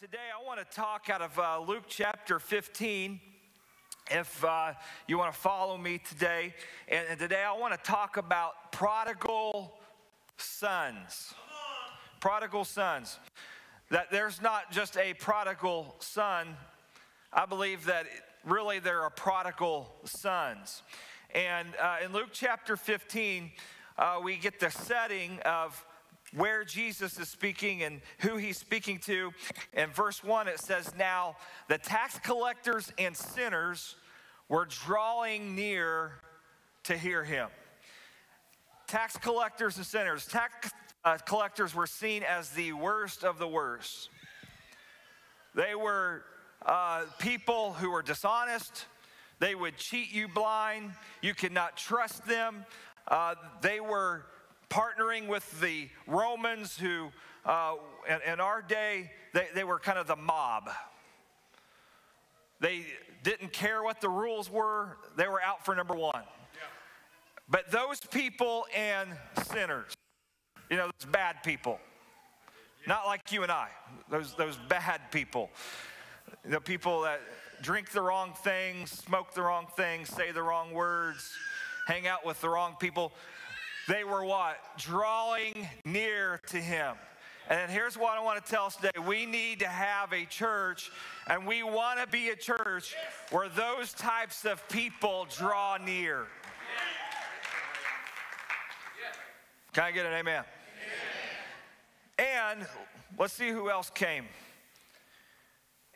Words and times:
today 0.00 0.16
I 0.34 0.42
want 0.46 0.58
to 0.58 0.74
talk 0.74 1.10
out 1.10 1.20
of 1.20 1.38
uh, 1.38 1.60
Luke 1.60 1.84
chapter 1.86 2.38
15. 2.38 3.20
If 4.10 4.42
uh, 4.42 4.72
you 5.06 5.18
want 5.18 5.30
to 5.34 5.38
follow 5.38 5.76
me 5.76 5.98
today, 5.98 6.54
and, 6.88 7.06
and 7.10 7.20
today 7.20 7.44
I 7.46 7.52
want 7.52 7.74
to 7.74 7.80
talk 7.82 8.16
about 8.16 8.72
prodigal 8.72 9.74
sons. 10.38 11.34
Prodigal 12.18 12.64
sons. 12.64 13.18
That 13.90 14.10
there's 14.10 14.40
not 14.40 14.72
just 14.72 14.96
a 14.96 15.12
prodigal 15.12 15.94
son, 15.98 16.56
I 17.30 17.44
believe 17.44 17.84
that 17.84 18.06
really 18.46 18.78
there 18.78 19.02
are 19.02 19.10
prodigal 19.10 19.92
sons. 20.04 20.82
And 21.34 21.68
uh, 21.78 21.96
in 22.02 22.14
Luke 22.14 22.30
chapter 22.32 22.78
15, 22.78 23.50
uh, 23.98 24.18
we 24.24 24.38
get 24.38 24.60
the 24.60 24.70
setting 24.70 25.40
of 25.44 25.84
where 26.34 26.64
Jesus 26.64 27.18
is 27.18 27.28
speaking 27.28 27.82
and 27.82 28.00
who 28.20 28.36
he's 28.36 28.58
speaking 28.58 28.98
to. 29.00 29.32
In 29.72 29.90
verse 29.90 30.22
1, 30.22 30.48
it 30.48 30.60
says, 30.60 30.92
Now 30.96 31.36
the 31.68 31.78
tax 31.78 32.18
collectors 32.18 32.92
and 32.98 33.16
sinners 33.16 33.96
were 34.48 34.66
drawing 34.66 35.54
near 35.54 36.12
to 36.84 36.96
hear 36.96 37.24
him. 37.24 37.48
Tax 38.86 39.16
collectors 39.16 39.76
and 39.76 39.86
sinners. 39.86 40.26
Tax 40.26 40.70
uh, 41.04 41.16
collectors 41.18 41.74
were 41.74 41.86
seen 41.86 42.22
as 42.22 42.50
the 42.50 42.72
worst 42.72 43.24
of 43.24 43.38
the 43.38 43.48
worst. 43.48 44.10
They 45.54 45.74
were 45.74 46.24
uh, 46.64 47.04
people 47.18 47.72
who 47.72 47.90
were 47.90 48.02
dishonest. 48.02 48.86
They 49.38 49.54
would 49.54 49.76
cheat 49.76 50.12
you 50.12 50.28
blind. 50.28 50.92
You 51.22 51.34
could 51.34 51.52
not 51.52 51.76
trust 51.76 52.26
them. 52.26 52.66
Uh, 53.08 53.34
they 53.62 53.80
were 53.80 54.26
partnering 54.70 55.26
with 55.26 55.60
the 55.60 55.88
Romans, 56.06 56.78
who 56.78 57.10
uh, 57.44 57.74
in, 58.08 58.32
in, 58.32 58.40
our 58.40 58.62
day, 58.62 59.10
they, 59.34 59.48
they 59.54 59.64
were 59.64 59.78
kind 59.78 59.98
of 59.98 60.06
the 60.06 60.16
mob. 60.16 60.70
They 62.60 62.84
didn't 63.22 63.52
care 63.52 63.82
what 63.82 64.00
the 64.00 64.08
rules 64.08 64.50
were, 64.50 64.96
they 65.16 65.26
were 65.28 65.42
out 65.42 65.64
for 65.64 65.74
number 65.74 65.94
one. 65.94 66.22
But 67.48 67.70
those 67.72 67.98
people 67.98 68.66
and 68.76 69.10
sinners, 69.50 69.92
you 70.70 70.76
know, 70.76 70.84
those 70.84 71.10
bad 71.10 71.42
people, 71.42 71.80
not 72.86 73.06
like 73.06 73.32
you 73.32 73.42
and 73.42 73.50
I, 73.50 73.68
those, 74.08 74.34
those 74.36 74.56
bad 74.68 75.00
people, 75.10 75.50
the 76.44 76.60
people 76.60 77.02
that 77.02 77.20
drink 77.60 77.90
the 77.90 78.02
wrong 78.02 78.34
things, 78.44 78.90
smoke 78.90 79.34
the 79.34 79.42
wrong 79.42 79.66
things, 79.76 80.08
say 80.08 80.30
the 80.30 80.42
wrong 80.42 80.72
words, 80.72 81.32
hang 81.88 82.06
out 82.06 82.24
with 82.24 82.40
the 82.40 82.48
wrong 82.48 82.76
people. 82.78 83.12
They 83.88 84.04
were 84.04 84.24
what? 84.24 84.56
Drawing 84.78 85.68
near 85.84 86.40
to 86.48 86.58
him. 86.58 86.96
And 87.48 87.70
here's 87.70 87.98
what 87.98 88.16
I 88.16 88.22
want 88.22 88.44
to 88.44 88.50
tell 88.50 88.66
us 88.66 88.76
today. 88.76 88.90
We 89.04 89.26
need 89.26 89.58
to 89.58 89.66
have 89.66 90.12
a 90.12 90.24
church, 90.24 90.92
and 91.26 91.46
we 91.46 91.64
want 91.64 91.98
to 91.98 92.06
be 92.06 92.28
a 92.28 92.36
church 92.36 92.94
where 93.30 93.48
those 93.48 93.92
types 93.92 94.44
of 94.44 94.66
people 94.68 95.26
draw 95.36 95.76
near. 95.76 96.26
Can 99.72 99.84
I 99.84 99.90
get 99.90 100.06
an 100.06 100.12
amen? 100.12 100.44
And 102.18 102.66
let's 103.18 103.32
see 103.32 103.50
who 103.50 103.70
else 103.70 103.90
came. 103.90 104.26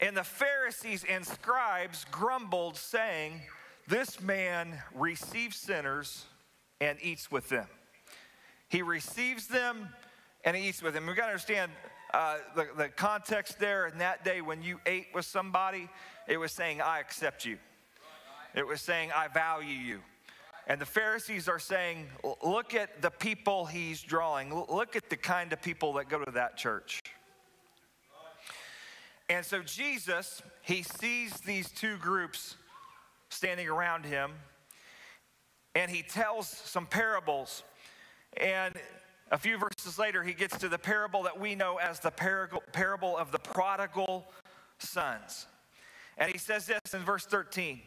And 0.00 0.16
the 0.16 0.24
Pharisees 0.24 1.04
and 1.08 1.24
scribes 1.24 2.04
grumbled, 2.10 2.76
saying, 2.76 3.42
This 3.86 4.20
man 4.20 4.78
receives 4.94 5.56
sinners 5.56 6.24
and 6.80 6.98
eats 7.02 7.30
with 7.30 7.48
them. 7.48 7.66
He 8.68 8.82
receives 8.82 9.46
them 9.46 9.88
and 10.44 10.56
he 10.56 10.68
eats 10.68 10.82
with 10.82 10.94
them. 10.94 11.06
We 11.06 11.14
got 11.14 11.26
to 11.26 11.32
understand 11.32 11.72
uh, 12.12 12.36
the, 12.54 12.68
the 12.76 12.88
context 12.88 13.58
there 13.58 13.86
in 13.86 13.98
that 13.98 14.24
day 14.24 14.40
when 14.40 14.62
you 14.62 14.78
ate 14.86 15.06
with 15.14 15.24
somebody, 15.24 15.88
it 16.28 16.36
was 16.36 16.52
saying, 16.52 16.80
I 16.80 17.00
accept 17.00 17.44
you. 17.44 17.58
It 18.54 18.66
was 18.66 18.80
saying, 18.80 19.10
I 19.14 19.28
value 19.28 19.74
you. 19.74 20.00
And 20.66 20.80
the 20.80 20.86
Pharisees 20.86 21.48
are 21.48 21.58
saying, 21.58 22.06
look 22.42 22.74
at 22.74 23.02
the 23.02 23.10
people 23.10 23.66
he's 23.66 24.00
drawing. 24.00 24.54
Look 24.54 24.96
at 24.96 25.10
the 25.10 25.16
kind 25.16 25.52
of 25.52 25.60
people 25.60 25.94
that 25.94 26.08
go 26.08 26.24
to 26.24 26.30
that 26.30 26.56
church. 26.56 27.02
And 29.28 29.44
so 29.44 29.62
Jesus, 29.62 30.42
he 30.62 30.82
sees 30.82 31.32
these 31.40 31.70
two 31.70 31.96
groups 31.96 32.56
standing 33.28 33.68
around 33.68 34.04
him, 34.06 34.32
and 35.74 35.90
he 35.90 36.02
tells 36.02 36.48
some 36.48 36.86
parables 36.86 37.62
and 38.36 38.74
a 39.30 39.38
few 39.38 39.58
verses 39.58 39.98
later, 39.98 40.22
he 40.22 40.32
gets 40.32 40.58
to 40.58 40.68
the 40.68 40.78
parable 40.78 41.22
that 41.24 41.40
we 41.40 41.54
know 41.54 41.78
as 41.78 41.98
the 41.98 42.10
parable 42.10 43.16
of 43.16 43.32
the 43.32 43.38
prodigal 43.38 44.26
sons. 44.78 45.46
And 46.18 46.30
he 46.30 46.38
says 46.38 46.66
this 46.66 46.80
in 46.92 47.00
verse 47.00 47.24
13. 47.26 47.80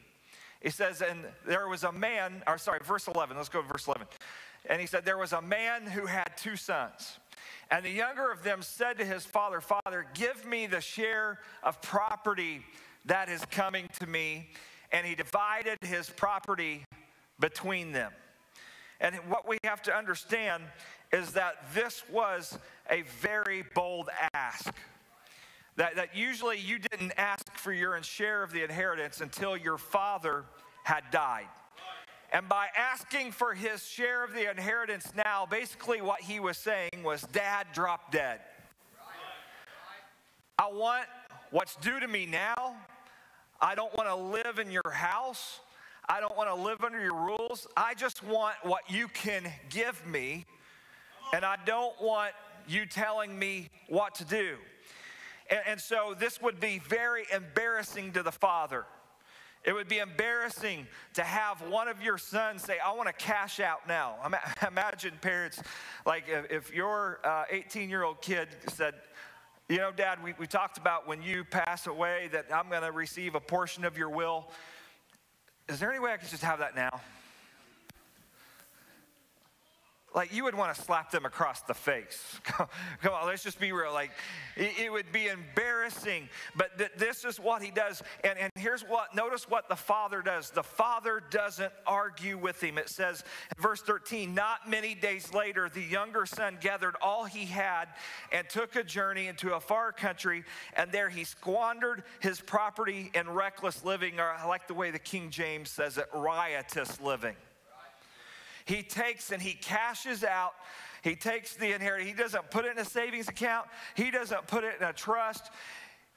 He 0.61 0.69
says, 0.69 1.01
And 1.01 1.19
there 1.45 1.67
was 1.67 1.83
a 1.83 1.91
man, 1.91 2.43
or 2.47 2.57
sorry, 2.57 2.79
verse 2.83 3.07
11, 3.07 3.37
let's 3.37 3.49
go 3.49 3.61
to 3.61 3.67
verse 3.67 3.87
11. 3.87 4.07
And 4.69 4.81
he 4.81 4.87
said, 4.87 5.05
There 5.05 5.17
was 5.17 5.31
a 5.31 5.41
man 5.41 5.85
who 5.85 6.05
had 6.05 6.31
two 6.35 6.55
sons. 6.55 7.19
And 7.69 7.85
the 7.85 7.91
younger 7.91 8.31
of 8.31 8.43
them 8.43 8.61
said 8.61 8.97
to 8.97 9.05
his 9.05 9.23
father, 9.23 9.61
Father, 9.61 10.07
give 10.13 10.45
me 10.45 10.67
the 10.67 10.81
share 10.81 11.39
of 11.63 11.81
property 11.81 12.61
that 13.05 13.29
is 13.29 13.45
coming 13.51 13.87
to 13.99 14.07
me. 14.07 14.49
And 14.91 15.05
he 15.05 15.15
divided 15.15 15.77
his 15.81 16.09
property 16.09 16.83
between 17.39 17.91
them. 17.91 18.11
And 18.99 19.15
what 19.27 19.47
we 19.47 19.57
have 19.63 19.81
to 19.83 19.95
understand 19.95 20.63
is 21.11 21.33
that 21.33 21.55
this 21.73 22.03
was 22.11 22.57
a 22.89 23.03
very 23.21 23.63
bold 23.75 24.09
ask. 24.33 24.73
That, 25.75 25.95
that 25.95 26.15
usually 26.15 26.57
you 26.57 26.79
didn't 26.79 27.13
ask 27.17 27.53
for 27.55 27.71
your 27.71 28.01
share 28.01 28.41
of 28.41 28.51
the 28.51 28.63
inheritance 28.63 29.21
until 29.21 29.55
your 29.55 29.77
father 29.77 30.45
had 30.83 31.03
died. 31.11 31.45
And 32.33 32.49
by 32.49 32.67
asking 32.75 33.31
for 33.31 33.53
his 33.53 33.85
share 33.85 34.23
of 34.23 34.33
the 34.33 34.49
inheritance 34.49 35.13
now, 35.15 35.45
basically 35.49 36.01
what 36.01 36.21
he 36.21 36.39
was 36.39 36.57
saying 36.57 37.03
was, 37.03 37.21
Dad, 37.31 37.67
drop 37.73 38.11
dead. 38.11 38.39
I 40.59 40.67
want 40.67 41.05
what's 41.51 41.75
due 41.77 41.99
to 41.99 42.07
me 42.07 42.25
now. 42.25 42.75
I 43.61 43.75
don't 43.75 43.95
want 43.95 44.09
to 44.09 44.15
live 44.15 44.59
in 44.59 44.71
your 44.71 44.91
house. 44.91 45.59
I 46.09 46.21
don't 46.21 46.37
want 46.37 46.49
to 46.49 46.55
live 46.55 46.85
under 46.85 47.01
your 47.01 47.13
rules. 47.13 47.67
I 47.75 47.93
just 47.93 48.23
want 48.23 48.55
what 48.63 48.89
you 48.89 49.09
can 49.09 49.51
give 49.69 50.05
me, 50.07 50.45
and 51.33 51.43
I 51.43 51.57
don't 51.65 52.01
want 52.01 52.31
you 52.65 52.85
telling 52.85 53.37
me 53.37 53.69
what 53.89 54.15
to 54.15 54.25
do. 54.25 54.55
And, 55.49 55.59
and 55.67 55.81
so 55.81 56.15
this 56.17 56.41
would 56.41 56.61
be 56.61 56.79
very 56.79 57.25
embarrassing 57.33 58.13
to 58.13 58.23
the 58.23 58.31
father. 58.31 58.85
It 59.65 59.73
would 59.73 59.89
be 59.89 59.97
embarrassing 59.97 60.87
to 61.15 61.23
have 61.23 61.61
one 61.61 61.89
of 61.89 62.01
your 62.01 62.17
sons 62.17 62.63
say, 62.63 62.77
I 62.79 62.93
want 62.93 63.07
to 63.07 63.13
cash 63.13 63.59
out 63.59 63.85
now. 63.85 64.15
Imagine 64.67 65.11
parents, 65.19 65.61
like 66.05 66.23
if, 66.29 66.73
your 66.73 67.19
18 67.49 67.81
uh, 67.81 67.85
year 67.89 68.03
old 68.03 68.21
kid 68.21 68.47
said, 68.69 68.93
You 69.67 69.79
know, 69.79 69.91
Dad, 69.91 70.23
we, 70.23 70.35
we 70.39 70.47
talked 70.47 70.77
about 70.77 71.05
when 71.05 71.21
you 71.21 71.43
pass 71.43 71.85
away 71.85 72.29
that 72.31 72.45
I'm 72.53 72.69
going 72.69 72.83
to 72.83 72.93
receive 72.93 73.35
a 73.35 73.41
portion 73.41 73.83
of 73.83 73.97
your 73.97 74.09
will 74.09 74.47
is 75.69 75.79
there 75.79 75.89
any 75.91 75.99
way 75.99 76.13
I 76.13 76.17
could 76.17 76.29
just 76.29 76.43
have 76.43 76.59
that 76.59 76.75
now? 76.75 77.01
Like 80.17 80.33
you 80.33 80.45
would 80.45 80.55
want 80.55 80.75
to 80.75 80.81
slap 80.81 81.11
them 81.11 81.25
across 81.27 81.61
the 81.61 81.75
face. 81.75 82.39
Come 82.43 82.67
on, 83.13 83.27
let's 83.27 83.43
just 83.43 83.59
be 83.59 83.71
real. 83.71 83.93
Like 83.93 84.09
it, 84.55 84.91
would 84.91 85.11
be 85.11 85.27
embarrassing, 85.27 86.27
but 86.55 86.75
th- 86.79 86.89
this 86.97 87.23
is 87.23 87.39
what 87.39 87.61
he 87.61 87.69
does. 87.69 88.01
And, 88.23 88.35
and 88.39 88.51
here's 88.55 88.81
what, 88.81 89.13
notice 89.15 89.47
what 89.47 89.69
the 89.69 89.75
father 89.75 90.23
does. 90.23 90.49
The 90.49 90.63
father 90.63 91.21
doesn't 91.29 91.71
argue 91.85 92.35
with 92.35 92.59
him. 92.63 92.79
It 92.79 92.89
says 92.89 93.23
verse 93.59 93.83
13, 93.83 94.33
not 94.33 94.67
many 94.67 94.95
days 94.95 95.35
later, 95.35 95.69
the 95.69 95.83
younger 95.83 96.25
son 96.25 96.57
gathered 96.59 96.95
all 96.99 97.25
he 97.25 97.45
had 97.45 97.85
and 98.31 98.49
took 98.49 98.75
a 98.75 98.83
journey 98.83 99.27
into 99.27 99.53
a 99.53 99.59
far 99.59 99.91
country, 99.91 100.43
and 100.75 100.91
there 100.91 101.09
he 101.09 101.25
squandered 101.25 102.01
his 102.21 102.41
property 102.41 103.11
in 103.13 103.29
reckless 103.29 103.85
living, 103.85 104.19
or 104.19 104.31
I 104.31 104.47
like 104.47 104.67
the 104.67 104.73
way 104.73 104.89
the 104.89 104.97
King 104.97 105.29
James 105.29 105.69
says 105.69 105.99
it, 105.99 106.07
riotous 106.11 106.99
living. 106.99 107.35
He 108.67 108.83
takes 108.83 109.31
and 109.31 109.41
he 109.41 109.53
cashes 109.53 110.23
out. 110.23 110.53
He 111.01 111.15
takes 111.15 111.55
the 111.55 111.73
inheritance. 111.73 112.09
He 112.09 112.15
doesn't 112.15 112.51
put 112.51 112.65
it 112.65 112.73
in 112.73 112.79
a 112.79 112.85
savings 112.85 113.29
account. 113.29 113.67
He 113.95 114.11
doesn't 114.11 114.45
put 114.47 114.65
it 114.65 114.75
in 114.79 114.85
a 114.85 114.93
trust. 114.93 115.49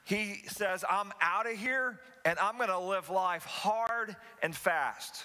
He 0.03 0.41
says, 0.47 0.83
I'm 0.89 1.13
out 1.21 1.49
of 1.49 1.57
here 1.57 1.99
and 2.25 2.37
I'm 2.39 2.57
going 2.57 2.69
to 2.69 2.79
live 2.79 3.09
life 3.09 3.45
hard 3.45 4.15
and 4.43 4.53
fast. 4.53 5.23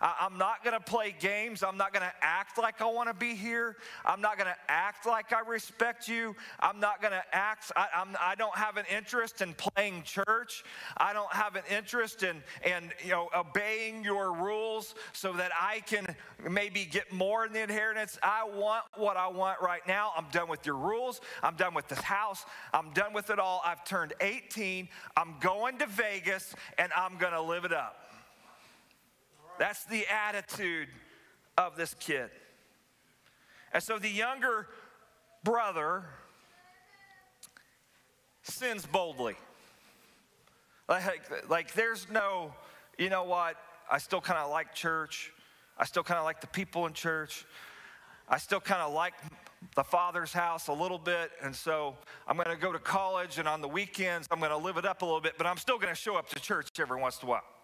I'm 0.00 0.38
not 0.38 0.64
gonna 0.64 0.80
play 0.80 1.14
games. 1.18 1.62
I'm 1.62 1.76
not 1.76 1.92
gonna 1.92 2.12
act 2.20 2.58
like 2.58 2.80
I 2.80 2.86
wanna 2.86 3.14
be 3.14 3.34
here. 3.34 3.76
I'm 4.04 4.20
not 4.20 4.38
gonna 4.38 4.56
act 4.68 5.06
like 5.06 5.32
I 5.32 5.40
respect 5.40 6.08
you. 6.08 6.34
I'm 6.60 6.80
not 6.80 7.00
gonna 7.00 7.22
act, 7.32 7.72
I, 7.76 7.86
I'm, 7.94 8.16
I 8.20 8.34
don't 8.34 8.56
have 8.56 8.76
an 8.76 8.84
interest 8.94 9.42
in 9.42 9.54
playing 9.54 10.02
church. 10.02 10.64
I 10.96 11.12
don't 11.12 11.32
have 11.32 11.56
an 11.56 11.62
interest 11.70 12.22
in, 12.22 12.42
in 12.64 12.90
you 13.02 13.10
know, 13.10 13.28
obeying 13.34 14.04
your 14.04 14.32
rules 14.32 14.94
so 15.12 15.32
that 15.34 15.50
I 15.58 15.80
can 15.80 16.14
maybe 16.48 16.84
get 16.84 17.12
more 17.12 17.46
in 17.46 17.52
the 17.52 17.62
inheritance. 17.62 18.18
I 18.22 18.44
want 18.44 18.84
what 18.96 19.16
I 19.16 19.28
want 19.28 19.60
right 19.60 19.86
now. 19.86 20.12
I'm 20.16 20.26
done 20.32 20.48
with 20.48 20.66
your 20.66 20.76
rules. 20.76 21.20
I'm 21.42 21.56
done 21.56 21.74
with 21.74 21.88
this 21.88 22.00
house. 22.00 22.44
I'm 22.72 22.90
done 22.90 23.12
with 23.12 23.30
it 23.30 23.38
all. 23.38 23.62
I've 23.64 23.84
turned 23.84 24.14
18. 24.20 24.88
I'm 25.16 25.34
going 25.40 25.78
to 25.78 25.86
Vegas 25.86 26.54
and 26.78 26.92
I'm 26.96 27.16
gonna 27.18 27.42
live 27.42 27.64
it 27.64 27.72
up. 27.72 28.05
That's 29.58 29.84
the 29.84 30.06
attitude 30.06 30.88
of 31.56 31.76
this 31.76 31.94
kid. 31.94 32.30
And 33.72 33.82
so 33.82 33.98
the 33.98 34.08
younger 34.08 34.68
brother 35.44 36.04
sins 38.42 38.86
boldly. 38.86 39.36
Like, 40.88 41.48
like 41.48 41.72
there's 41.74 42.06
no, 42.10 42.54
you 42.98 43.10
know 43.10 43.24
what, 43.24 43.56
I 43.90 43.98
still 43.98 44.20
kind 44.20 44.38
of 44.38 44.50
like 44.50 44.74
church. 44.74 45.32
I 45.78 45.84
still 45.84 46.02
kind 46.02 46.18
of 46.18 46.24
like 46.24 46.40
the 46.40 46.46
people 46.46 46.86
in 46.86 46.92
church. 46.92 47.44
I 48.28 48.38
still 48.38 48.60
kind 48.60 48.82
of 48.82 48.92
like 48.92 49.14
the 49.74 49.84
father's 49.84 50.32
house 50.32 50.68
a 50.68 50.72
little 50.72 50.98
bit. 50.98 51.30
And 51.42 51.54
so 51.54 51.96
I'm 52.26 52.36
going 52.36 52.48
to 52.48 52.56
go 52.56 52.72
to 52.72 52.78
college, 52.78 53.38
and 53.38 53.48
on 53.48 53.60
the 53.60 53.68
weekends, 53.68 54.28
I'm 54.30 54.38
going 54.38 54.50
to 54.50 54.56
live 54.56 54.76
it 54.76 54.84
up 54.84 55.02
a 55.02 55.04
little 55.04 55.20
bit, 55.20 55.34
but 55.36 55.46
I'm 55.46 55.58
still 55.58 55.78
going 55.78 55.94
to 55.94 56.00
show 56.00 56.16
up 56.16 56.28
to 56.30 56.40
church 56.40 56.68
every 56.78 57.00
once 57.00 57.20
in 57.20 57.28
a 57.28 57.30
while. 57.30 57.55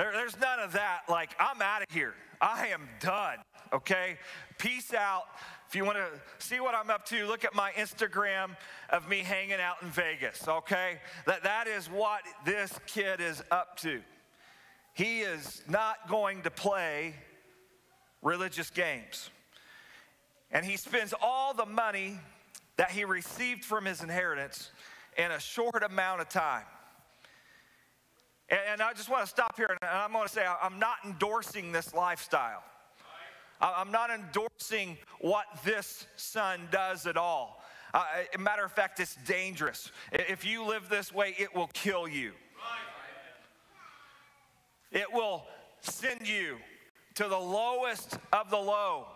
There, 0.00 0.12
there's 0.12 0.40
none 0.40 0.60
of 0.60 0.72
that. 0.72 1.02
Like, 1.10 1.36
I'm 1.38 1.60
out 1.60 1.82
of 1.82 1.88
here. 1.90 2.14
I 2.40 2.68
am 2.68 2.88
done, 3.00 3.36
okay? 3.70 4.16
Peace 4.56 4.94
out. 4.94 5.24
If 5.68 5.74
you 5.74 5.84
want 5.84 5.98
to 5.98 6.06
see 6.38 6.58
what 6.58 6.74
I'm 6.74 6.88
up 6.88 7.04
to, 7.08 7.26
look 7.26 7.44
at 7.44 7.54
my 7.54 7.72
Instagram 7.72 8.56
of 8.88 9.10
me 9.10 9.18
hanging 9.18 9.60
out 9.60 9.82
in 9.82 9.88
Vegas, 9.88 10.48
okay? 10.48 11.00
That, 11.26 11.42
that 11.42 11.66
is 11.66 11.88
what 11.88 12.22
this 12.46 12.72
kid 12.86 13.20
is 13.20 13.42
up 13.50 13.78
to. 13.80 14.00
He 14.94 15.20
is 15.20 15.62
not 15.68 16.08
going 16.08 16.44
to 16.44 16.50
play 16.50 17.14
religious 18.22 18.70
games. 18.70 19.28
And 20.50 20.64
he 20.64 20.78
spends 20.78 21.12
all 21.20 21.52
the 21.52 21.66
money 21.66 22.18
that 22.78 22.90
he 22.90 23.04
received 23.04 23.66
from 23.66 23.84
his 23.84 24.02
inheritance 24.02 24.70
in 25.18 25.30
a 25.30 25.38
short 25.38 25.82
amount 25.82 26.22
of 26.22 26.30
time. 26.30 26.64
And 28.50 28.82
I 28.82 28.92
just 28.92 29.08
want 29.08 29.22
to 29.22 29.30
stop 29.30 29.56
here 29.56 29.68
and 29.68 29.78
I'm 29.82 30.12
going 30.12 30.26
to 30.26 30.32
say 30.32 30.44
I'm 30.44 30.78
not 30.80 30.96
endorsing 31.04 31.70
this 31.70 31.94
lifestyle. 31.94 32.64
I'm 33.60 33.92
not 33.92 34.10
endorsing 34.10 34.96
what 35.20 35.44
this 35.64 36.06
son 36.16 36.68
does 36.72 37.06
at 37.06 37.16
all. 37.16 37.62
Uh, 37.92 38.04
matter 38.38 38.64
of 38.64 38.72
fact, 38.72 38.98
it's 39.00 39.16
dangerous. 39.26 39.92
If 40.12 40.44
you 40.44 40.64
live 40.64 40.88
this 40.88 41.12
way, 41.12 41.34
it 41.38 41.54
will 41.54 41.68
kill 41.72 42.08
you. 42.08 42.32
It 44.90 45.12
will 45.12 45.44
send 45.80 46.26
you 46.26 46.56
to 47.14 47.28
the 47.28 47.38
lowest 47.38 48.18
of 48.32 48.50
the 48.50 48.56
low. 48.56 49.06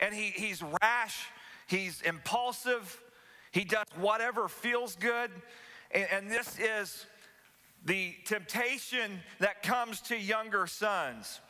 And 0.00 0.14
he, 0.14 0.30
he's 0.30 0.62
rash, 0.82 1.26
he's 1.66 2.02
impulsive, 2.02 3.00
he 3.52 3.64
does 3.64 3.86
whatever 3.96 4.48
feels 4.48 4.96
good. 4.96 5.30
And, 5.90 6.06
and 6.12 6.30
this 6.30 6.58
is 6.58 7.06
the 7.84 8.14
temptation 8.24 9.20
that 9.38 9.62
comes 9.62 10.00
to 10.02 10.16
younger 10.16 10.66
sons 10.66 11.40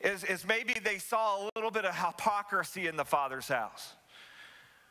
is, 0.00 0.24
is 0.24 0.46
maybe 0.46 0.74
they 0.82 0.98
saw 0.98 1.42
a 1.42 1.50
little 1.56 1.70
bit 1.70 1.84
of 1.84 1.94
hypocrisy 1.96 2.86
in 2.86 2.96
the 2.96 3.04
father's 3.04 3.48
house. 3.48 3.94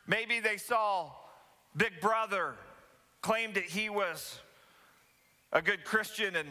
Maybe 0.06 0.40
they 0.40 0.56
saw 0.56 1.12
Big 1.76 2.00
Brother 2.00 2.54
claimed 3.22 3.54
that 3.54 3.64
he 3.64 3.88
was 3.88 4.38
a 5.52 5.62
good 5.62 5.84
Christian 5.84 6.36
and 6.36 6.48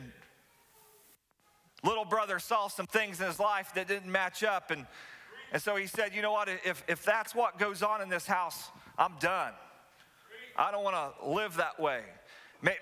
little 1.83 2.05
brother 2.05 2.39
saw 2.39 2.67
some 2.67 2.87
things 2.87 3.19
in 3.19 3.27
his 3.27 3.39
life 3.39 3.73
that 3.75 3.87
didn't 3.87 4.11
match 4.11 4.43
up. 4.43 4.71
And, 4.71 4.87
and 5.51 5.61
so 5.61 5.75
he 5.75 5.85
said, 5.85 6.15
You 6.15 6.21
know 6.21 6.31
what? 6.31 6.47
If, 6.49 6.83
if 6.87 7.03
that's 7.03 7.35
what 7.35 7.59
goes 7.59 7.83
on 7.83 8.01
in 8.01 8.09
this 8.09 8.25
house, 8.25 8.69
I'm 8.97 9.13
done. 9.19 9.53
I 10.55 10.71
don't 10.71 10.83
want 10.83 10.95
to 10.95 11.29
live 11.29 11.57
that 11.57 11.79
way. 11.79 12.01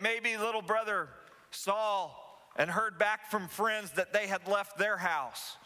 Maybe 0.02 0.38
little 0.38 0.62
brother 0.62 1.10
saw 1.52 2.12
and 2.56 2.70
heard 2.70 2.98
back 2.98 3.30
from 3.30 3.48
friends 3.48 3.92
that 3.92 4.14
they 4.14 4.28
had 4.28 4.48
left 4.48 4.78
their 4.78 4.98
house. 4.98 5.58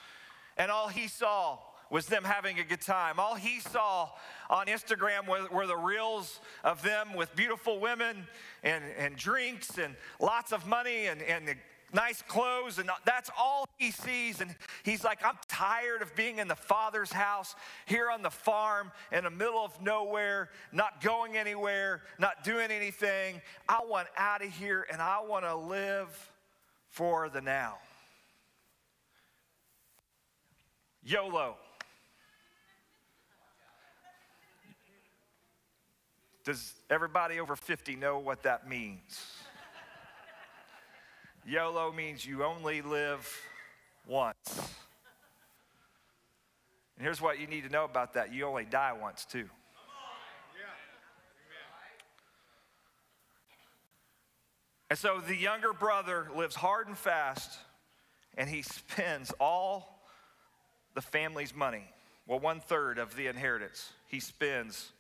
And 0.58 0.72
all 0.72 0.88
he 0.88 1.08
saw 1.08 1.60
was 1.90 2.08
them 2.08 2.24
having 2.24 2.60
a 2.60 2.64
good 2.64 2.82
time. 2.82 3.20
All 3.20 3.36
he 3.36 3.60
saw 3.60 4.10
on 4.50 4.68
Instagram 4.68 5.28
were, 5.28 5.48
were, 5.52 5.68
the 5.68 5.76
reels 5.76 6.40
of 6.64 6.82
them 6.82 7.14
with 7.14 7.36
beautiful 7.36 7.80
women 7.80 8.28
and, 8.64 8.84
and 8.98 9.16
drinks 9.16 9.78
and 9.78 9.96
lots 10.20 10.52
of 10.52 10.66
money 10.68 11.08
and, 11.08 11.22
and 11.22 11.56
nice 11.96 12.22
clothes, 12.22 12.78
and 12.78 12.90
that's 13.06 13.32
all 13.40 13.66
he 13.78 13.90
sees. 13.90 14.42
And 14.42 14.54
he's 14.84 15.04
like, 15.04 15.26
I'm 15.26 15.38
tired 15.48 16.02
of 16.02 16.16
being 16.16 16.38
in 16.38 16.48
the 16.48 16.56
Father's 16.56 17.12
house 17.12 17.56
here 17.86 18.12
on 18.12 18.22
the 18.22 18.30
farm 18.30 18.92
in 19.12 19.24
the 19.24 19.32
middle 19.32 19.64
of 19.64 19.82
nowhere, 19.82 20.50
not 20.72 21.02
going 21.02 21.38
anywhere, 21.38 22.04
not 22.20 22.44
doing 22.44 22.70
anything. 22.70 23.42
I 23.68 23.84
want 23.86 24.08
out 24.18 24.44
of 24.44 24.52
here 24.52 24.86
and 24.92 25.02
I 25.02 25.22
want 25.22 25.46
to 25.46 25.56
live 25.56 26.32
for 26.90 27.30
the 27.30 27.42
now. 27.42 27.78
YOLO. 31.04 31.56
Does 36.44 36.74
everybody 36.92 37.40
over 37.40 37.56
50 37.56 37.96
know 37.96 38.20
what 38.20 38.44
that 38.44 38.70
means? 38.70 39.45
YOLO 41.48 41.92
means 41.92 42.26
you 42.26 42.44
only 42.44 42.82
live 42.82 43.30
once. 44.08 44.58
And 46.98 47.04
here's 47.04 47.22
what 47.22 47.40
you 47.40 47.46
need 47.46 47.66
to 47.66 47.70
know 47.70 47.84
about 47.84 48.14
that 48.14 48.34
you 48.34 48.46
only 48.46 48.66
die 48.66 48.94
once, 49.00 49.26
too. 49.26 49.48
And 54.90 54.98
so 54.98 55.20
the 55.20 55.36
younger 55.36 55.74
brother 55.74 56.28
lives 56.36 56.56
hard 56.56 56.88
and 56.88 56.98
fast, 56.98 57.60
and 58.38 58.50
he 58.50 58.64
spends 58.64 59.32
all 59.40 60.04
the 60.96 61.02
family's 61.02 61.54
money. 61.54 61.84
Well, 62.26 62.40
one 62.40 62.60
third 62.60 62.98
of 62.98 63.16
the 63.16 63.28
inheritance 63.28 63.92
he 64.08 64.20
spends 64.20 64.92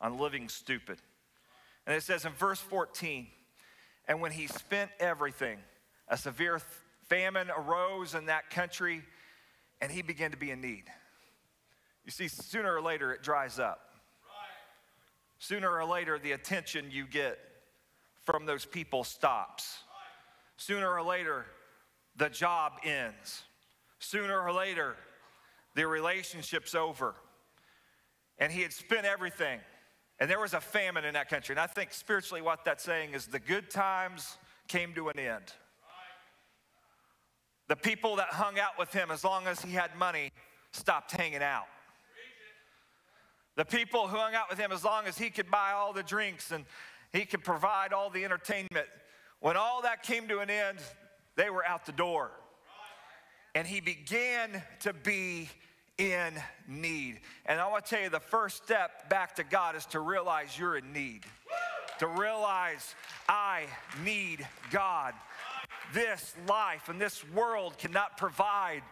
on 0.00 0.18
living 0.18 0.48
stupid. 0.48 0.98
And 1.86 1.94
it 1.94 2.02
says 2.02 2.24
in 2.24 2.32
verse 2.32 2.58
14, 2.58 3.28
and 4.08 4.20
when 4.20 4.32
he 4.32 4.48
spent 4.48 4.90
everything, 4.98 5.58
a 6.08 6.16
severe 6.16 6.60
famine 7.08 7.50
arose 7.56 8.14
in 8.14 8.26
that 8.26 8.50
country, 8.50 9.02
and 9.80 9.90
he 9.90 10.02
began 10.02 10.30
to 10.30 10.36
be 10.36 10.50
in 10.50 10.60
need. 10.60 10.84
You 12.04 12.10
see, 12.10 12.28
sooner 12.28 12.74
or 12.74 12.82
later 12.82 13.12
it 13.12 13.22
dries 13.22 13.58
up. 13.58 13.80
Sooner 15.38 15.70
or 15.70 15.84
later, 15.84 16.18
the 16.18 16.32
attention 16.32 16.90
you 16.90 17.06
get 17.06 17.38
from 18.22 18.46
those 18.46 18.64
people 18.64 19.04
stops. 19.04 19.78
Sooner 20.56 20.88
or 20.88 21.02
later, 21.02 21.46
the 22.16 22.28
job 22.28 22.74
ends. 22.84 23.42
Sooner 23.98 24.38
or 24.38 24.52
later, 24.52 24.96
the 25.74 25.86
relationship's 25.86 26.74
over. 26.74 27.14
And 28.38 28.52
he 28.52 28.62
had 28.62 28.72
spent 28.72 29.04
everything. 29.04 29.60
And 30.20 30.30
there 30.30 30.40
was 30.40 30.54
a 30.54 30.60
famine 30.60 31.04
in 31.04 31.14
that 31.14 31.28
country. 31.28 31.54
And 31.54 31.60
I 31.60 31.66
think 31.66 31.92
spiritually, 31.92 32.40
what 32.40 32.64
that's 32.64 32.84
saying 32.84 33.14
is 33.14 33.26
the 33.26 33.40
good 33.40 33.70
times 33.70 34.36
came 34.68 34.94
to 34.94 35.08
an 35.08 35.18
end. 35.18 35.52
The 37.68 37.76
people 37.76 38.16
that 38.16 38.28
hung 38.28 38.58
out 38.58 38.78
with 38.78 38.92
him 38.92 39.10
as 39.10 39.24
long 39.24 39.46
as 39.46 39.60
he 39.60 39.72
had 39.72 39.96
money 39.96 40.32
stopped 40.72 41.12
hanging 41.12 41.42
out. 41.42 41.66
The 43.56 43.64
people 43.64 44.08
who 44.08 44.16
hung 44.16 44.34
out 44.34 44.50
with 44.50 44.58
him 44.58 44.72
as 44.72 44.84
long 44.84 45.06
as 45.06 45.16
he 45.16 45.30
could 45.30 45.50
buy 45.50 45.72
all 45.72 45.92
the 45.92 46.02
drinks 46.02 46.50
and 46.50 46.64
he 47.12 47.24
could 47.24 47.44
provide 47.44 47.92
all 47.92 48.10
the 48.10 48.24
entertainment, 48.24 48.86
when 49.40 49.56
all 49.56 49.82
that 49.82 50.02
came 50.02 50.26
to 50.28 50.40
an 50.40 50.50
end, 50.50 50.78
they 51.36 51.50
were 51.50 51.64
out 51.64 51.86
the 51.86 51.92
door. 51.92 52.32
And 53.54 53.66
he 53.66 53.80
began 53.80 54.62
to 54.80 54.92
be 54.92 55.48
in 55.96 56.34
need. 56.66 57.20
And 57.46 57.60
I 57.60 57.68
want 57.68 57.84
to 57.84 57.90
tell 57.90 58.02
you 58.02 58.10
the 58.10 58.18
first 58.18 58.64
step 58.64 59.08
back 59.08 59.36
to 59.36 59.44
God 59.44 59.76
is 59.76 59.86
to 59.86 60.00
realize 60.00 60.58
you're 60.58 60.76
in 60.76 60.92
need. 60.92 61.24
To 62.00 62.08
realize 62.08 62.96
I 63.28 63.66
need 64.02 64.46
God 64.72 65.14
this 65.94 66.34
life 66.48 66.88
and 66.88 67.00
this 67.00 67.24
world 67.30 67.78
cannot 67.78 68.18
provide 68.18 68.82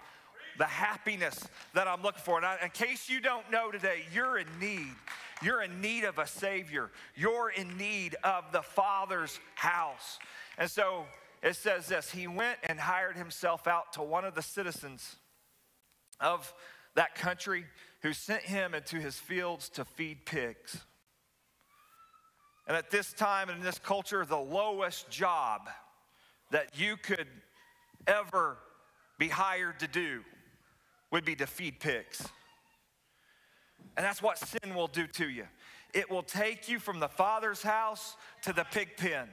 the 0.58 0.64
happiness 0.64 1.46
that 1.74 1.88
I'm 1.88 2.02
looking 2.02 2.22
for. 2.22 2.36
And 2.36 2.46
I, 2.46 2.58
in 2.62 2.70
case 2.70 3.08
you 3.08 3.20
don't 3.20 3.50
know 3.50 3.70
today, 3.70 4.02
you're 4.14 4.38
in 4.38 4.46
need. 4.60 4.94
You're 5.42 5.62
in 5.62 5.80
need 5.80 6.04
of 6.04 6.18
a 6.18 6.26
Savior. 6.26 6.90
You're 7.16 7.50
in 7.50 7.76
need 7.76 8.16
of 8.22 8.44
the 8.52 8.62
Father's 8.62 9.40
house. 9.54 10.18
And 10.58 10.70
so 10.70 11.04
it 11.42 11.56
says 11.56 11.88
this 11.88 12.10
He 12.10 12.26
went 12.26 12.58
and 12.62 12.78
hired 12.78 13.16
himself 13.16 13.66
out 13.66 13.92
to 13.94 14.02
one 14.02 14.24
of 14.24 14.34
the 14.34 14.42
citizens 14.42 15.16
of 16.20 16.52
that 16.94 17.14
country 17.14 17.64
who 18.02 18.12
sent 18.12 18.42
him 18.42 18.74
into 18.74 18.96
his 18.96 19.16
fields 19.16 19.68
to 19.70 19.84
feed 19.84 20.24
pigs. 20.24 20.78
And 22.68 22.76
at 22.76 22.90
this 22.90 23.12
time 23.12 23.48
and 23.48 23.58
in 23.58 23.64
this 23.64 23.78
culture, 23.78 24.24
the 24.24 24.36
lowest 24.36 25.10
job 25.10 25.68
that 26.52 26.78
you 26.78 26.96
could 26.96 27.26
ever 28.06 28.56
be 29.18 29.28
hired 29.28 29.80
to 29.80 29.88
do 29.88 30.20
would 31.10 31.24
be 31.24 31.34
to 31.34 31.46
feed 31.46 31.80
pigs. 31.80 32.28
And 33.96 34.04
that's 34.04 34.22
what 34.22 34.38
sin 34.38 34.74
will 34.74 34.86
do 34.86 35.06
to 35.06 35.28
you. 35.28 35.46
It 35.92 36.10
will 36.10 36.22
take 36.22 36.68
you 36.68 36.78
from 36.78 37.00
the 37.00 37.08
Father's 37.08 37.62
house 37.62 38.16
to 38.42 38.52
the 38.52 38.64
pig 38.64 38.96
pen. 38.96 39.28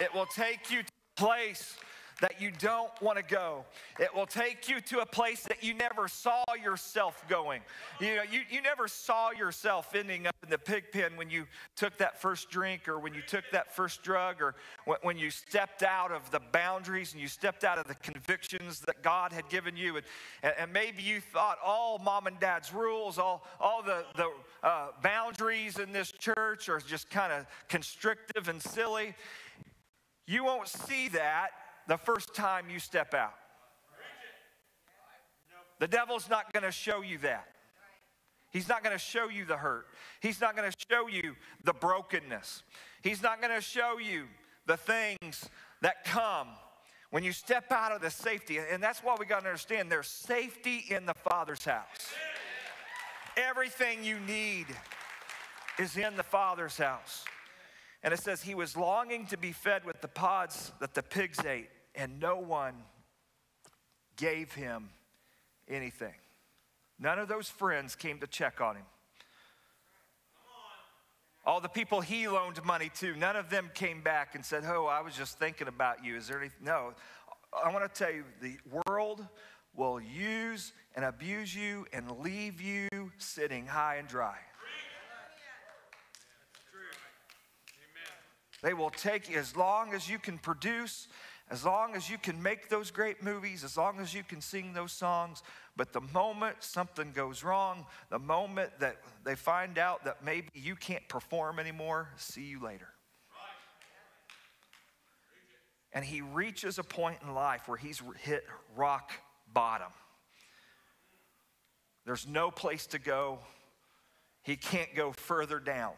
It 0.00 0.12
will 0.12 0.26
take 0.26 0.70
you 0.70 0.82
to 0.82 0.88
a 0.88 1.20
place 1.20 1.76
that 2.20 2.40
you 2.40 2.50
don't 2.58 2.90
want 3.00 3.18
to 3.18 3.24
go. 3.24 3.64
It 3.98 4.14
will 4.14 4.26
take 4.26 4.68
you 4.68 4.80
to 4.82 5.00
a 5.00 5.06
place 5.06 5.42
that 5.44 5.62
you 5.62 5.74
never 5.74 6.08
saw 6.08 6.44
yourself 6.62 7.22
going. 7.28 7.62
You 8.00 8.16
know, 8.16 8.22
you, 8.30 8.40
you 8.50 8.62
never 8.62 8.88
saw 8.88 9.30
yourself 9.32 9.94
ending 9.94 10.26
up 10.26 10.36
in 10.42 10.50
the 10.50 10.58
pig 10.58 10.84
pen 10.92 11.16
when 11.16 11.30
you 11.30 11.46
took 11.76 11.98
that 11.98 12.20
first 12.20 12.50
drink 12.50 12.88
or 12.88 12.98
when 12.98 13.14
you 13.14 13.22
took 13.26 13.44
that 13.52 13.74
first 13.74 14.02
drug 14.02 14.40
or 14.40 14.54
when 15.02 15.18
you 15.18 15.30
stepped 15.30 15.82
out 15.82 16.12
of 16.12 16.30
the 16.30 16.40
boundaries 16.52 17.12
and 17.12 17.20
you 17.20 17.28
stepped 17.28 17.64
out 17.64 17.78
of 17.78 17.86
the 17.86 17.94
convictions 17.96 18.80
that 18.80 19.02
God 19.02 19.32
had 19.32 19.48
given 19.48 19.76
you. 19.76 19.96
And, 20.42 20.54
and 20.58 20.72
maybe 20.72 21.02
you 21.02 21.20
thought 21.20 21.58
all 21.64 21.98
mom 21.98 22.26
and 22.26 22.38
dad's 22.38 22.72
rules, 22.72 23.18
all, 23.18 23.44
all 23.60 23.82
the, 23.82 24.04
the 24.16 24.30
uh, 24.62 24.88
boundaries 25.02 25.78
in 25.78 25.92
this 25.92 26.12
church 26.12 26.68
are 26.68 26.78
just 26.80 27.10
kind 27.10 27.32
of 27.32 27.46
constrictive 27.68 28.48
and 28.48 28.62
silly. 28.62 29.14
You 30.26 30.44
won't 30.44 30.68
see 30.68 31.08
that 31.08 31.50
the 31.86 31.96
first 31.96 32.34
time 32.34 32.70
you 32.70 32.78
step 32.78 33.14
out. 33.14 33.34
The 35.80 35.88
devil's 35.88 36.30
not 36.30 36.52
going 36.52 36.62
to 36.62 36.72
show 36.72 37.02
you 37.02 37.18
that. 37.18 37.48
He's 38.52 38.68
not 38.68 38.84
going 38.84 38.94
to 38.96 39.04
show 39.04 39.28
you 39.28 39.44
the 39.44 39.56
hurt. 39.56 39.86
He's 40.20 40.40
not 40.40 40.56
going 40.56 40.70
to 40.70 40.76
show 40.88 41.08
you 41.08 41.34
the 41.64 41.72
brokenness. 41.72 42.62
He's 43.02 43.22
not 43.22 43.42
going 43.42 43.54
to 43.54 43.60
show 43.60 43.98
you 43.98 44.26
the 44.66 44.76
things 44.76 45.50
that 45.82 46.04
come 46.04 46.48
when 47.10 47.24
you 47.24 47.32
step 47.32 47.70
out 47.72 47.90
of 47.90 48.00
the 48.00 48.10
safety. 48.10 48.58
And 48.58 48.80
that's 48.80 49.00
why 49.00 49.16
we 49.18 49.26
got 49.26 49.40
to 49.40 49.48
understand 49.48 49.90
there's 49.90 50.06
safety 50.06 50.84
in 50.88 51.04
the 51.04 51.14
Father's 51.14 51.64
house. 51.64 52.14
Everything 53.36 54.04
you 54.04 54.20
need 54.20 54.66
is 55.80 55.96
in 55.96 56.16
the 56.16 56.22
Father's 56.22 56.78
house. 56.78 57.24
And 58.04 58.14
it 58.14 58.20
says 58.20 58.40
he 58.40 58.54
was 58.54 58.76
longing 58.76 59.26
to 59.26 59.36
be 59.36 59.50
fed 59.50 59.84
with 59.84 60.00
the 60.00 60.08
pods 60.08 60.70
that 60.78 60.94
the 60.94 61.02
pigs 61.02 61.44
ate 61.44 61.68
and 61.94 62.20
no 62.20 62.36
one 62.36 62.74
gave 64.16 64.52
him 64.52 64.90
anything. 65.68 66.14
None 66.98 67.18
of 67.18 67.28
those 67.28 67.48
friends 67.48 67.94
came 67.94 68.18
to 68.20 68.26
check 68.26 68.60
on 68.60 68.76
him. 68.76 68.84
All 71.46 71.60
the 71.60 71.68
people 71.68 72.00
he 72.00 72.26
loaned 72.26 72.64
money 72.64 72.90
to, 73.00 73.14
none 73.16 73.36
of 73.36 73.50
them 73.50 73.70
came 73.74 74.00
back 74.00 74.34
and 74.34 74.44
said, 74.44 74.64
Oh, 74.66 74.86
I 74.86 75.02
was 75.02 75.14
just 75.14 75.38
thinking 75.38 75.68
about 75.68 76.02
you. 76.02 76.16
Is 76.16 76.28
there 76.28 76.38
anything? 76.38 76.64
No. 76.64 76.94
I 77.62 77.70
want 77.70 77.84
to 77.92 78.04
tell 78.04 78.12
you 78.12 78.24
the 78.40 78.56
world 78.86 79.26
will 79.76 80.00
use 80.00 80.72
and 80.96 81.04
abuse 81.04 81.54
you 81.54 81.86
and 81.92 82.18
leave 82.20 82.60
you 82.60 82.88
sitting 83.18 83.66
high 83.66 83.96
and 83.96 84.08
dry. 84.08 84.36
They 88.62 88.72
will 88.72 88.90
take 88.90 89.30
as 89.30 89.54
long 89.54 89.92
as 89.92 90.08
you 90.08 90.18
can 90.18 90.38
produce 90.38 91.08
as 91.50 91.64
long 91.64 91.94
as 91.94 92.08
you 92.08 92.16
can 92.16 92.42
make 92.42 92.68
those 92.68 92.90
great 92.90 93.22
movies, 93.22 93.64
as 93.64 93.76
long 93.76 94.00
as 94.00 94.14
you 94.14 94.22
can 94.22 94.40
sing 94.40 94.72
those 94.72 94.92
songs, 94.92 95.42
but 95.76 95.92
the 95.92 96.00
moment 96.00 96.56
something 96.60 97.12
goes 97.12 97.44
wrong, 97.44 97.84
the 98.10 98.18
moment 98.18 98.70
that 98.80 98.96
they 99.24 99.34
find 99.34 99.78
out 99.78 100.04
that 100.04 100.24
maybe 100.24 100.48
you 100.54 100.74
can't 100.74 101.06
perform 101.08 101.58
anymore, 101.58 102.08
see 102.16 102.44
you 102.44 102.62
later. 102.62 102.88
And 105.92 106.04
he 106.04 106.22
reaches 106.22 106.78
a 106.78 106.82
point 106.82 107.18
in 107.22 107.34
life 107.34 107.68
where 107.68 107.78
he's 107.78 108.02
hit 108.20 108.44
rock 108.74 109.12
bottom. 109.52 109.92
There's 112.04 112.26
no 112.26 112.50
place 112.50 112.86
to 112.88 112.98
go. 112.98 113.38
He 114.42 114.56
can't 114.56 114.94
go 114.94 115.12
further 115.12 115.60
down. 115.60 115.92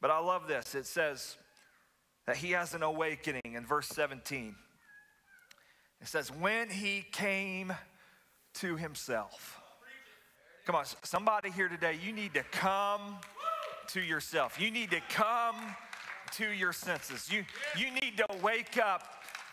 But 0.00 0.10
I 0.10 0.18
love 0.20 0.46
this. 0.46 0.74
It 0.74 0.86
says, 0.86 1.36
that 2.26 2.36
he 2.36 2.52
has 2.52 2.74
an 2.74 2.82
awakening 2.82 3.54
in 3.54 3.64
verse 3.64 3.88
17. 3.88 4.54
It 6.00 6.08
says, 6.08 6.30
When 6.30 6.68
he 6.68 7.04
came 7.12 7.72
to 8.54 8.76
himself. 8.76 9.60
Come 10.66 10.74
on, 10.74 10.84
somebody 11.04 11.50
here 11.50 11.68
today, 11.68 11.96
you 12.04 12.12
need 12.12 12.34
to 12.34 12.42
come 12.50 13.18
to 13.88 14.00
yourself. 14.00 14.60
You 14.60 14.70
need 14.70 14.90
to 14.90 15.00
come 15.10 15.54
to 16.32 16.50
your 16.50 16.72
senses. 16.72 17.30
You, 17.30 17.44
you 17.78 17.92
need 17.92 18.16
to 18.16 18.26
wake 18.42 18.78
up 18.78 19.02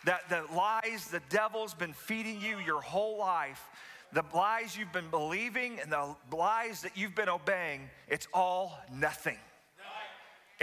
that 0.05 0.27
the 0.29 0.43
lies 0.55 1.07
the 1.11 1.21
devil's 1.29 1.73
been 1.73 1.93
feeding 1.93 2.41
you 2.41 2.57
your 2.59 2.81
whole 2.81 3.19
life, 3.19 3.69
the 4.11 4.23
lies 4.33 4.75
you've 4.75 4.91
been 4.91 5.09
believing 5.09 5.79
and 5.79 5.91
the 5.91 6.15
lies 6.35 6.81
that 6.81 6.97
you've 6.97 7.15
been 7.15 7.29
obeying, 7.29 7.89
it's 8.07 8.27
all 8.33 8.77
nothing. 8.91 9.37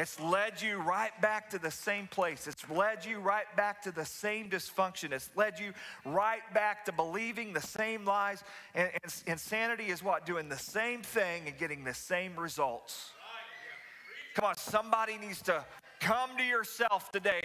It's 0.01 0.19
led 0.19 0.63
you 0.63 0.79
right 0.79 1.13
back 1.21 1.51
to 1.51 1.59
the 1.59 1.71
same 1.71 2.07
place. 2.07 2.47
It's 2.47 2.67
led 2.71 3.05
you 3.05 3.19
right 3.19 3.45
back 3.55 3.83
to 3.83 3.93
the 3.93 4.07
same 4.07 4.49
dysfunction. 4.49 5.13
It's 5.13 5.29
led 5.37 5.61
you 5.61 5.75
right 6.07 6.41
back 6.55 6.87
to 6.87 6.93
believing 6.93 7.53
the 7.53 7.61
same 7.61 8.07
lies. 8.07 8.43
And, 8.75 8.89
and 8.95 9.15
insanity 9.27 9.89
is 9.89 10.03
what? 10.03 10.25
Doing 10.25 10.49
the 10.49 10.57
same 10.57 11.03
thing 11.03 11.43
and 11.49 11.59
getting 11.59 11.85
the 11.85 11.93
same 11.93 12.35
results. 12.37 13.11
Come 14.35 14.47
on, 14.47 14.57
somebody 14.57 15.19
needs 15.19 15.43
to 15.43 15.63
come 16.01 16.31
to 16.39 16.45
yourself 16.45 17.13
today 17.13 17.43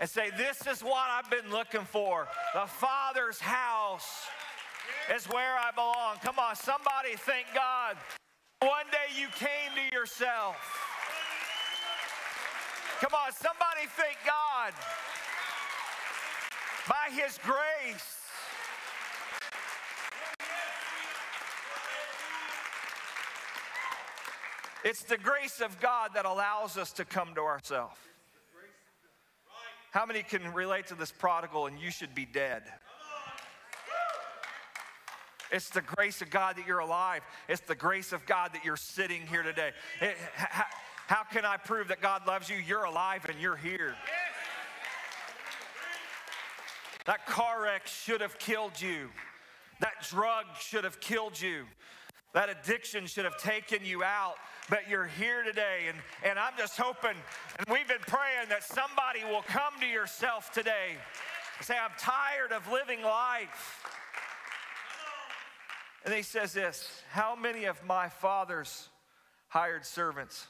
and 0.00 0.08
say, 0.08 0.30
This 0.34 0.66
is 0.66 0.82
what 0.82 1.10
I've 1.10 1.30
been 1.30 1.50
looking 1.50 1.84
for. 1.84 2.26
The 2.54 2.66
Father's 2.66 3.38
house 3.38 4.24
is 5.14 5.26
where 5.26 5.58
I 5.58 5.72
belong. 5.72 6.16
Come 6.22 6.38
on, 6.38 6.56
somebody 6.56 7.16
thank 7.16 7.48
God. 7.54 7.98
One 8.62 8.86
day 8.90 9.20
you 9.20 9.26
came 9.36 9.76
to 9.76 9.94
yourself. 9.94 10.56
Come 13.00 13.14
on, 13.14 13.32
somebody 13.32 13.86
thank 13.96 14.16
God. 14.26 14.72
By 16.88 17.12
His 17.12 17.38
grace. 17.44 18.14
It's 24.84 25.02
the 25.02 25.18
grace 25.18 25.60
of 25.60 25.78
God 25.80 26.10
that 26.14 26.24
allows 26.24 26.76
us 26.76 26.92
to 26.92 27.04
come 27.04 27.34
to 27.34 27.42
ourselves. 27.42 27.96
How 29.92 30.04
many 30.04 30.22
can 30.22 30.52
relate 30.52 30.88
to 30.88 30.94
this 30.94 31.12
prodigal 31.12 31.66
and 31.66 31.78
you 31.78 31.90
should 31.90 32.14
be 32.14 32.26
dead? 32.26 32.62
It's 35.50 35.70
the 35.70 35.82
grace 35.82 36.20
of 36.20 36.30
God 36.30 36.56
that 36.56 36.66
you're 36.66 36.80
alive. 36.80 37.22
It's 37.48 37.62
the 37.62 37.74
grace 37.74 38.12
of 38.12 38.26
God 38.26 38.52
that 38.52 38.64
you're 38.64 38.76
sitting 38.76 39.26
here 39.26 39.42
today. 39.42 39.70
It, 40.00 40.16
how 41.08 41.22
can 41.22 41.46
I 41.46 41.56
prove 41.56 41.88
that 41.88 42.02
God 42.02 42.26
loves 42.26 42.50
you? 42.50 42.56
You're 42.56 42.84
alive 42.84 43.24
and 43.30 43.40
you're 43.40 43.56
here. 43.56 43.94
That 47.06 47.24
car 47.24 47.62
wreck 47.62 47.86
should 47.86 48.20
have 48.20 48.38
killed 48.38 48.78
you. 48.78 49.08
That 49.80 50.06
drug 50.10 50.44
should 50.60 50.84
have 50.84 51.00
killed 51.00 51.40
you. 51.40 51.64
That 52.34 52.50
addiction 52.50 53.06
should 53.06 53.24
have 53.24 53.38
taken 53.38 53.86
you 53.86 54.04
out. 54.04 54.34
But 54.68 54.90
you're 54.90 55.06
here 55.06 55.42
today, 55.44 55.86
and, 55.88 55.96
and 56.22 56.38
I'm 56.38 56.52
just 56.58 56.76
hoping, 56.76 57.16
and 57.58 57.66
we've 57.70 57.88
been 57.88 57.96
praying 58.06 58.50
that 58.50 58.62
somebody 58.62 59.24
will 59.24 59.40
come 59.40 59.80
to 59.80 59.86
yourself 59.86 60.52
today 60.52 60.90
and 61.56 61.66
say, 61.66 61.74
I'm 61.82 61.92
tired 61.98 62.52
of 62.52 62.70
living 62.70 63.00
life. 63.00 63.82
And 66.04 66.12
he 66.12 66.20
says 66.20 66.52
this 66.52 67.02
How 67.12 67.34
many 67.34 67.64
of 67.64 67.82
my 67.86 68.10
father's 68.10 68.90
hired 69.48 69.86
servants? 69.86 70.48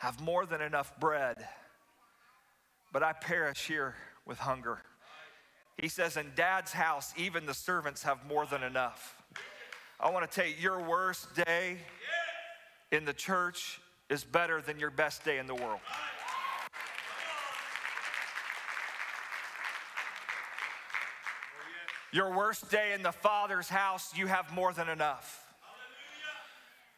Have 0.00 0.18
more 0.18 0.46
than 0.46 0.62
enough 0.62 0.98
bread, 0.98 1.36
but 2.90 3.02
I 3.02 3.12
perish 3.12 3.66
here 3.66 3.94
with 4.26 4.38
hunger. 4.38 4.82
He 5.76 5.88
says, 5.88 6.16
In 6.16 6.32
dad's 6.34 6.72
house, 6.72 7.12
even 7.18 7.44
the 7.44 7.52
servants 7.52 8.02
have 8.02 8.26
more 8.26 8.46
than 8.46 8.62
enough. 8.62 9.22
I 10.00 10.10
want 10.10 10.28
to 10.28 10.34
tell 10.34 10.48
you, 10.48 10.54
your 10.58 10.82
worst 10.82 11.28
day 11.34 11.76
in 12.90 13.04
the 13.04 13.12
church 13.12 13.78
is 14.08 14.24
better 14.24 14.62
than 14.62 14.78
your 14.78 14.90
best 14.90 15.22
day 15.22 15.36
in 15.36 15.46
the 15.46 15.54
world. 15.54 15.80
Your 22.10 22.34
worst 22.34 22.70
day 22.70 22.94
in 22.94 23.02
the 23.02 23.12
Father's 23.12 23.68
house, 23.68 24.16
you 24.16 24.28
have 24.28 24.50
more 24.54 24.72
than 24.72 24.88
enough. 24.88 25.49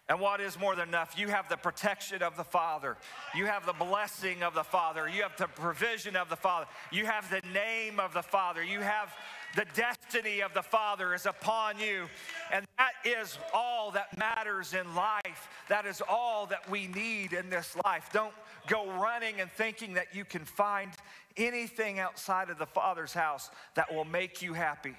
And 0.09 0.21
what 0.21 0.41
is 0.41 0.59
more 0.59 0.75
than 0.75 0.89
enough? 0.89 1.15
You 1.17 1.29
have 1.29 1.49
the 1.49 1.57
protection 1.57 2.23
of 2.23 2.37
the 2.37 2.45
Father. 2.45 2.97
You 3.35 3.47
have 3.47 3.65
the 3.65 3.73
blessing 3.73 4.43
of 4.43 4.53
the 4.53 4.65
Father. 4.65 5.09
You 5.09 5.23
have 5.23 5.37
the 5.39 5.47
provision 5.47 6.17
of 6.17 6.29
the 6.29 6.37
Father. 6.37 6.67
You 6.91 7.07
have 7.07 7.31
the 7.31 7.41
name 7.55 8.01
of 8.01 8.13
the 8.13 8.23
Father. 8.23 8.63
You 8.63 8.81
have 8.81 9.15
the 9.55 9.65
destiny 9.75 10.41
of 10.41 10.55
the 10.55 10.63
Father 10.63 11.15
is 11.15 11.27
upon 11.27 11.79
you. 11.79 12.09
And 12.51 12.67
that 12.79 12.93
is 13.05 13.39
all 13.55 13.91
that 13.93 14.17
matters 14.19 14.75
in 14.75 14.95
life. 14.95 15.49
That 15.69 15.87
is 15.87 16.03
all 16.09 16.47
that 16.47 16.69
we 16.69 16.89
need 16.89 17.33
in 17.33 17.49
this 17.49 17.77
life. 17.85 18.09
Don't 18.13 18.35
go 18.67 18.91
running 19.01 19.41
and 19.41 19.51
thinking 19.53 19.95
that 19.95 20.15
you 20.15 20.25
can 20.25 20.45
find 20.45 20.91
anything 21.37 21.99
outside 21.99 22.51
of 22.51 22.59
the 22.59 22.67
Father's 22.67 23.15
house 23.15 23.51
that 23.75 23.95
will 23.95 24.05
make 24.05 24.43
you 24.43 24.53
happy. 24.53 24.95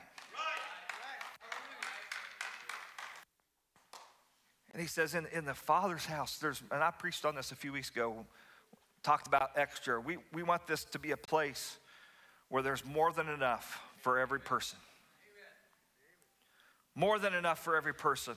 And 4.74 4.82
he 4.82 4.88
says, 4.88 5.14
in, 5.14 5.28
in 5.32 5.46
the 5.46 5.54
Father's 5.54 6.06
house, 6.06 6.38
there's, 6.40 6.62
and 6.72 6.84
I 6.84 6.90
preached 6.92 7.26
on 7.26 7.36
this 7.36 7.52
a 7.52 7.56
few 7.56 7.72
weeks 7.72 7.90
ago, 7.90 8.26
talked 9.04 9.28
about 9.28 9.52
extra. 9.56 10.00
We, 10.00 10.18
we 10.34 10.42
want 10.42 10.66
this 10.66 10.84
to 10.86 11.00
be 11.00 11.12
a 11.12 11.18
place 11.18 11.78
where 12.50 12.64
there's 12.64 12.84
more 12.84 13.12
than 13.12 13.30
enough 13.30 13.80
for 14.02 14.20
every 14.20 14.40
person. 14.40 14.80
More 16.96 17.20
than 17.20 17.34
enough 17.34 17.64
for 17.64 17.76
every 17.76 17.94
person. 17.94 18.36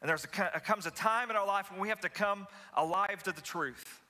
And 0.00 0.08
there's 0.08 0.24
a, 0.24 0.60
comes 0.60 0.86
a 0.86 0.90
time 0.90 1.30
in 1.30 1.36
our 1.36 1.46
life 1.46 1.70
when 1.70 1.80
we 1.80 1.88
have 1.88 2.00
to 2.00 2.08
come 2.08 2.46
alive 2.76 3.22
to 3.22 3.32
the 3.32 3.40
truth. 3.40 4.02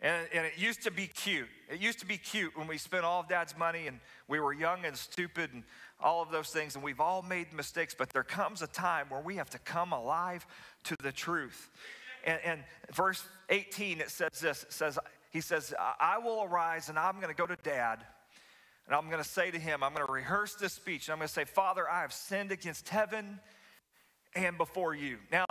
And, 0.00 0.26
and, 0.34 0.44
it 0.44 0.58
used 0.58 0.82
to 0.82 0.90
be 0.90 1.06
cute. 1.06 1.48
It 1.70 1.80
used 1.80 2.00
to 2.00 2.06
be 2.06 2.18
cute 2.18 2.56
when 2.58 2.66
we 2.66 2.76
spent 2.76 3.04
all 3.04 3.20
of 3.20 3.28
dad's 3.28 3.56
money 3.56 3.86
and 3.86 4.00
we 4.28 4.38
were 4.38 4.52
young 4.52 4.84
and 4.84 4.96
stupid 4.96 5.52
and 5.52 5.62
all 6.00 6.20
of 6.20 6.30
those 6.30 6.48
things, 6.48 6.74
and 6.74 6.84
we've 6.84 7.00
all 7.00 7.22
made 7.22 7.52
mistakes, 7.52 7.94
but 7.96 8.10
there 8.10 8.24
comes 8.24 8.60
a 8.60 8.66
time 8.66 9.06
where 9.08 9.20
we 9.20 9.36
have 9.36 9.48
to 9.50 9.58
come 9.58 9.92
alive 9.92 10.46
to 10.84 10.96
the 11.02 11.12
truth. 11.12 11.70
And, 12.24 12.38
and 12.44 12.64
verse 12.92 13.24
18, 13.48 14.00
it 14.00 14.10
says 14.10 14.40
this 14.40 14.64
it 14.64 14.72
says, 14.72 14.98
He 15.30 15.40
says, 15.40 15.72
I 15.78 16.18
will 16.18 16.42
arise 16.42 16.88
and 16.88 16.98
I'm 16.98 17.16
going 17.16 17.34
to 17.34 17.34
go 17.34 17.46
to 17.46 17.56
dad. 17.62 18.04
And 18.86 18.94
I'm 18.94 19.08
going 19.08 19.22
to 19.22 19.28
say 19.28 19.50
to 19.50 19.58
him, 19.58 19.82
I'm 19.82 19.94
going 19.94 20.06
to 20.06 20.12
rehearse 20.12 20.54
this 20.54 20.74
speech. 20.74 21.08
And 21.08 21.14
I'm 21.14 21.18
going 21.18 21.28
to 21.28 21.32
say, 21.32 21.44
Father, 21.44 21.88
I 21.88 22.02
have 22.02 22.12
sinned 22.12 22.52
against 22.52 22.90
heaven 22.90 23.40
and 24.34 24.58
before 24.58 24.94
you. 24.94 25.18
Now, 25.32 25.46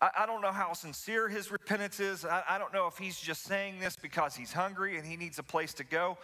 I, 0.00 0.10
I 0.20 0.26
don't 0.26 0.42
know 0.42 0.52
how 0.52 0.72
sincere 0.72 1.28
his 1.28 1.50
repentance 1.50 2.00
is. 2.00 2.24
I, 2.24 2.42
I, 2.48 2.58
don't 2.58 2.72
know 2.72 2.86
if 2.86 2.98
he's 2.98 3.18
just 3.18 3.44
saying 3.44 3.80
this 3.80 3.96
because 3.96 4.36
he's 4.36 4.52
hungry 4.52 4.98
and 4.98 5.06
he 5.06 5.16
needs 5.16 5.38
a 5.38 5.42
place 5.42 5.72
to 5.74 5.84
go. 5.84 6.18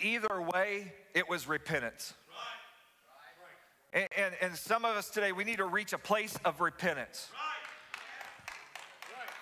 Either 0.00 0.40
way, 0.40 0.92
it 1.14 1.28
was 1.28 1.46
repentance. 1.46 2.14
And, 3.92 4.08
and, 4.16 4.34
and, 4.42 4.54
some 4.54 4.84
of 4.84 4.96
us 4.96 5.08
today, 5.08 5.32
we 5.32 5.44
need 5.44 5.58
to 5.58 5.64
reach 5.64 5.94
a 5.94 5.98
place 5.98 6.36
of 6.44 6.60
repentance. 6.60 7.28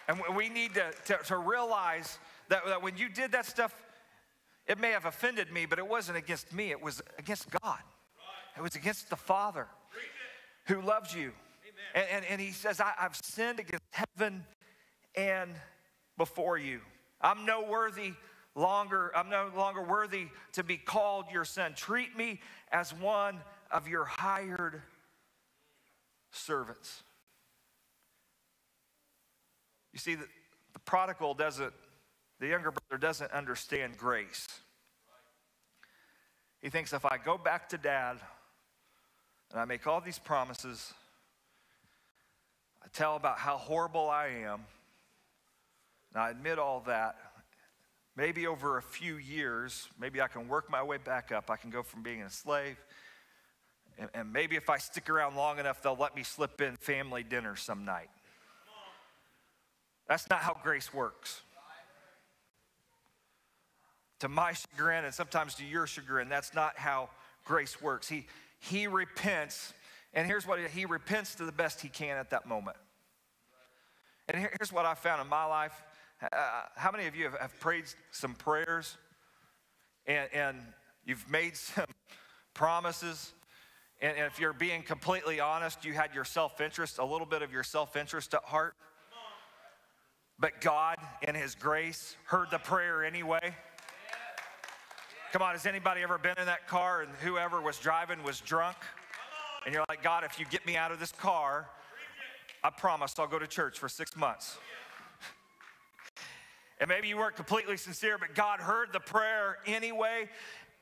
And 0.08 0.20
we 0.36 0.48
need 0.48 0.74
to, 0.74 0.92
to, 1.06 1.18
to 1.24 1.36
realize 1.36 2.18
that, 2.48 2.64
that 2.66 2.80
when 2.80 2.96
you 2.96 3.08
did 3.08 3.32
that 3.32 3.46
stuff, 3.46 3.74
it 4.68 4.78
may 4.78 4.90
have 4.90 5.04
offended 5.04 5.50
me, 5.50 5.66
but 5.66 5.78
it 5.78 5.88
wasn't 5.88 6.18
against 6.18 6.52
me, 6.52 6.70
it 6.70 6.80
was 6.80 7.02
against 7.18 7.50
God. 7.50 7.80
It 8.56 8.62
was 8.62 8.76
against 8.76 9.10
the 9.10 9.16
Father 9.16 9.66
who 10.66 10.80
loves 10.80 11.14
you. 11.14 11.32
And, 11.94 12.04
and, 12.10 12.24
and, 12.26 12.40
he 12.40 12.52
says, 12.52 12.80
I, 12.80 12.92
I've 12.98 13.16
sinned 13.16 13.60
against 13.60 13.84
heaven 13.90 14.44
and 15.14 15.50
before 16.18 16.58
you. 16.58 16.80
I'm 17.20 17.46
no 17.46 17.62
worthy 17.62 18.12
longer, 18.54 19.12
I'm 19.14 19.28
no 19.28 19.50
longer 19.56 19.82
worthy 19.82 20.28
to 20.52 20.64
be 20.64 20.76
called 20.76 21.26
your 21.32 21.44
son. 21.44 21.74
Treat 21.74 22.16
me 22.16 22.40
as 22.72 22.92
one 22.92 23.38
of 23.70 23.88
your 23.88 24.04
hired 24.04 24.82
servants. 26.32 27.02
You 29.92 29.98
see, 29.98 30.14
the, 30.14 30.26
the 30.72 30.78
prodigal 30.80 31.34
doesn't, 31.34 31.72
the 32.40 32.48
younger 32.48 32.70
brother 32.70 33.00
doesn't 33.00 33.32
understand 33.32 33.96
grace. 33.96 34.46
He 36.60 36.70
thinks 36.70 36.92
if 36.92 37.04
I 37.04 37.16
go 37.16 37.38
back 37.38 37.68
to 37.70 37.78
dad 37.78 38.18
and 39.52 39.60
I 39.60 39.64
make 39.64 39.86
all 39.86 40.00
these 40.00 40.18
promises, 40.18 40.92
I 42.86 42.88
tell 42.92 43.16
about 43.16 43.38
how 43.38 43.58
horrible 43.58 44.08
I 44.08 44.28
am, 44.28 44.64
and 46.14 46.22
I 46.22 46.30
admit 46.30 46.58
all 46.58 46.80
that, 46.86 47.16
maybe 48.16 48.46
over 48.46 48.78
a 48.78 48.82
few 48.82 49.16
years, 49.16 49.88
maybe 50.00 50.22
I 50.22 50.28
can 50.28 50.48
work 50.48 50.70
my 50.70 50.82
way 50.82 50.96
back 50.96 51.32
up. 51.32 51.50
I 51.50 51.56
can 51.56 51.68
go 51.68 51.82
from 51.82 52.02
being 52.02 52.22
a 52.22 52.30
slave 52.30 52.78
and, 53.98 54.10
and 54.14 54.32
maybe 54.32 54.56
if 54.56 54.68
I 54.68 54.78
stick 54.78 55.08
around 55.08 55.36
long 55.36 55.58
enough, 55.58 55.82
they'll 55.82 55.96
let 55.96 56.14
me 56.14 56.22
slip 56.22 56.60
in 56.60 56.76
family 56.76 57.22
dinner 57.22 57.56
some 57.56 57.84
night. 57.84 58.10
That's 60.08 60.28
not 60.30 60.40
how 60.40 60.56
grace 60.62 60.92
works. 60.92 61.40
To 64.20 64.28
my 64.28 64.52
chagrin, 64.52 65.04
and 65.04 65.12
sometimes 65.12 65.54
to 65.56 65.64
your 65.64 65.86
chagrin, 65.86 66.28
that's 66.28 66.54
not 66.54 66.78
how 66.78 67.10
grace 67.44 67.80
works. 67.82 68.08
He, 68.08 68.26
he 68.60 68.86
repents, 68.86 69.74
and 70.16 70.26
here's 70.26 70.44
what 70.46 70.58
he 70.58 70.84
repents 70.84 71.36
to 71.36 71.44
the 71.44 71.52
best 71.52 71.80
he 71.80 71.88
can 71.88 72.16
at 72.16 72.30
that 72.30 72.46
moment. 72.46 72.76
And 74.28 74.36
here's 74.58 74.72
what 74.72 74.84
I 74.84 74.94
found 74.94 75.22
in 75.22 75.28
my 75.28 75.44
life. 75.44 75.80
Uh, 76.20 76.62
how 76.74 76.90
many 76.90 77.06
of 77.06 77.14
you 77.14 77.24
have, 77.24 77.38
have 77.38 77.60
prayed 77.60 77.84
some 78.10 78.34
prayers 78.34 78.96
and, 80.06 80.28
and 80.32 80.58
you've 81.04 81.30
made 81.30 81.56
some 81.56 81.86
promises 82.54 83.32
and 84.00 84.18
if 84.18 84.38
you're 84.38 84.52
being 84.52 84.82
completely 84.82 85.40
honest, 85.40 85.84
you 85.84 85.94
had 85.94 86.14
your 86.14 86.24
self 86.24 86.60
interest, 86.60 86.98
a 86.98 87.04
little 87.04 87.26
bit 87.26 87.42
of 87.42 87.52
your 87.52 87.62
self 87.62 87.96
interest 87.96 88.34
at 88.34 88.44
heart. 88.44 88.74
But 90.38 90.60
God, 90.60 90.96
in 91.26 91.34
His 91.34 91.54
grace, 91.54 92.14
heard 92.24 92.50
the 92.50 92.58
prayer 92.58 93.04
anyway. 93.04 93.54
Come 95.32 95.40
on, 95.40 95.52
has 95.52 95.66
anybody 95.66 96.02
ever 96.02 96.18
been 96.18 96.38
in 96.38 96.46
that 96.46 96.68
car 96.68 97.02
and 97.02 97.10
whoever 97.22 97.60
was 97.60 97.78
driving 97.78 98.22
was 98.22 98.40
drunk? 98.40 98.76
And 99.66 99.74
you're 99.74 99.84
like, 99.88 100.00
God, 100.00 100.22
if 100.22 100.38
you 100.38 100.46
get 100.46 100.64
me 100.64 100.76
out 100.76 100.92
of 100.92 101.00
this 101.00 101.10
car, 101.10 101.68
I 102.62 102.70
promise 102.70 103.14
I'll 103.18 103.26
go 103.26 103.40
to 103.40 103.48
church 103.48 103.80
for 103.80 103.88
six 103.88 104.16
months. 104.16 104.56
And 106.78 106.90
maybe 106.90 107.08
you 107.08 107.16
weren't 107.16 107.36
completely 107.36 107.78
sincere, 107.78 108.18
but 108.18 108.34
God 108.34 108.60
heard 108.60 108.92
the 108.92 109.00
prayer 109.00 109.56
anyway. 109.64 110.28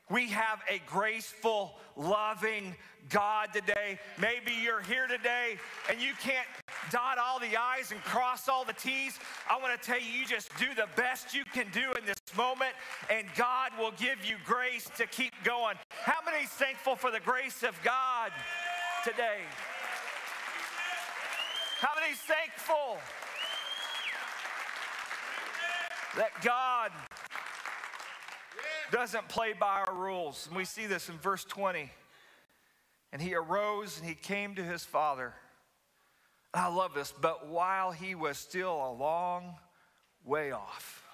We 0.09 0.27
have 0.27 0.59
a 0.69 0.81
graceful, 0.85 1.77
loving 1.95 2.75
God 3.09 3.53
today. 3.53 3.97
Maybe 4.19 4.51
you're 4.61 4.81
here 4.81 5.07
today 5.07 5.57
and 5.89 6.01
you 6.01 6.11
can't 6.21 6.47
dot 6.91 7.17
all 7.17 7.39
the 7.39 7.55
I's 7.57 7.91
and 7.91 8.01
cross 8.01 8.49
all 8.49 8.65
the 8.65 8.73
T's. 8.73 9.17
I 9.49 9.57
want 9.57 9.79
to 9.79 9.87
tell 9.87 9.99
you, 9.99 10.07
you 10.07 10.25
just 10.25 10.49
do 10.57 10.67
the 10.75 10.87
best 10.95 11.33
you 11.33 11.45
can 11.45 11.67
do 11.71 11.93
in 11.97 12.05
this 12.05 12.17
moment, 12.35 12.73
and 13.09 13.25
God 13.35 13.71
will 13.79 13.91
give 13.91 14.25
you 14.25 14.35
grace 14.45 14.89
to 14.97 15.07
keep 15.07 15.33
going. 15.43 15.75
How 15.89 16.19
many 16.25 16.45
thankful 16.45 16.95
for 16.95 17.09
the 17.09 17.19
grace 17.19 17.63
of 17.63 17.75
God 17.83 18.31
today? 19.05 19.39
How 21.79 21.89
many 21.95 22.11
is 22.11 22.19
thankful 22.19 22.97
that 26.17 26.31
God 26.41 26.91
doesn't 28.91 29.27
play 29.27 29.53
by 29.53 29.83
our 29.87 29.93
rules. 29.93 30.47
And 30.47 30.55
we 30.55 30.65
see 30.65 30.85
this 30.85 31.09
in 31.09 31.17
verse 31.17 31.43
20. 31.43 31.91
And 33.11 33.21
he 33.21 33.35
arose 33.35 33.99
and 33.99 34.07
he 34.07 34.15
came 34.15 34.55
to 34.55 34.63
his 34.63 34.83
father. 34.83 35.33
I 36.53 36.73
love 36.73 36.93
this, 36.93 37.13
but 37.21 37.47
while 37.47 37.91
he 37.91 38.15
was 38.15 38.37
still 38.37 38.73
a 38.73 38.91
long 38.91 39.55
way 40.23 40.51
off. 40.51 41.04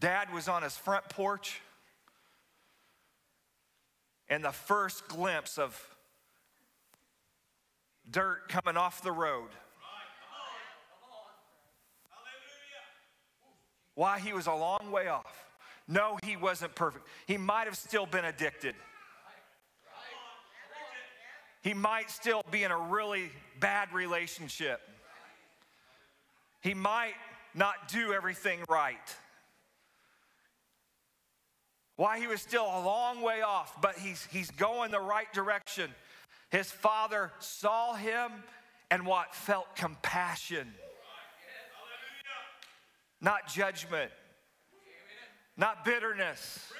Dad 0.00 0.32
was 0.32 0.48
on 0.48 0.62
his 0.62 0.76
front 0.76 1.08
porch, 1.08 1.60
and 4.28 4.44
the 4.44 4.52
first 4.52 5.08
glimpse 5.08 5.58
of 5.58 5.80
dirt 8.10 8.48
coming 8.48 8.76
off 8.76 9.02
the 9.02 9.12
road 9.12 9.50
Why? 13.98 14.20
He 14.20 14.32
was 14.32 14.46
a 14.46 14.52
long 14.52 14.92
way 14.92 15.08
off. 15.08 15.44
No, 15.88 16.20
he 16.22 16.36
wasn't 16.36 16.72
perfect. 16.76 17.04
He 17.26 17.36
might 17.36 17.64
have 17.64 17.76
still 17.76 18.06
been 18.06 18.24
addicted. 18.24 18.76
He 21.64 21.74
might 21.74 22.08
still 22.08 22.44
be 22.52 22.62
in 22.62 22.70
a 22.70 22.78
really 22.78 23.32
bad 23.58 23.92
relationship. 23.92 24.80
He 26.60 26.74
might 26.74 27.14
not 27.56 27.88
do 27.88 28.12
everything 28.12 28.60
right. 28.68 29.16
Why 31.98 32.18
he 32.18 32.26
was 32.26 32.40
still 32.40 32.64
a 32.64 32.80
long 32.82 33.20
way 33.20 33.42
off, 33.42 33.78
but 33.82 33.98
he's, 33.98 34.26
he's 34.30 34.50
going 34.52 34.90
the 34.90 35.00
right 35.00 35.30
direction. 35.34 35.90
His 36.48 36.70
father 36.70 37.30
saw 37.38 37.92
him 37.92 38.32
and 38.90 39.04
what? 39.04 39.34
Felt 39.34 39.76
compassion 39.76 40.72
not 43.20 43.48
judgment, 43.48 44.10
not 45.56 45.84
bitterness. 45.84 46.72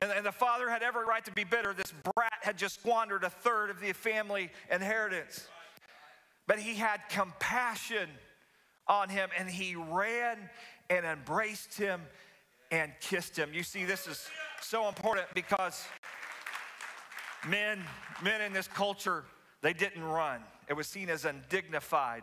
And, 0.00 0.10
and 0.10 0.24
the 0.24 0.32
father 0.32 0.70
had 0.70 0.82
every 0.82 1.04
right 1.04 1.24
to 1.26 1.32
be 1.32 1.44
bitter. 1.44 1.74
This 1.74 1.92
brat 2.14 2.32
had 2.40 2.56
just 2.56 2.80
squandered 2.80 3.24
a 3.24 3.30
third 3.30 3.68
of 3.68 3.80
the 3.80 3.92
family 3.92 4.50
inheritance. 4.70 5.46
But 6.46 6.58
he 6.58 6.74
had 6.74 7.00
compassion 7.10 8.08
on 8.88 9.10
him 9.10 9.28
and 9.38 9.48
he 9.48 9.76
ran 9.76 10.38
and 10.88 11.04
embraced 11.04 11.76
him 11.76 12.00
and 12.72 12.90
kissed 13.00 13.36
him. 13.36 13.50
You 13.52 13.62
see, 13.62 13.84
this 13.84 14.08
is 14.08 14.26
so 14.62 14.88
important 14.88 15.26
because 15.34 15.84
men, 17.46 17.78
men 18.24 18.40
in 18.40 18.52
this 18.52 18.66
culture, 18.66 19.24
they 19.60 19.74
didn't 19.74 20.02
run. 20.02 20.40
It 20.68 20.72
was 20.72 20.88
seen 20.88 21.10
as 21.10 21.26
undignified 21.26 22.22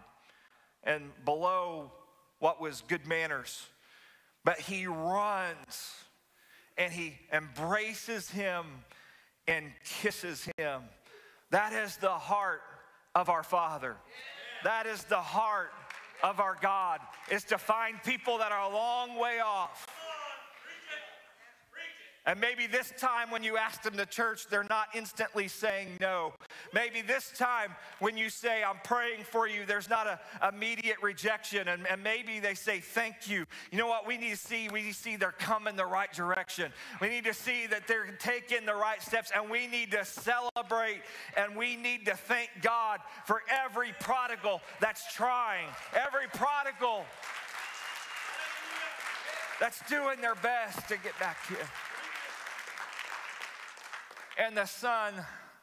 and 0.83 1.03
below 1.23 1.91
what 2.39 2.59
was 2.59 2.81
good 2.87 3.05
manners. 3.05 3.67
But 4.43 4.59
he 4.59 4.87
runs 4.87 5.93
and 6.77 6.91
he 6.91 7.13
embraces 7.31 8.29
him 8.31 8.65
and 9.47 9.71
kisses 9.83 10.49
him. 10.57 10.81
That 11.51 11.73
is 11.73 11.97
the 11.97 12.09
heart 12.09 12.61
of 13.13 13.29
our 13.29 13.43
Father. 13.43 13.97
That 14.63 14.87
is 14.87 15.03
the 15.03 15.17
heart 15.17 15.71
of 16.23 16.39
our 16.39 16.57
God, 16.61 16.99
is 17.31 17.43
to 17.45 17.57
find 17.57 18.01
people 18.03 18.39
that 18.39 18.51
are 18.51 18.69
a 18.69 18.73
long 18.73 19.17
way 19.17 19.39
off 19.39 19.87
and 22.29 22.39
maybe 22.39 22.67
this 22.67 22.93
time 22.95 23.31
when 23.31 23.41
you 23.41 23.57
ask 23.57 23.81
them 23.81 23.97
to 23.97 24.05
church, 24.05 24.45
they're 24.51 24.67
not 24.69 24.89
instantly 24.93 25.47
saying 25.47 25.97
no. 25.99 26.33
Maybe 26.75 27.01
this 27.01 27.31
time 27.35 27.71
when 27.97 28.17
you 28.17 28.29
say, 28.29 28.61
I'm 28.63 28.77
praying 28.83 29.23
for 29.23 29.47
you, 29.47 29.65
there's 29.65 29.89
not 29.89 30.05
an 30.05 30.53
immediate 30.53 30.97
rejection. 31.01 31.67
And, 31.69 31.87
and 31.87 32.03
maybe 32.03 32.39
they 32.39 32.53
say, 32.53 32.81
Thank 32.81 33.27
you. 33.27 33.47
You 33.71 33.79
know 33.79 33.87
what? 33.87 34.05
We 34.05 34.15
need 34.15 34.29
to 34.29 34.37
see, 34.37 34.69
we 34.69 34.83
need 34.83 34.93
to 34.93 34.99
see 34.99 35.15
they're 35.15 35.31
coming 35.31 35.75
the 35.75 35.87
right 35.87 36.13
direction. 36.13 36.71
We 37.01 37.09
need 37.09 37.23
to 37.23 37.33
see 37.33 37.65
that 37.65 37.87
they're 37.87 38.15
taking 38.19 38.63
the 38.67 38.75
right 38.75 39.01
steps, 39.01 39.31
and 39.35 39.49
we 39.49 39.65
need 39.65 39.89
to 39.89 40.05
celebrate 40.05 41.01
and 41.35 41.55
we 41.55 41.77
need 41.77 42.05
to 42.05 42.15
thank 42.15 42.49
God 42.61 42.99
for 43.25 43.41
every 43.49 43.91
prodigal 43.99 44.61
that's 44.79 45.11
trying, 45.15 45.65
every 45.95 46.27
prodigal 46.31 47.05
that's 49.59 49.81
doing 49.89 50.21
their 50.21 50.35
best 50.35 50.87
to 50.89 50.97
get 50.97 51.17
back 51.19 51.37
here. 51.47 51.57
And 54.39 54.55
the 54.55 54.65
son 54.65 55.13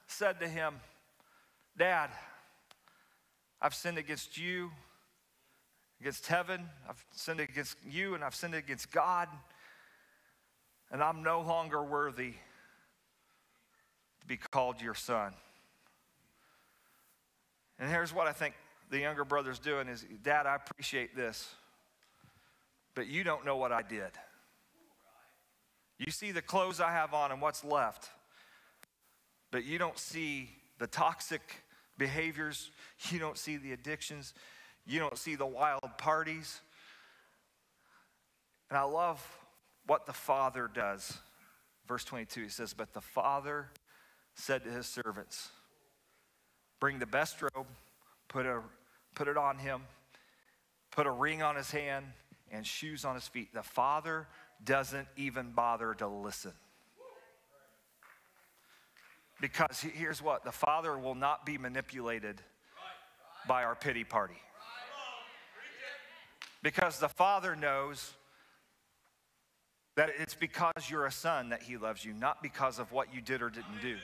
said 0.06 0.38
to 0.40 0.46
him, 0.46 0.74
Dad, 1.78 2.10
I've 3.60 3.74
sinned 3.74 3.96
against 3.96 4.36
you, 4.36 4.70
against 5.98 6.26
heaven, 6.26 6.68
I've 6.86 7.02
sinned 7.12 7.40
against 7.40 7.78
you, 7.88 8.14
and 8.14 8.22
I've 8.22 8.34
sinned 8.34 8.54
against 8.54 8.92
God, 8.92 9.28
and 10.92 11.02
I'm 11.02 11.22
no 11.22 11.40
longer 11.40 11.82
worthy 11.82 12.32
to 14.20 14.26
be 14.26 14.36
called 14.36 14.82
your 14.82 14.94
son. 14.94 15.32
And 17.78 17.90
here's 17.90 18.12
what 18.12 18.26
I 18.26 18.32
think 18.32 18.54
the 18.90 18.98
younger 18.98 19.24
brother's 19.24 19.58
doing 19.58 19.88
is, 19.88 20.04
Dad, 20.22 20.44
I 20.44 20.54
appreciate 20.54 21.16
this, 21.16 21.48
but 22.94 23.06
you 23.06 23.24
don't 23.24 23.46
know 23.46 23.56
what 23.56 23.72
I 23.72 23.80
did. 23.80 24.10
You 25.98 26.12
see 26.12 26.30
the 26.30 26.42
clothes 26.42 26.78
I 26.78 26.92
have 26.92 27.14
on 27.14 27.32
and 27.32 27.40
what's 27.40 27.64
left 27.64 28.10
but 29.50 29.64
you 29.64 29.78
don't 29.78 29.98
see 29.98 30.50
the 30.78 30.87
toxic 30.87 31.40
behaviors, 31.98 32.70
you 33.11 33.18
don't 33.18 33.38
see 33.38 33.56
the 33.56 33.72
addictions, 33.72 34.35
you 34.87 35.00
don't 35.00 35.18
see 35.18 35.35
the 35.35 35.46
wild 35.46 35.98
parties. 35.98 36.61
And 38.70 38.78
I 38.78 38.82
love 38.82 39.24
what 39.87 40.06
the 40.06 40.12
Father 40.12 40.68
does. 40.72 41.18
Verse 41.87 42.04
22, 42.04 42.42
he 42.42 42.48
says, 42.48 42.74
But 42.74 42.92
the 42.92 43.00
Father 43.00 43.68
said 44.35 44.64
to 44.64 44.70
his 44.70 44.87
servants, 44.87 45.50
Bring 46.80 46.98
the 46.98 47.06
best 47.06 47.40
robe, 47.40 47.66
put, 48.28 48.44
a, 48.44 48.61
put 49.14 49.28
it 49.28 49.37
on 49.37 49.59
him, 49.59 49.82
put 50.90 51.06
a 51.06 51.11
ring 51.11 51.42
on 51.42 51.56
his 51.56 51.70
hand, 51.70 52.04
and 52.50 52.66
shoes 52.66 53.04
on 53.04 53.14
his 53.14 53.26
feet. 53.26 53.54
The 53.54 53.62
Father 53.62 54.26
doesn't 54.64 55.09
even 55.16 55.52
bother 55.52 55.94
to 55.94 56.06
listen. 56.06 56.52
Because 59.40 59.81
here's 59.81 60.22
what 60.22 60.44
the 60.44 60.53
Father 60.53 60.96
will 60.99 61.14
not 61.14 61.44
be 61.44 61.59
manipulated 61.59 62.40
by 63.46 63.64
our 63.64 63.75
pity 63.75 64.05
party. 64.05 64.40
Because 66.62 66.99
the 66.99 67.09
Father 67.09 67.55
knows 67.55 68.14
that 69.96 70.11
it's 70.18 70.35
because 70.35 70.90
you're 70.90 71.07
a 71.07 71.12
son 71.12 71.51
that 71.51 71.62
He 71.62 71.77
loves 71.77 72.05
you, 72.05 72.12
not 72.12 72.42
because 72.42 72.79
of 72.79 72.92
what 72.92 73.14
you 73.14 73.20
did 73.20 73.42
or 73.42 73.51
didn't 73.51 73.81
do. 73.81 73.96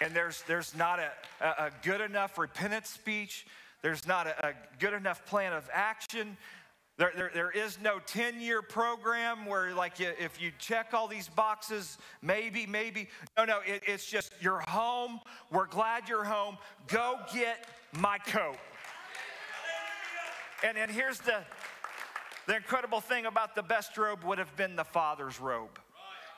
And 0.00 0.14
there's, 0.14 0.42
there's 0.42 0.76
not 0.76 1.00
a, 1.00 1.10
a 1.46 1.70
good 1.82 2.00
enough 2.00 2.38
repentance 2.38 2.88
speech. 2.88 3.46
There's 3.82 4.06
not 4.06 4.26
a, 4.26 4.48
a 4.48 4.52
good 4.78 4.92
enough 4.92 5.24
plan 5.26 5.52
of 5.52 5.68
action. 5.72 6.36
There, 6.98 7.12
there, 7.14 7.30
there 7.32 7.50
is 7.52 7.78
no 7.80 8.00
10 8.00 8.40
year 8.40 8.60
program 8.60 9.46
where, 9.46 9.72
like, 9.72 10.00
you, 10.00 10.10
if 10.18 10.42
you 10.42 10.50
check 10.58 10.92
all 10.92 11.06
these 11.06 11.28
boxes, 11.28 11.96
maybe, 12.22 12.66
maybe. 12.66 13.08
No, 13.36 13.44
no, 13.44 13.60
it, 13.64 13.84
it's 13.86 14.04
just 14.04 14.32
you're 14.40 14.64
home. 14.66 15.20
We're 15.52 15.68
glad 15.68 16.08
you're 16.08 16.24
home. 16.24 16.58
Go 16.88 17.20
get 17.32 17.68
my 17.92 18.18
coat. 18.18 18.56
And, 20.64 20.76
and 20.76 20.90
here's 20.90 21.20
the, 21.20 21.44
the 22.48 22.56
incredible 22.56 23.00
thing 23.00 23.26
about 23.26 23.54
the 23.54 23.62
best 23.62 23.96
robe 23.96 24.24
would 24.24 24.38
have 24.38 24.56
been 24.56 24.74
the 24.74 24.84
father's 24.84 25.40
robe. 25.40 25.78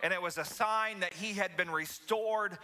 And 0.03 0.13
it 0.13 0.21
was 0.21 0.37
a 0.37 0.45
sign 0.45 1.01
that 1.01 1.15
he 1.15 1.33
had 1.33 1.57
been 1.57 1.71
restored 1.71 2.59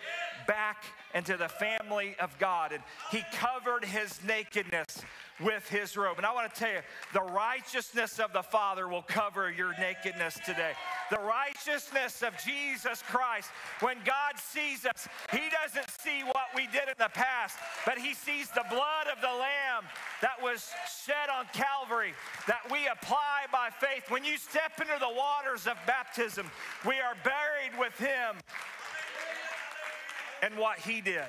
back 0.47 0.85
into 1.15 1.39
the 1.39 1.49
family 1.49 2.15
of 2.21 2.39
God. 2.39 2.73
And 2.73 2.83
he 3.11 3.23
covered 3.33 3.87
his 3.87 4.23
nakedness 4.23 5.03
with 5.41 5.69
his 5.69 5.97
robe. 5.97 6.17
And 6.17 6.27
I 6.27 6.33
want 6.33 6.53
to 6.53 6.59
tell 6.59 6.73
you, 6.73 6.81
the 7.13 7.23
righteousness 7.23 8.19
of 8.19 8.33
the 8.33 8.43
Father 8.43 8.89
will 8.89 9.03
cover 9.03 9.51
your 9.51 9.75
nakedness 9.79 10.39
today. 10.45 10.73
The 11.11 11.19
righteousness 11.19 12.23
of 12.23 12.33
Jesus 12.45 13.03
Christ. 13.03 13.51
When 13.81 13.99
God 14.05 14.39
sees 14.39 14.87
us, 14.87 15.09
he 15.31 15.43
doesn't 15.63 15.91
see 16.01 16.23
what 16.25 16.49
we 16.55 16.67
did 16.67 16.89
in 16.89 16.97
the 16.99 17.11
past, 17.13 17.59
but 17.85 17.99
he 17.99 18.15
sees 18.15 18.49
the 18.51 18.65
blood 18.71 19.07
of 19.13 19.21
the 19.21 19.29
Lamb 19.29 19.85
that 20.23 20.43
was 20.43 20.71
shed 21.05 21.29
on 21.31 21.47
Calvary 21.53 22.15
that 22.47 22.71
we 22.71 22.87
apply 22.89 23.45
by 23.53 23.69
faith. 23.71 24.11
When 24.11 24.25
you 24.25 24.39
step 24.39 24.73
into 24.81 24.97
the 24.99 25.15
waters 25.15 25.67
of 25.67 25.77
baptism, 25.87 26.51
we 26.87 26.95
are 26.95 27.15
buried 27.25 27.79
with 27.79 27.97
him 27.99 28.37
and 30.43 30.57
what 30.57 30.79
he 30.79 31.01
did. 31.01 31.27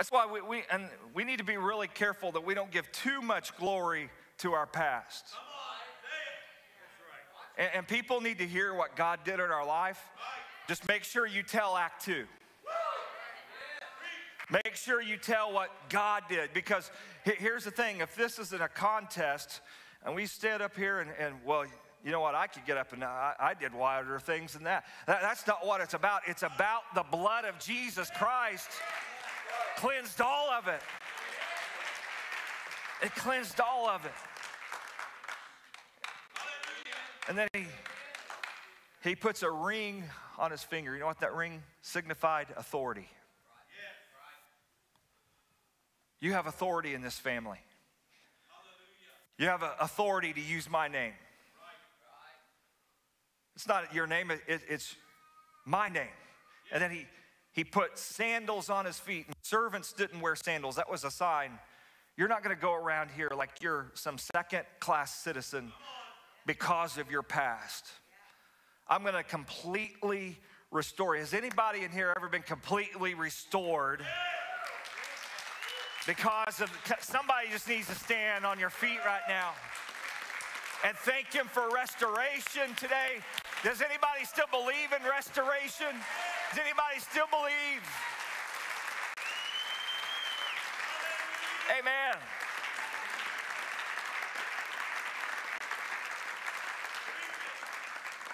That's 0.00 0.10
why 0.10 0.24
we, 0.24 0.40
we, 0.40 0.62
and 0.72 0.88
we 1.12 1.24
need 1.24 1.40
to 1.40 1.44
be 1.44 1.58
really 1.58 1.86
careful 1.86 2.32
that 2.32 2.42
we 2.42 2.54
don't 2.54 2.70
give 2.70 2.90
too 2.90 3.20
much 3.20 3.54
glory 3.58 4.08
to 4.38 4.54
our 4.54 4.64
past. 4.64 5.26
And, 7.58 7.68
and 7.74 7.86
people 7.86 8.22
need 8.22 8.38
to 8.38 8.46
hear 8.46 8.72
what 8.72 8.96
God 8.96 9.18
did 9.26 9.34
in 9.34 9.50
our 9.50 9.66
life. 9.66 10.02
Just 10.68 10.88
make 10.88 11.04
sure 11.04 11.26
you 11.26 11.42
tell 11.42 11.76
Act 11.76 12.02
Two. 12.02 12.24
Make 14.50 14.74
sure 14.74 15.02
you 15.02 15.18
tell 15.18 15.52
what 15.52 15.68
God 15.90 16.22
did. 16.30 16.54
Because 16.54 16.90
here's 17.24 17.64
the 17.64 17.70
thing 17.70 17.98
if 17.98 18.16
this 18.16 18.38
isn't 18.38 18.62
a 18.62 18.68
contest, 18.68 19.60
and 20.02 20.14
we 20.14 20.24
stand 20.24 20.62
up 20.62 20.74
here 20.74 21.00
and, 21.00 21.10
and 21.20 21.34
well, 21.44 21.66
you 22.02 22.10
know 22.10 22.20
what? 22.20 22.34
I 22.34 22.46
could 22.46 22.64
get 22.64 22.78
up 22.78 22.94
and 22.94 23.04
I, 23.04 23.34
I 23.38 23.52
did 23.52 23.74
wilder 23.74 24.18
things 24.18 24.54
than 24.54 24.64
that. 24.64 24.86
that. 25.06 25.20
That's 25.20 25.46
not 25.46 25.66
what 25.66 25.82
it's 25.82 25.92
about. 25.92 26.22
It's 26.26 26.42
about 26.42 26.84
the 26.94 27.04
blood 27.12 27.44
of 27.44 27.58
Jesus 27.58 28.10
Christ 28.16 28.70
cleansed 29.76 30.20
all 30.20 30.50
of 30.50 30.68
it. 30.68 30.80
It 33.02 33.14
cleansed 33.14 33.60
all 33.60 33.88
of 33.88 34.04
it. 34.04 34.12
And 37.28 37.38
then 37.38 37.48
he, 37.52 37.66
he 39.02 39.14
puts 39.14 39.42
a 39.42 39.50
ring 39.50 40.04
on 40.38 40.50
his 40.50 40.62
finger. 40.62 40.92
You 40.94 41.00
know 41.00 41.06
what 41.06 41.20
that 41.20 41.34
ring 41.34 41.62
signified? 41.82 42.48
Authority. 42.56 43.08
You 46.20 46.32
have 46.32 46.46
authority 46.46 46.94
in 46.94 47.00
this 47.02 47.18
family. 47.18 47.58
You 49.38 49.46
have 49.46 49.62
authority 49.80 50.34
to 50.34 50.40
use 50.40 50.68
my 50.68 50.88
name. 50.88 51.14
It's 53.56 53.66
not 53.66 53.94
your 53.94 54.06
name, 54.06 54.30
it's 54.46 54.94
my 55.64 55.88
name. 55.88 56.08
And 56.72 56.82
then 56.82 56.90
he, 56.90 57.06
he 57.52 57.64
put 57.64 57.98
sandals 57.98 58.70
on 58.70 58.84
his 58.84 58.98
feet, 58.98 59.26
and 59.26 59.34
servants 59.42 59.92
didn't 59.92 60.20
wear 60.20 60.36
sandals. 60.36 60.76
That 60.76 60.90
was 60.90 61.04
a 61.04 61.10
sign. 61.10 61.58
You're 62.16 62.28
not 62.28 62.42
going 62.42 62.54
to 62.54 62.60
go 62.60 62.74
around 62.74 63.10
here 63.16 63.30
like 63.36 63.50
you're 63.60 63.90
some 63.94 64.18
second 64.18 64.64
class 64.78 65.14
citizen 65.14 65.72
because 66.46 66.98
of 66.98 67.10
your 67.10 67.22
past. 67.22 67.86
I'm 68.88 69.02
going 69.02 69.14
to 69.14 69.22
completely 69.22 70.38
restore. 70.70 71.16
Has 71.16 71.34
anybody 71.34 71.82
in 71.82 71.90
here 71.90 72.12
ever 72.16 72.28
been 72.28 72.42
completely 72.42 73.14
restored? 73.14 74.04
Because 76.06 76.60
of 76.60 76.70
somebody 77.00 77.48
just 77.50 77.68
needs 77.68 77.86
to 77.88 77.94
stand 77.94 78.46
on 78.46 78.58
your 78.58 78.70
feet 78.70 78.98
right 79.04 79.22
now. 79.28 79.52
and 80.84 80.96
thank 80.98 81.32
Him 81.32 81.46
for 81.46 81.68
restoration 81.70 82.74
today. 82.76 83.20
Does 83.62 83.82
anybody 83.82 84.24
still 84.24 84.48
believe 84.50 84.92
in 84.98 85.06
restoration? 85.08 85.94
Does 86.50 86.58
anybody 86.58 86.98
still 86.98 87.26
believe? 87.30 87.82
Amen. 91.78 92.16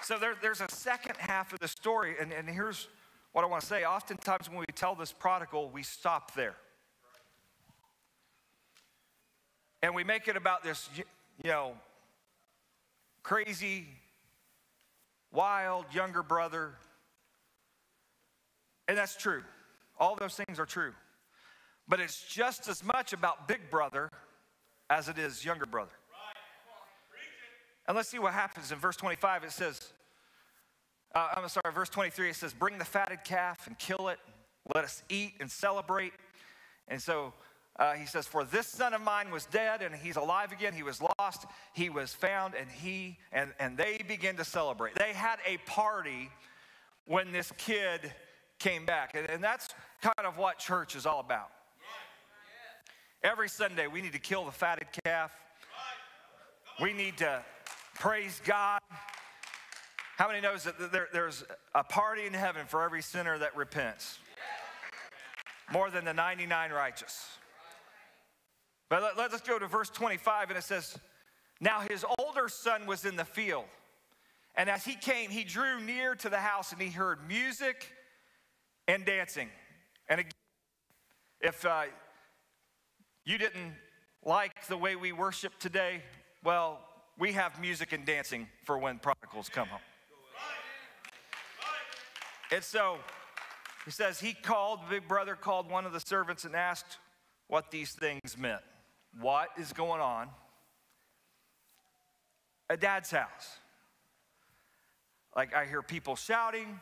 So 0.01 0.17
there, 0.17 0.33
there's 0.41 0.61
a 0.61 0.69
second 0.69 1.15
half 1.17 1.53
of 1.53 1.59
the 1.59 1.67
story, 1.67 2.15
and, 2.19 2.33
and 2.33 2.49
here's 2.49 2.87
what 3.33 3.43
I 3.43 3.47
want 3.47 3.61
to 3.61 3.67
say. 3.67 3.83
Oftentimes, 3.83 4.49
when 4.49 4.59
we 4.59 4.65
tell 4.73 4.95
this 4.95 5.11
prodigal, 5.11 5.69
we 5.69 5.83
stop 5.83 6.33
there. 6.33 6.55
And 9.83 9.93
we 9.93 10.03
make 10.03 10.27
it 10.27 10.35
about 10.35 10.63
this, 10.63 10.89
you 10.95 11.51
know, 11.51 11.73
crazy, 13.21 13.85
wild 15.31 15.85
younger 15.93 16.23
brother. 16.23 16.73
And 18.87 18.97
that's 18.97 19.15
true. 19.15 19.43
All 19.99 20.15
those 20.15 20.35
things 20.35 20.59
are 20.59 20.65
true. 20.65 20.93
But 21.87 21.99
it's 21.99 22.21
just 22.21 22.67
as 22.67 22.83
much 22.83 23.13
about 23.13 23.47
big 23.47 23.69
brother 23.69 24.09
as 24.89 25.09
it 25.09 25.17
is 25.17 25.43
younger 25.43 25.65
brother. 25.65 25.91
And 27.87 27.95
let's 27.95 28.09
see 28.09 28.19
what 28.19 28.33
happens 28.33 28.71
in 28.71 28.79
verse 28.79 28.97
25. 28.97 29.45
It 29.45 29.51
says, 29.51 29.93
uh, 31.15 31.29
I'm 31.35 31.47
sorry, 31.47 31.73
verse 31.73 31.89
23, 31.89 32.29
it 32.29 32.35
says, 32.35 32.53
Bring 32.53 32.77
the 32.77 32.85
fatted 32.85 33.23
calf 33.23 33.65
and 33.67 33.79
kill 33.79 34.09
it. 34.09 34.19
Let 34.75 34.83
us 34.83 35.03
eat 35.07 35.35
and 35.39 35.49
celebrate. 35.49 36.11
And 36.89 37.01
so 37.01 37.33
uh, 37.79 37.93
he 37.93 38.05
says, 38.05 38.27
For 38.27 38.43
this 38.43 38.67
son 38.67 38.93
of 38.93 39.01
mine 39.01 39.31
was 39.31 39.45
dead 39.45 39.81
and 39.81 39.95
he's 39.95 40.17
alive 40.17 40.51
again. 40.51 40.73
He 40.73 40.83
was 40.83 41.01
lost, 41.01 41.45
he 41.73 41.89
was 41.89 42.13
found, 42.13 42.55
and 42.55 42.69
he 42.69 43.17
and, 43.31 43.53
and 43.59 43.77
they 43.77 44.01
begin 44.05 44.35
to 44.37 44.43
celebrate. 44.43 44.95
They 44.95 45.13
had 45.13 45.39
a 45.45 45.57
party 45.69 46.29
when 47.05 47.31
this 47.31 47.53
kid 47.57 48.13
came 48.59 48.85
back. 48.85 49.15
And, 49.15 49.43
that's 49.43 49.69
kind 50.01 50.27
of 50.27 50.37
what 50.37 50.59
church 50.59 50.95
is 50.95 51.05
all 51.05 51.19
about. 51.19 51.49
Every 53.23 53.49
Sunday, 53.49 53.87
we 53.87 54.01
need 54.01 54.13
to 54.13 54.19
kill 54.19 54.45
the 54.45 54.51
fatted 54.51 54.87
calf. 55.03 55.31
We 56.81 56.93
need 56.93 57.17
to 57.17 57.43
praise 57.95 58.41
God. 58.45 58.79
How 60.17 60.27
many 60.27 60.41
knows 60.41 60.63
that 60.63 60.91
there, 60.91 61.07
there's 61.11 61.43
a 61.75 61.83
party 61.83 62.25
in 62.25 62.33
heaven 62.33 62.65
for 62.67 62.83
every 62.83 63.01
sinner 63.01 63.37
that 63.39 63.55
repents? 63.55 64.19
More 65.71 65.89
than 65.89 66.05
the 66.05 66.13
99 66.13 66.71
righteous. 66.71 67.27
But 68.89 69.03
let, 69.03 69.17
let 69.17 69.33
us 69.33 69.41
go 69.41 69.59
to 69.59 69.67
verse 69.67 69.89
25, 69.89 70.49
and 70.49 70.57
it 70.57 70.63
says, 70.63 70.97
Now 71.59 71.81
his 71.81 72.05
older 72.19 72.47
son 72.47 72.85
was 72.85 73.03
in 73.03 73.15
the 73.15 73.25
field. 73.25 73.65
And 74.55 74.69
as 74.69 74.85
he 74.85 74.95
came, 74.95 75.29
he 75.29 75.43
drew 75.43 75.79
near 75.81 76.15
to 76.15 76.29
the 76.29 76.39
house 76.39 76.71
and 76.71 76.81
he 76.81 76.89
heard 76.89 77.19
music 77.27 77.91
and 78.87 79.05
dancing. 79.05 79.49
And 80.09 80.21
again, 80.21 80.31
if 81.41 81.65
uh, 81.65 81.83
you 83.25 83.37
didn't 83.37 83.73
like 84.23 84.67
the 84.67 84.77
way 84.77 84.95
we 84.95 85.11
worship 85.11 85.53
today, 85.59 86.01
well, 86.43 86.79
we 87.19 87.33
have 87.33 87.59
music 87.59 87.93
and 87.93 88.05
dancing 88.05 88.47
for 88.63 88.77
when 88.77 88.99
prodigals 88.99 89.49
come 89.49 89.67
home. 89.67 89.81
And 92.51 92.63
so 92.63 92.97
he 93.85 93.91
says, 93.91 94.19
he 94.19 94.33
called, 94.33 94.79
the 94.85 94.99
big 94.99 95.07
brother 95.07 95.35
called 95.35 95.69
one 95.69 95.85
of 95.85 95.93
the 95.93 95.99
servants 95.99 96.45
and 96.45 96.55
asked 96.55 96.97
what 97.47 97.71
these 97.71 97.91
things 97.91 98.37
meant. 98.37 98.61
What 99.19 99.49
is 99.57 99.73
going 99.73 100.01
on 100.01 100.29
at 102.69 102.79
dad's 102.79 103.11
house? 103.11 103.57
Like 105.35 105.53
I 105.53 105.65
hear 105.65 105.81
people 105.81 106.15
shouting, 106.15 106.79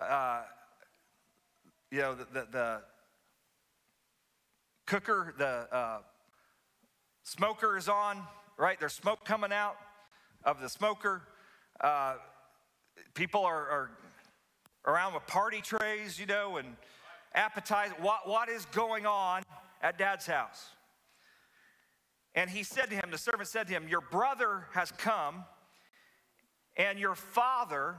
uh, 0.00 0.42
you 1.94 2.00
know, 2.00 2.16
the, 2.16 2.24
the, 2.24 2.46
the 2.50 2.80
cooker, 4.84 5.32
the 5.38 5.72
uh, 5.72 5.98
smoker 7.22 7.76
is 7.76 7.88
on, 7.88 8.20
right? 8.58 8.80
There's 8.80 8.94
smoke 8.94 9.24
coming 9.24 9.52
out 9.52 9.76
of 10.42 10.60
the 10.60 10.68
smoker. 10.68 11.22
Uh, 11.80 12.14
people 13.14 13.44
are, 13.44 13.68
are 13.68 13.90
around 14.84 15.14
with 15.14 15.24
party 15.28 15.60
trays, 15.60 16.18
you 16.18 16.26
know, 16.26 16.56
and 16.56 16.66
appetizers. 17.32 17.94
What, 18.00 18.28
what 18.28 18.48
is 18.48 18.64
going 18.66 19.06
on 19.06 19.44
at 19.80 19.96
dad's 19.96 20.26
house? 20.26 20.70
And 22.34 22.50
he 22.50 22.64
said 22.64 22.90
to 22.90 22.96
him, 22.96 23.04
the 23.12 23.18
servant 23.18 23.46
said 23.48 23.68
to 23.68 23.72
him, 23.72 23.86
Your 23.86 24.00
brother 24.00 24.66
has 24.72 24.90
come, 24.90 25.44
and 26.76 26.98
your 26.98 27.14
father 27.14 27.94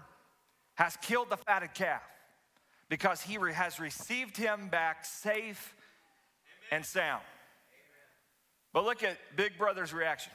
has 0.74 0.98
killed 0.98 1.30
the 1.30 1.38
fatted 1.38 1.74
calf 1.74 2.02
because 2.90 3.22
he 3.22 3.38
has 3.54 3.80
received 3.80 4.38
him 4.38 4.70
back 4.70 5.06
safe 5.06 5.74
Amen. 6.72 6.80
and 6.80 6.86
sound. 6.86 7.24
Amen. 7.24 8.04
But 8.74 8.86
look 8.86 9.04
at 9.04 9.18
big 9.36 9.58
brother's 9.58 9.94
reaction. 9.94 10.32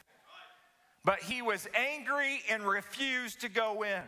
But 1.04 1.20
he 1.20 1.42
was 1.42 1.66
angry 1.74 2.42
and 2.50 2.62
refused 2.62 3.40
to 3.40 3.48
go 3.48 3.82
in. 3.82 4.02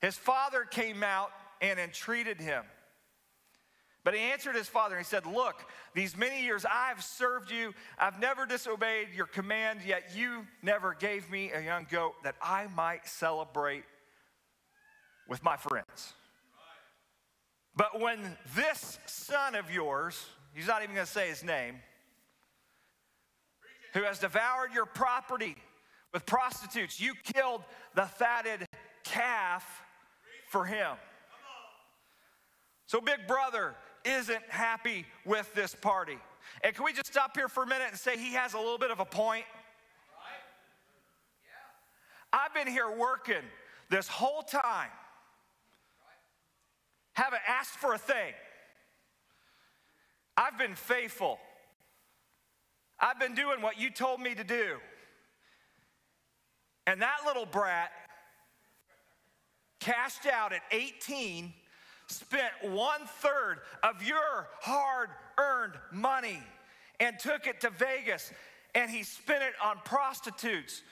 His 0.00 0.16
father 0.16 0.64
came 0.64 1.02
out 1.02 1.30
and 1.60 1.78
entreated 1.78 2.40
him. 2.40 2.64
But 4.04 4.14
he 4.14 4.20
answered 4.20 4.54
his 4.54 4.68
father 4.68 4.96
and 4.96 5.04
he 5.04 5.08
said, 5.08 5.26
Look, 5.26 5.68
these 5.92 6.16
many 6.16 6.42
years 6.42 6.64
I've 6.70 7.02
served 7.02 7.50
you. 7.50 7.74
I've 7.98 8.18
never 8.18 8.46
disobeyed 8.46 9.08
your 9.14 9.26
command, 9.26 9.80
yet 9.86 10.16
you 10.16 10.46
never 10.62 10.94
gave 10.94 11.28
me 11.28 11.50
a 11.52 11.60
young 11.60 11.86
goat 11.90 12.14
that 12.24 12.36
I 12.40 12.68
might 12.74 13.06
celebrate 13.06 13.84
with 15.28 15.42
my 15.42 15.56
friends. 15.56 16.14
But 17.78 18.00
when 18.00 18.36
this 18.56 18.98
son 19.06 19.54
of 19.54 19.70
yours, 19.70 20.26
he's 20.52 20.66
not 20.66 20.82
even 20.82 20.96
going 20.96 21.06
to 21.06 21.12
say 21.12 21.28
his 21.28 21.44
name, 21.44 21.76
who 23.94 24.02
has 24.02 24.18
devoured 24.18 24.74
your 24.74 24.84
property 24.84 25.54
with 26.12 26.26
prostitutes, 26.26 27.00
you 27.00 27.14
killed 27.22 27.62
the 27.94 28.02
fatted 28.02 28.66
calf 29.04 29.64
for 30.48 30.64
him. 30.64 30.96
So, 32.86 33.00
Big 33.00 33.28
Brother 33.28 33.76
isn't 34.04 34.42
happy 34.48 35.06
with 35.24 35.54
this 35.54 35.76
party. 35.76 36.18
And 36.64 36.74
can 36.74 36.84
we 36.84 36.92
just 36.92 37.06
stop 37.06 37.36
here 37.36 37.48
for 37.48 37.62
a 37.62 37.66
minute 37.66 37.88
and 37.90 37.98
say 37.98 38.16
he 38.16 38.32
has 38.32 38.54
a 38.54 38.58
little 38.58 38.78
bit 38.78 38.90
of 38.90 38.98
a 38.98 39.04
point? 39.04 39.44
I've 42.32 42.52
been 42.52 42.66
here 42.66 42.90
working 42.90 43.44
this 43.88 44.08
whole 44.08 44.42
time, 44.42 44.90
haven't 47.18 47.42
asked 47.48 47.74
for 47.74 47.94
a 47.94 47.98
thing. 47.98 48.32
I've 50.36 50.56
been 50.56 50.76
faithful. 50.76 51.40
I've 53.00 53.18
been 53.18 53.34
doing 53.34 53.60
what 53.60 53.80
you 53.80 53.90
told 53.90 54.20
me 54.20 54.36
to 54.36 54.44
do. 54.44 54.76
And 56.86 57.02
that 57.02 57.18
little 57.26 57.44
brat 57.44 57.90
cashed 59.80 60.26
out 60.26 60.52
at 60.52 60.62
18, 60.70 61.52
spent 62.06 62.52
one 62.62 63.00
third 63.20 63.58
of 63.82 64.00
your 64.02 64.48
hard 64.60 65.10
earned 65.38 65.74
money 65.92 66.40
and 67.00 67.18
took 67.18 67.48
it 67.48 67.60
to 67.62 67.70
Vegas 67.70 68.32
and 68.76 68.88
he 68.88 69.02
spent 69.02 69.42
it 69.42 69.54
on 69.62 69.78
prostitutes. 69.84 70.82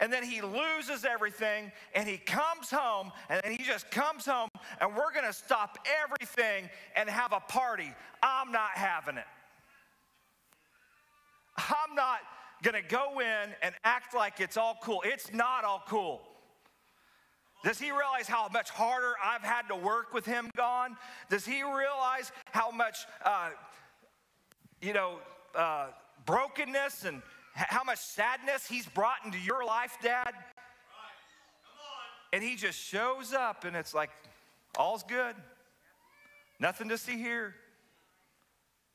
And 0.00 0.12
then 0.12 0.24
he 0.24 0.40
loses 0.40 1.04
everything 1.04 1.70
and 1.94 2.08
he 2.08 2.16
comes 2.18 2.70
home 2.70 3.12
and 3.28 3.40
then 3.44 3.52
he 3.52 3.62
just 3.62 3.90
comes 3.90 4.26
home 4.26 4.48
and 4.80 4.96
we're 4.96 5.12
gonna 5.14 5.32
stop 5.32 5.78
everything 6.02 6.68
and 6.96 7.08
have 7.08 7.32
a 7.32 7.40
party. 7.40 7.92
I'm 8.22 8.50
not 8.50 8.70
having 8.74 9.16
it. 9.16 9.26
I'm 11.56 11.94
not 11.94 12.20
gonna 12.62 12.82
go 12.82 13.20
in 13.20 13.50
and 13.62 13.74
act 13.84 14.14
like 14.14 14.40
it's 14.40 14.56
all 14.56 14.78
cool. 14.82 15.02
It's 15.04 15.32
not 15.32 15.64
all 15.64 15.82
cool. 15.86 16.22
Does 17.62 17.78
he 17.78 17.90
realize 17.90 18.26
how 18.26 18.48
much 18.52 18.70
harder 18.70 19.14
I've 19.22 19.42
had 19.42 19.68
to 19.68 19.76
work 19.76 20.12
with 20.12 20.26
him 20.26 20.50
gone? 20.56 20.96
Does 21.30 21.44
he 21.46 21.62
realize 21.62 22.32
how 22.50 22.72
much, 22.72 23.06
uh, 23.24 23.50
you 24.80 24.92
know, 24.92 25.18
uh, 25.54 25.88
brokenness 26.26 27.04
and 27.04 27.22
how 27.54 27.84
much 27.84 27.98
sadness 27.98 28.66
he's 28.66 28.86
brought 28.86 29.24
into 29.24 29.38
your 29.38 29.64
life, 29.64 29.96
Dad? 30.02 30.32
And 32.32 32.42
he 32.42 32.56
just 32.56 32.78
shows 32.78 33.32
up 33.32 33.64
and 33.64 33.76
it's 33.76 33.92
like, 33.92 34.10
all's 34.78 35.02
good. 35.02 35.34
Nothing 36.58 36.88
to 36.88 36.98
see 36.98 37.18
here. 37.18 37.54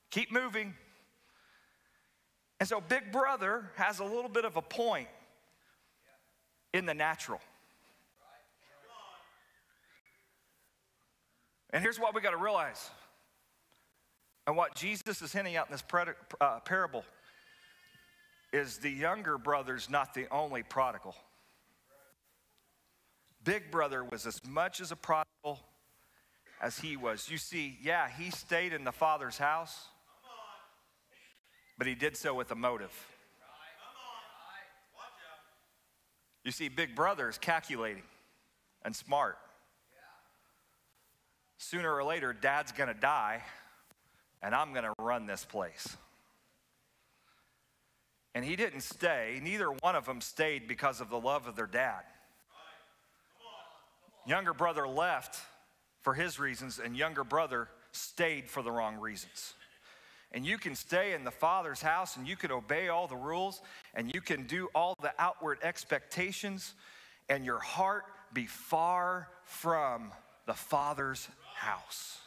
Keep 0.09 0.31
moving. 0.31 0.73
And 2.59 2.67
so, 2.67 2.81
Big 2.81 3.11
Brother 3.11 3.69
has 3.75 3.99
a 3.99 4.03
little 4.03 4.29
bit 4.29 4.45
of 4.45 4.57
a 4.57 4.61
point 4.61 5.07
in 6.73 6.85
the 6.85 6.93
natural. 6.93 7.39
And 11.71 11.83
here's 11.83 11.99
what 11.99 12.15
we 12.15 12.21
got 12.21 12.31
to 12.31 12.37
realize, 12.37 12.89
and 14.47 14.55
what 14.55 14.73
Jesus 14.73 15.21
is 15.21 15.33
hinting 15.33 15.57
out 15.57 15.67
in 15.67 15.73
this 15.73 15.83
uh, 16.39 16.59
parable 16.61 17.03
is 18.53 18.77
the 18.77 18.89
younger 18.89 19.37
brother's 19.37 19.89
not 19.89 20.13
the 20.13 20.27
only 20.31 20.63
prodigal. 20.63 21.15
Big 23.43 23.71
brother 23.71 24.03
was 24.03 24.25
as 24.25 24.41
much 24.45 24.81
as 24.81 24.91
a 24.91 24.95
prodigal 24.95 25.59
as 26.61 26.79
he 26.79 26.97
was. 26.97 27.29
You 27.29 27.37
see, 27.37 27.77
yeah, 27.81 28.09
he 28.09 28.31
stayed 28.31 28.73
in 28.73 28.83
the 28.83 28.91
father's 28.91 29.37
house, 29.37 29.85
but 31.77 31.87
he 31.87 31.95
did 31.95 32.17
so 32.17 32.33
with 32.33 32.51
a 32.51 32.55
motive. 32.55 32.91
You 36.43 36.51
see, 36.51 36.69
big 36.69 36.95
brother 36.95 37.27
is 37.27 37.37
calculating 37.37 38.03
and 38.83 38.95
smart. 38.95 39.37
Sooner 41.57 41.93
or 41.93 42.03
later, 42.03 42.31
dad's 42.31 42.71
gonna 42.71 42.93
die, 42.93 43.41
and 44.41 44.55
I'm 44.55 44.73
gonna 44.73 44.93
run 44.99 45.25
this 45.25 45.43
place. 45.43 45.97
And 48.37 48.45
he 48.45 48.55
didn't 48.55 48.81
stay, 48.81 49.39
neither 49.41 49.65
one 49.65 49.95
of 49.95 50.05
them 50.05 50.21
stayed 50.21 50.67
because 50.67 51.01
of 51.01 51.09
the 51.09 51.19
love 51.19 51.47
of 51.47 51.55
their 51.55 51.65
dad. 51.65 52.03
Younger 54.27 54.53
brother 54.53 54.87
left 54.87 55.41
for 56.01 56.13
his 56.13 56.37
reasons, 56.37 56.77
and 56.77 56.95
younger 56.95 57.23
brother 57.23 57.67
stayed 57.93 58.47
for 58.47 58.61
the 58.61 58.71
wrong 58.71 58.99
reasons. 58.99 59.55
And 60.31 60.45
you 60.45 60.59
can 60.59 60.75
stay 60.75 61.13
in 61.13 61.23
the 61.23 61.31
Father's 61.31 61.81
house 61.81 62.15
and 62.15 62.27
you 62.27 62.35
can 62.35 62.51
obey 62.51 62.89
all 62.89 63.07
the 63.07 63.15
rules 63.15 63.59
and 63.95 64.13
you 64.13 64.21
can 64.21 64.45
do 64.45 64.69
all 64.75 64.93
the 65.01 65.13
outward 65.17 65.57
expectations, 65.63 66.75
and 67.29 67.43
your 67.43 67.57
heart 67.57 68.03
be 68.33 68.45
far 68.45 69.29
from 69.45 70.11
the 70.45 70.53
Father's 70.53 71.27
house. 71.55 72.19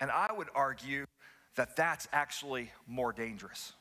And 0.00 0.10
I 0.10 0.32
would 0.36 0.48
argue 0.52 1.06
that 1.54 1.76
that's 1.76 2.08
actually 2.12 2.72
more 2.88 3.12
dangerous. 3.12 3.72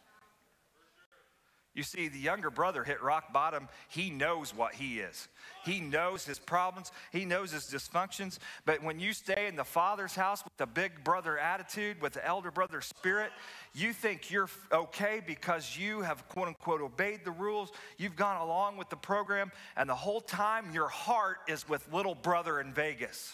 You 1.76 1.84
see, 1.84 2.08
the 2.08 2.18
younger 2.18 2.50
brother 2.50 2.86
hit 2.86 3.04
rock 3.04 3.34
bottom. 3.34 3.68
He 3.90 4.10
knows 4.10 4.56
what 4.56 4.74
he 4.74 5.00
is. 5.00 5.28
He 5.66 5.82
knows 5.82 6.26
his 6.26 6.40
problems. 6.40 6.90
He 7.12 7.26
knows 7.26 7.52
his 7.52 7.66
dysfunctions. 7.66 8.40
But 8.66 8.82
when 8.82 8.98
you 8.98 9.12
stay 9.12 9.48
in 9.48 9.58
the 9.58 9.66
father's 9.66 10.16
house 10.16 10.42
with 10.42 10.56
the 10.56 10.68
big 10.68 11.04
brother 11.04 11.38
attitude, 11.38 12.02
with 12.02 12.14
the 12.14 12.26
elder 12.26 12.50
brother 12.50 12.80
spirit, 12.80 13.32
you 13.74 13.92
think 13.92 14.32
you're 14.32 14.50
okay 14.72 15.22
because 15.26 15.78
you 15.78 16.02
have 16.02 16.26
quote 16.30 16.48
unquote 16.48 16.80
obeyed 16.80 17.26
the 17.26 17.32
rules. 17.32 17.74
You've 17.98 18.16
gone 18.16 18.42
along 18.42 18.78
with 18.78 18.90
the 18.90 18.96
program. 18.96 19.52
And 19.76 19.90
the 19.90 19.96
whole 19.96 20.22
time 20.22 20.74
your 20.74 20.88
heart 20.88 21.40
is 21.50 21.68
with 21.68 21.92
little 21.92 22.16
brother 22.16 22.62
in 22.62 22.74
Vegas. 22.74 23.34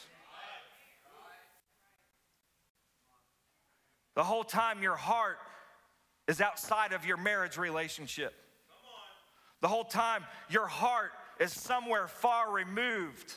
The 4.16 4.24
whole 4.24 4.44
time 4.44 4.82
your 4.82 4.98
heart 4.98 5.38
is 6.28 6.42
outside 6.42 6.94
of 6.94 7.06
your 7.06 7.18
marriage 7.18 7.58
relationship. 7.58 8.34
The 9.62 9.68
whole 9.68 9.84
time, 9.84 10.26
your 10.50 10.68
heart 10.68 11.12
is 11.40 11.52
somewhere 11.52 12.08
far 12.08 12.52
removed 12.52 13.34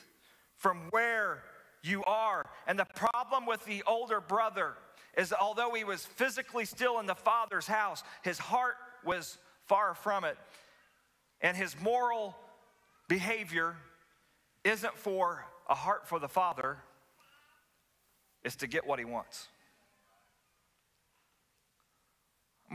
from 0.57 0.77
where 0.89 1.43
you 1.83 2.03
are. 2.05 2.45
And 2.67 2.77
the 2.79 2.85
problem 2.85 3.45
with 3.45 3.63
the 3.65 3.83
older 3.85 4.19
brother 4.19 4.73
is 5.17 5.33
although 5.33 5.73
he 5.73 5.83
was 5.83 6.05
physically 6.05 6.65
still 6.65 6.99
in 6.99 7.05
the 7.05 7.15
father's 7.15 7.67
house, 7.67 8.03
his 8.23 8.37
heart 8.37 8.75
was 9.03 9.37
far 9.67 9.93
from 9.93 10.23
it. 10.23 10.37
And 11.41 11.55
his 11.55 11.79
moral 11.79 12.35
behavior 13.07 13.75
isn't 14.63 14.97
for 14.97 15.45
a 15.69 15.75
heart 15.75 16.07
for 16.07 16.19
the 16.19 16.27
father, 16.27 16.77
it's 18.43 18.57
to 18.57 18.67
get 18.67 18.85
what 18.85 18.99
he 18.99 19.05
wants. 19.05 19.47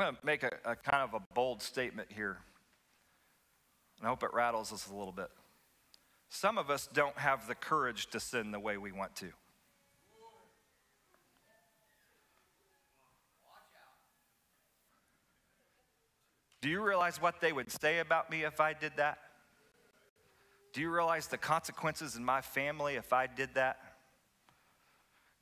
I'm 0.00 0.06
going 0.06 0.16
to 0.16 0.26
make 0.26 0.42
a, 0.44 0.50
a 0.64 0.76
kind 0.76 1.02
of 1.02 1.12
a 1.12 1.20
bold 1.34 1.60
statement 1.60 2.08
here. 2.10 2.38
And 3.98 4.06
I 4.06 4.08
hope 4.08 4.22
it 4.22 4.30
rattles 4.32 4.72
us 4.72 4.88
a 4.88 4.94
little 4.94 5.12
bit. 5.12 5.28
Some 6.30 6.56
of 6.56 6.70
us 6.70 6.88
don't 6.94 7.18
have 7.18 7.46
the 7.46 7.54
courage 7.54 8.06
to 8.12 8.20
sin 8.20 8.50
the 8.50 8.58
way 8.58 8.78
we 8.78 8.92
want 8.92 9.14
to. 9.16 9.26
Do 16.62 16.70
you 16.70 16.82
realize 16.82 17.20
what 17.20 17.42
they 17.42 17.52
would 17.52 17.70
say 17.70 17.98
about 17.98 18.30
me 18.30 18.44
if 18.44 18.58
I 18.58 18.72
did 18.72 18.92
that? 18.96 19.18
Do 20.72 20.80
you 20.80 20.90
realize 20.90 21.26
the 21.26 21.36
consequences 21.36 22.16
in 22.16 22.24
my 22.24 22.40
family 22.40 22.94
if 22.94 23.12
I 23.12 23.26
did 23.26 23.50
that? 23.52 23.78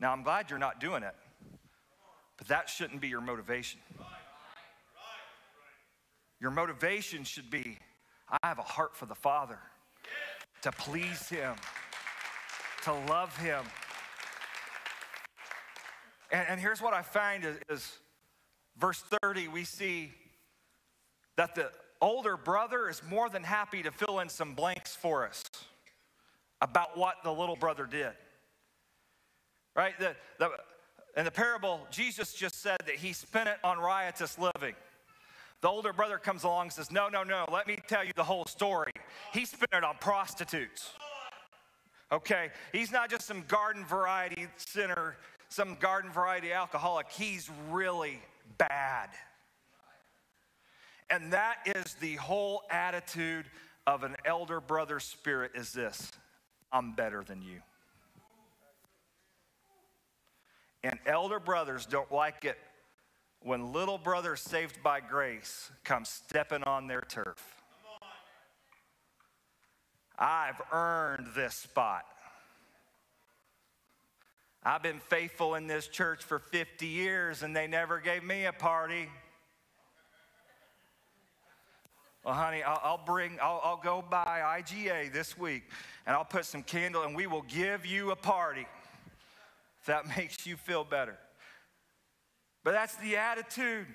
Now, 0.00 0.10
I'm 0.10 0.24
glad 0.24 0.50
you're 0.50 0.58
not 0.58 0.80
doing 0.80 1.04
it, 1.04 1.14
but 2.36 2.48
that 2.48 2.68
shouldn't 2.68 3.00
be 3.00 3.06
your 3.06 3.20
motivation. 3.20 3.78
Your 6.40 6.50
motivation 6.50 7.24
should 7.24 7.50
be 7.50 7.78
I 8.30 8.46
have 8.46 8.58
a 8.58 8.62
heart 8.62 8.94
for 8.94 9.06
the 9.06 9.14
Father, 9.14 9.58
to 10.62 10.70
please 10.72 11.28
Him, 11.28 11.56
to 12.84 12.92
love 12.92 13.34
Him. 13.38 13.64
And, 16.30 16.46
and 16.50 16.60
here's 16.60 16.82
what 16.82 16.92
I 16.92 17.02
find 17.02 17.44
is, 17.44 17.56
is 17.70 17.98
verse 18.78 19.02
30, 19.22 19.48
we 19.48 19.64
see 19.64 20.12
that 21.36 21.54
the 21.54 21.70
older 22.00 22.36
brother 22.36 22.88
is 22.88 23.02
more 23.08 23.30
than 23.30 23.42
happy 23.42 23.82
to 23.82 23.90
fill 23.90 24.20
in 24.20 24.28
some 24.28 24.54
blanks 24.54 24.94
for 24.94 25.26
us 25.26 25.42
about 26.60 26.98
what 26.98 27.16
the 27.24 27.32
little 27.32 27.56
brother 27.56 27.86
did. 27.86 28.12
Right? 29.74 29.98
The, 29.98 30.14
the, 30.38 30.50
in 31.16 31.24
the 31.24 31.30
parable, 31.30 31.86
Jesus 31.90 32.34
just 32.34 32.60
said 32.60 32.78
that 32.86 32.96
he 32.96 33.12
spent 33.12 33.48
it 33.48 33.56
on 33.64 33.78
riotous 33.78 34.38
living. 34.38 34.74
The 35.60 35.68
older 35.68 35.92
brother 35.92 36.18
comes 36.18 36.44
along 36.44 36.66
and 36.66 36.72
says, 36.72 36.90
No, 36.90 37.08
no, 37.08 37.22
no, 37.22 37.44
let 37.50 37.66
me 37.66 37.78
tell 37.88 38.04
you 38.04 38.12
the 38.14 38.24
whole 38.24 38.44
story. 38.44 38.92
He 39.32 39.44
spent 39.44 39.72
it 39.72 39.84
on 39.84 39.96
prostitutes. 40.00 40.92
Okay? 42.12 42.50
He's 42.72 42.92
not 42.92 43.10
just 43.10 43.26
some 43.26 43.44
garden 43.48 43.84
variety 43.84 44.46
sinner, 44.56 45.16
some 45.48 45.76
garden 45.80 46.10
variety 46.10 46.52
alcoholic. 46.52 47.10
He's 47.10 47.50
really 47.70 48.20
bad. 48.56 49.10
And 51.10 51.32
that 51.32 51.56
is 51.66 51.94
the 51.94 52.16
whole 52.16 52.62
attitude 52.70 53.46
of 53.86 54.04
an 54.04 54.16
elder 54.24 54.60
brother 54.60 55.00
spirit 55.00 55.52
is 55.54 55.72
this 55.72 56.12
I'm 56.70 56.92
better 56.92 57.24
than 57.24 57.42
you. 57.42 57.60
And 60.84 60.98
elder 61.06 61.40
brothers 61.40 61.86
don't 61.86 62.12
like 62.12 62.44
it 62.44 62.58
when 63.42 63.72
little 63.72 63.98
brother 63.98 64.36
saved 64.36 64.82
by 64.82 65.00
grace 65.00 65.70
comes 65.84 66.08
stepping 66.08 66.62
on 66.64 66.86
their 66.86 67.02
turf. 67.02 67.62
I've 70.18 70.60
earned 70.72 71.28
this 71.36 71.54
spot. 71.54 72.04
I've 74.64 74.82
been 74.82 74.98
faithful 74.98 75.54
in 75.54 75.68
this 75.68 75.86
church 75.86 76.24
for 76.24 76.40
50 76.40 76.86
years 76.86 77.42
and 77.42 77.54
they 77.54 77.68
never 77.68 78.00
gave 78.00 78.24
me 78.24 78.46
a 78.46 78.52
party. 78.52 79.08
Well, 82.24 82.34
honey, 82.34 82.64
I'll, 82.64 82.80
I'll 82.82 83.04
bring, 83.06 83.38
I'll, 83.40 83.60
I'll 83.62 83.80
go 83.82 84.04
by 84.10 84.60
IGA 84.60 85.12
this 85.12 85.38
week 85.38 85.62
and 86.04 86.16
I'll 86.16 86.24
put 86.24 86.44
some 86.44 86.64
candle 86.64 87.04
and 87.04 87.14
we 87.14 87.28
will 87.28 87.44
give 87.48 87.86
you 87.86 88.10
a 88.10 88.16
party 88.16 88.66
if 89.80 89.86
that 89.86 90.06
makes 90.16 90.44
you 90.44 90.56
feel 90.56 90.82
better. 90.82 91.16
But 92.64 92.72
that's 92.72 92.96
the 92.96 93.16
attitude 93.16 93.86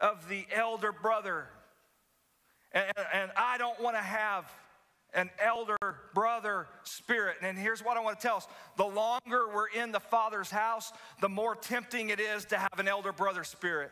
of 0.00 0.28
the 0.28 0.46
elder 0.52 0.92
brother. 0.92 1.46
And, 2.72 2.86
and 3.12 3.30
I 3.36 3.58
don't 3.58 3.80
want 3.80 3.96
to 3.96 4.02
have 4.02 4.50
an 5.12 5.30
elder 5.42 5.76
brother 6.14 6.68
spirit. 6.84 7.36
And 7.42 7.58
here's 7.58 7.84
what 7.84 7.96
I 7.96 8.00
want 8.00 8.20
to 8.20 8.26
tell 8.26 8.36
us 8.36 8.46
the 8.76 8.86
longer 8.86 9.48
we're 9.52 9.68
in 9.68 9.92
the 9.92 10.00
Father's 10.00 10.50
house, 10.50 10.92
the 11.20 11.28
more 11.28 11.56
tempting 11.56 12.10
it 12.10 12.20
is 12.20 12.44
to 12.46 12.58
have 12.58 12.78
an 12.78 12.88
elder 12.88 13.12
brother 13.12 13.44
spirit 13.44 13.90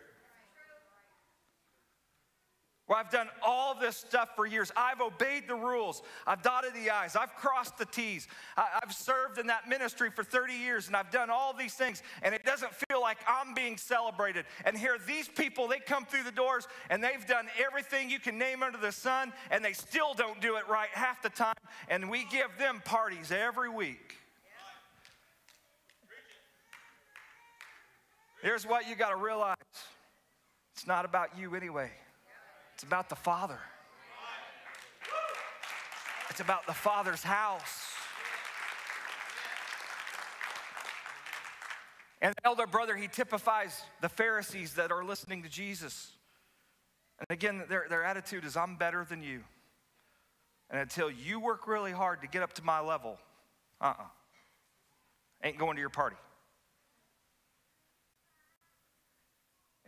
where 2.89 2.99
I've 2.99 3.11
done 3.11 3.29
all 3.45 3.79
this 3.79 3.97
stuff 3.97 4.31
for 4.35 4.47
years. 4.47 4.73
I've 4.75 5.03
obeyed 5.03 5.47
the 5.47 5.55
rules. 5.55 6.03
I've 6.27 6.43
dotted 6.43 6.73
the 6.73 6.91
I's. 6.91 7.17
I've 7.17 7.35
crossed 7.37 7.77
the 7.77 7.85
T's. 7.85 8.27
I've 8.57 8.93
served 8.93 9.39
in 9.39 9.47
that 9.49 9.69
ministry 9.69 10.11
for 10.11 10.25
30 10.25 10.55
years 10.55 10.87
and 10.87 10.97
I've 10.97 11.11
done 11.11 11.29
all 11.29 11.53
these 11.53 11.75
things 11.75 12.03
and 12.23 12.35
it 12.35 12.45
doesn't 12.45 12.73
feel 12.89 13.03
like 13.03 13.19
I'm 13.29 13.53
being 13.53 13.77
celebrated. 13.77 14.47
And 14.65 14.77
here, 14.77 14.97
these 15.07 15.29
people, 15.29 15.69
they 15.69 15.81
come 15.81 16.07
through 16.07 16.25
the 16.25 16.33
doors 16.33 16.67
and 16.89 17.05
they've 17.05 17.27
done 17.27 17.47
everything 17.63 18.09
you 18.09 18.19
can 18.19 18.39
name 18.39 18.63
under 18.63 18.79
the 18.79 18.93
sun 18.93 19.35
and 19.51 19.63
they 19.63 19.75
still 19.75 20.15
don't 20.15 20.41
do 20.41 20.57
it 20.57 20.67
right 20.67 20.89
half 20.93 21.23
the 21.23 21.29
time. 21.29 21.55
And 21.89 22.09
we 22.09 22.25
give 22.25 22.49
them 22.59 22.81
parties 22.87 23.31
every 23.31 23.69
week. 23.69 24.17
Here's 28.41 28.65
what 28.65 28.89
you 28.89 28.97
got 28.97 29.11
to 29.11 29.17
realize 29.17 29.57
it's 30.75 30.87
not 30.87 31.05
about 31.05 31.37
you 31.39 31.55
anyway. 31.55 31.91
It's 32.79 32.85
about 32.85 33.09
the 33.09 33.17
Father. 33.17 33.59
It's 36.31 36.39
about 36.39 36.65
the 36.69 36.73
Father's 36.73 37.25
house. 37.25 37.91
And 42.23 42.33
the 42.37 42.47
elder 42.47 42.69
brother, 42.69 42.95
he 42.95 43.09
typifies 43.09 43.83
the 44.01 44.09
Pharisees 44.09 44.75
that 44.75 44.93
are 44.93 45.03
listening 45.03 45.43
to 45.43 45.49
Jesus. 45.49 46.13
And 47.19 47.27
again, 47.31 47.65
their, 47.69 47.87
their 47.91 48.05
attitude 48.05 48.45
is, 48.45 48.57
I'm 48.57 48.77
better 48.77 49.05
than 49.05 49.25
you. 49.25 49.43
And 50.71 50.81
until 50.81 51.11
you 51.11 51.41
work 51.41 51.67
really 51.67 51.91
hard 51.91 52.21
to 52.21 52.29
get 52.29 52.45
up 52.45 52.53
to 52.53 52.63
my 52.63 52.79
level, 52.79 53.19
uh 53.81 53.87
uh-uh. 53.87 54.03
uh, 54.05 54.07
ain't 55.43 55.59
going 55.59 55.75
to 55.75 55.81
your 55.81 55.91
party. 55.91 56.15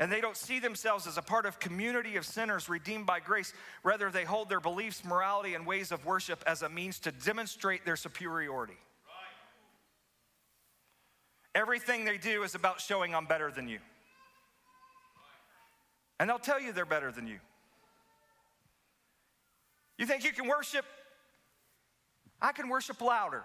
And 0.01 0.11
they 0.11 0.23
don't 0.23 0.37
see 0.37 0.61
themselves 0.61 1.07
as 1.07 1.19
a 1.19 1.23
part 1.23 1.45
of 1.45 1.61
community 1.61 2.17
of 2.17 2.25
sinners 2.25 2.71
redeemed 2.71 3.05
by 3.05 3.21
grace. 3.21 3.53
Rather, 3.83 4.11
they 4.11 4.25
hold 4.25 4.49
their 4.49 4.59
beliefs, 4.59 5.05
morality, 5.05 5.55
and 5.55 5.67
ways 5.67 5.93
of 5.93 6.07
worship 6.07 6.43
as 6.47 6.63
a 6.63 6.71
means 6.71 6.99
to 7.01 7.13
demonstrate 7.13 7.85
their 7.85 7.97
superiority. 7.97 8.79
Everything 11.55 12.07
they 12.07 12.17
do 12.17 12.45
is 12.45 12.55
about 12.55 12.81
showing 12.81 13.15
I'm 13.15 13.27
better 13.27 13.51
than 13.51 13.69
you. 13.69 13.79
And 16.19 16.31
they'll 16.31 16.39
tell 16.39 16.61
you 16.61 16.73
they're 16.73 16.87
better 16.87 17.13
than 17.13 17.27
you. 17.27 17.39
You 19.99 20.07
think 20.07 20.25
you 20.25 20.33
can 20.33 20.49
worship? 20.49 20.87
I 22.41 22.53
can 22.53 22.71
worship 22.71 23.03
louder 23.03 23.45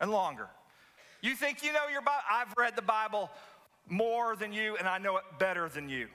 and 0.00 0.12
longer. 0.12 0.46
You 1.22 1.34
think 1.34 1.64
you 1.64 1.72
know 1.72 1.88
your 1.90 2.02
Bible? 2.02 2.22
I've 2.30 2.54
read 2.56 2.76
the 2.76 2.82
Bible 2.82 3.30
more 3.90 4.36
than 4.36 4.52
you, 4.52 4.76
and 4.76 4.88
I 4.88 4.98
know 4.98 5.16
it 5.16 5.24
better 5.38 5.68
than 5.68 5.88
you. 5.88 6.08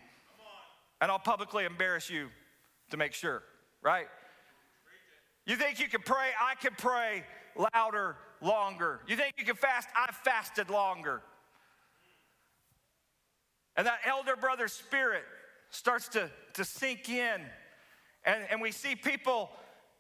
And 1.02 1.12
I'll 1.12 1.20
publicly 1.20 1.66
embarrass 1.66 2.10
you 2.10 2.30
to 2.92 2.98
make 2.98 3.14
sure, 3.14 3.44
right? 3.82 4.08
You 5.46 5.56
think 5.56 5.80
you 5.80 5.88
can 5.88 6.02
pray? 6.02 6.30
I 6.40 6.56
can 6.56 6.74
pray 6.78 7.24
louder, 7.74 8.16
longer. 8.42 9.02
You 9.08 9.16
think 9.16 9.34
you 9.38 9.46
can 9.46 9.56
fast? 9.56 9.88
I've 9.96 10.16
fasted 10.16 10.70
longer. 10.70 11.22
And 13.76 13.88
that 13.88 14.00
elder 14.06 14.36
brother 14.36 14.68
spirit 14.68 15.24
starts 15.70 16.08
to, 16.10 16.30
to 16.54 16.64
sink 16.64 17.10
in. 17.10 17.42
And, 18.26 18.46
and 18.52 18.62
we 18.62 18.72
see 18.72 18.96
people 18.96 19.50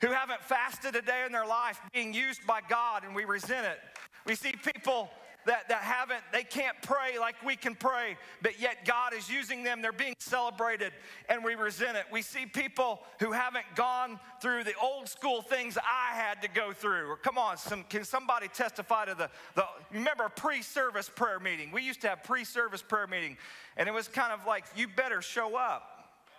who 0.01 0.07
haven't 0.09 0.41
fasted 0.41 0.95
a 0.95 1.01
day 1.01 1.23
in 1.25 1.31
their 1.31 1.45
life 1.45 1.79
being 1.93 2.13
used 2.13 2.45
by 2.45 2.59
God, 2.69 3.03
and 3.03 3.15
we 3.15 3.25
resent 3.25 3.65
it. 3.65 3.79
We 4.25 4.35
see 4.35 4.51
people 4.51 5.09
that, 5.45 5.67
that 5.69 5.81
haven't, 5.81 6.21
they 6.31 6.43
can't 6.43 6.75
pray 6.81 7.19
like 7.19 7.35
we 7.43 7.55
can 7.55 7.75
pray, 7.75 8.17
but 8.41 8.59
yet 8.59 8.85
God 8.85 9.13
is 9.13 9.29
using 9.29 9.63
them. 9.63 9.81
They're 9.81 9.91
being 9.91 10.15
celebrated 10.19 10.93
and 11.29 11.43
we 11.43 11.55
resent 11.55 11.97
it. 11.97 12.05
We 12.11 12.21
see 12.21 12.45
people 12.45 13.01
who 13.19 13.31
haven't 13.31 13.65
gone 13.75 14.19
through 14.41 14.63
the 14.63 14.73
old 14.81 15.09
school 15.09 15.41
things 15.41 15.77
I 15.77 16.15
had 16.15 16.41
to 16.41 16.47
go 16.47 16.71
through. 16.71 17.09
Or 17.09 17.17
come 17.17 17.37
on, 17.37 17.57
some, 17.57 17.83
can 17.89 18.03
somebody 18.03 18.47
testify 18.47 19.05
to 19.05 19.15
the, 19.15 19.29
the 19.55 19.65
remember 19.91 20.29
pre 20.29 20.61
service 20.61 21.09
prayer 21.13 21.39
meeting? 21.39 21.71
We 21.71 21.83
used 21.83 22.01
to 22.01 22.09
have 22.09 22.23
pre 22.23 22.43
service 22.43 22.81
prayer 22.81 23.07
meeting, 23.07 23.37
and 23.77 23.89
it 23.89 23.93
was 23.93 24.07
kind 24.07 24.31
of 24.31 24.45
like, 24.45 24.65
you 24.75 24.87
better 24.87 25.21
show 25.21 25.57
up. 25.57 25.89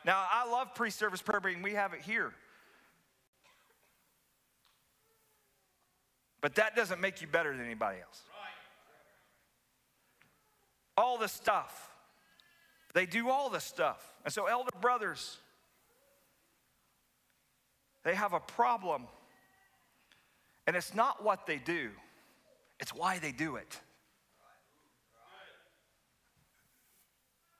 Now, 0.04 0.24
I 0.30 0.48
love 0.50 0.74
pre 0.74 0.90
service 0.90 1.22
prayer 1.22 1.40
meeting, 1.44 1.62
we 1.62 1.74
have 1.74 1.92
it 1.94 2.00
here. 2.00 2.32
But 6.40 6.56
that 6.56 6.76
doesn't 6.76 7.00
make 7.00 7.22
you 7.22 7.26
better 7.26 7.56
than 7.56 7.64
anybody 7.64 8.00
else 8.00 8.20
all 10.96 11.18
the 11.18 11.28
stuff. 11.28 11.90
They 12.94 13.06
do 13.06 13.28
all 13.28 13.50
the 13.50 13.60
stuff. 13.60 14.14
And 14.24 14.32
so, 14.32 14.46
elder 14.46 14.70
brothers, 14.80 15.38
they 18.04 18.14
have 18.14 18.32
a 18.32 18.40
problem. 18.40 19.06
And 20.66 20.76
it's 20.76 20.94
not 20.94 21.22
what 21.22 21.46
they 21.46 21.58
do, 21.58 21.90
it's 22.80 22.94
why 22.94 23.18
they 23.18 23.32
do 23.32 23.56
it. 23.56 23.80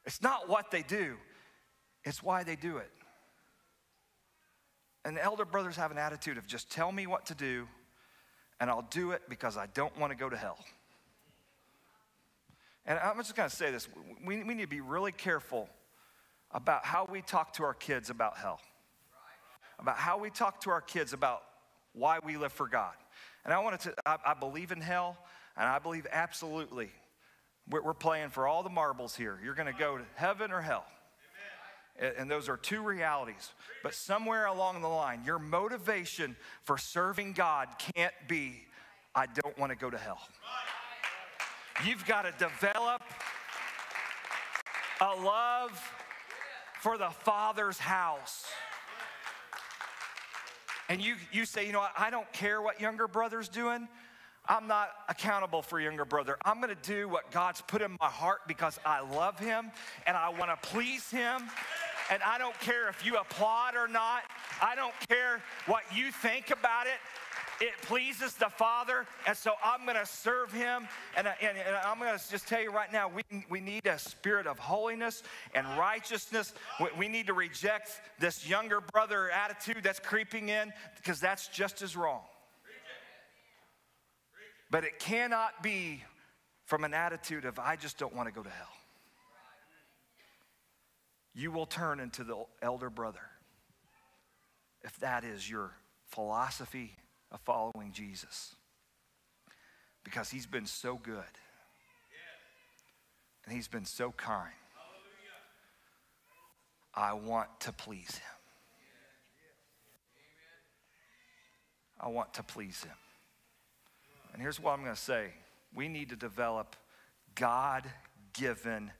It's 0.07 0.21
not 0.23 0.49
what 0.49 0.71
they 0.71 0.83
do, 0.83 1.17
it's 2.05 2.23
why 2.23 2.45
they 2.45 2.57
do 2.57 2.77
it. 2.77 2.91
And 5.05 5.17
the 5.17 5.23
elder 5.23 5.45
brothers 5.45 5.77
have 5.77 5.91
an 5.91 5.99
attitude 5.99 6.39
of 6.39 6.47
just 6.47 6.71
tell 6.71 6.91
me 6.93 7.07
what 7.07 7.27
to 7.27 7.35
do, 7.35 7.67
and 8.61 8.71
I'll 8.71 8.89
do 8.91 9.13
it 9.13 9.23
because 9.29 9.57
I 9.57 9.67
don't 9.67 9.97
want 9.99 10.13
to 10.13 10.17
go 10.17 10.31
to 10.31 10.37
hell. 10.37 10.59
And 12.87 12.99
I'm 12.99 13.17
just 13.17 13.35
going 13.35 13.49
to 13.49 13.55
say 13.55 13.71
this 13.71 13.89
we, 14.27 14.43
we 14.43 14.55
need 14.55 14.63
to 14.63 14.69
be 14.69 14.81
really 14.81 15.13
careful 15.13 15.69
about 16.51 16.85
how 16.85 17.07
we 17.11 17.23
talk 17.23 17.53
to 17.55 17.65
our 17.65 17.75
kids 17.75 18.11
about 18.11 18.37
hell, 18.37 18.61
about 19.79 19.97
how 19.97 20.19
we 20.19 20.31
talk 20.31 20.61
to 20.63 20.71
our 20.71 20.81
kids 20.81 21.13
about 21.13 21.43
why 21.93 22.19
we 22.25 22.37
live 22.37 22.53
for 22.53 22.69
God. 22.69 22.95
And 23.45 23.53
I 23.53 23.59
wanted 23.61 23.81
to, 23.81 23.95
I, 24.07 24.17
I 24.27 24.35
believe 24.35 24.73
in 24.73 24.81
hell, 24.81 25.17
and 25.57 25.67
I 25.67 25.79
believe 25.79 26.07
absolutely 26.11 26.91
we're, 27.71 27.83
we're 27.83 27.95
playing 27.95 28.31
for 28.31 28.47
all 28.47 28.63
the 28.63 28.71
marbles 28.71 29.17
here. 29.17 29.39
You're 29.43 29.55
going 29.55 29.73
to 29.73 29.79
go 29.79 29.99
to 29.99 30.05
heaven 30.15 30.53
or 30.53 30.61
hell. 30.61 30.85
And 32.19 32.29
those 32.29 32.49
are 32.49 32.57
two 32.57 32.83
realities. 32.83 33.53
But 33.85 33.95
somewhere 33.95 34.47
along 34.47 34.83
the 34.83 34.89
line, 34.89 35.23
your 35.25 35.39
motivation 35.39 36.35
for 36.65 36.77
serving 36.77 37.35
God 37.35 37.69
can't 37.95 38.15
be, 38.27 38.65
I 39.15 39.27
don't 39.27 39.57
want 39.57 39.71
to 39.71 39.77
go 39.77 39.91
to 39.91 39.99
hell. 39.99 40.19
You've 41.83 42.07
got 42.07 42.23
to 42.23 42.33
develop 42.33 43.03
a 45.01 45.21
love 45.21 45.73
for 46.81 46.97
the 46.97 47.11
Father's 47.11 47.79
house. 47.79 48.45
And 50.89 51.03
you, 51.03 51.17
you 51.33 51.47
say, 51.47 51.67
you 51.67 51.73
know, 51.73 51.81
what, 51.81 51.93
I 51.99 52.11
don't 52.11 52.31
care 52.33 52.63
what 52.63 52.81
younger 52.81 53.09
brother's 53.09 53.49
doing. 53.49 53.89
I'm 54.47 54.67
not 54.67 54.91
accountable 55.09 55.63
for 55.63 55.81
younger 55.81 56.05
brother. 56.05 56.37
I'm 56.45 56.61
going 56.61 56.75
to 56.75 56.83
do 56.83 57.09
what 57.09 57.31
God's 57.31 57.63
put 57.63 57.81
in 57.81 57.97
my 57.99 58.09
heart 58.09 58.41
because 58.47 58.79
I 58.85 59.01
love 59.01 59.39
him 59.39 59.73
and 60.07 60.17
I 60.17 60.29
want 60.29 60.51
to 60.51 60.69
please 60.69 61.11
him. 61.11 61.43
And 62.11 62.23
I 62.23 62.37
don't 62.37 62.59
care 62.61 62.89
if 62.91 63.05
you 63.05 63.17
applaud 63.17 63.75
or 63.75 63.89
not. 63.89 64.23
I 64.61 64.75
don't 64.75 64.95
care 65.09 65.43
what 65.67 65.83
you 65.95 66.13
think 66.13 66.51
about 66.51 66.87
it. 66.87 67.01
It 67.61 67.73
pleases 67.83 68.35
the 68.35 68.49
Father, 68.49 69.07
and 69.27 69.37
so 69.37 69.53
I'm 69.65 69.85
going 69.85 69.97
to 69.97 70.07
serve 70.07 70.53
Him. 70.53 70.89
And, 71.17 71.29
and, 71.41 71.57
and 71.57 71.77
I'm 71.77 71.99
going 71.99 72.17
to 72.17 72.31
just 72.31 72.49
tell 72.49 72.61
you 72.61 72.73
right 72.73 72.93
now, 72.93 73.09
we, 73.09 73.23
we 73.49 73.61
need 73.61 73.87
a 73.87 73.99
spirit 73.99 74.47
of 74.47 74.59
holiness 74.59 75.23
and 75.55 75.67
righteousness. 75.79 76.53
We, 76.81 76.87
we 76.99 77.09
need 77.09 77.29
to 77.29 77.33
reject 77.33 78.01
this 78.19 78.49
younger 78.49 78.81
brother 78.81 79.31
attitude 79.31 79.85
that's 79.85 80.01
creeping 80.01 80.49
in 80.49 80.73
because 80.97 81.21
that's 81.21 81.49
just 81.49 81.81
as 81.83 81.97
wrong. 81.97 82.23
But 84.71 84.85
it 84.85 84.99
cannot 84.99 85.63
be 85.63 86.03
from 86.65 86.83
an 86.83 86.95
attitude 86.95 87.45
of, 87.45 87.59
I 87.59 87.77
just 87.77 87.99
don't 87.99 88.15
want 88.15 88.29
to 88.29 88.35
go 88.35 88.43
to 88.43 88.51
hell. 88.51 88.67
You 91.35 91.53
will 91.53 91.67
turn 91.67 92.01
into 92.01 92.25
the 92.25 92.45
elder 92.63 92.91
brother 92.91 93.21
if 94.83 94.97
that 94.99 95.25
is 95.25 95.49
your 95.49 95.73
philosophy 96.09 96.97
of 97.35 97.41
following 97.41 97.91
Jesus 97.93 98.55
because 100.05 100.31
he's 100.31 100.47
been 100.47 100.67
so 100.67 100.95
good 100.97 101.19
and 103.45 103.55
he's 103.55 103.67
been 103.67 103.85
so 103.85 104.13
kind. 104.13 104.53
I 106.95 107.13
want 107.13 107.49
to 107.61 107.73
please 107.73 108.13
him. 108.13 108.37
I 112.01 112.09
want 112.09 112.33
to 112.35 112.45
please 112.45 112.85
him. 112.85 112.95
And 114.33 114.41
here's 114.41 114.61
what 114.61 114.73
I'm 114.73 114.83
going 114.85 114.95
to 114.95 115.01
say 115.01 115.31
we 115.75 115.89
need 115.89 116.11
to 116.11 116.17
develop 116.17 116.77
God 117.35 117.85
given 118.33 118.93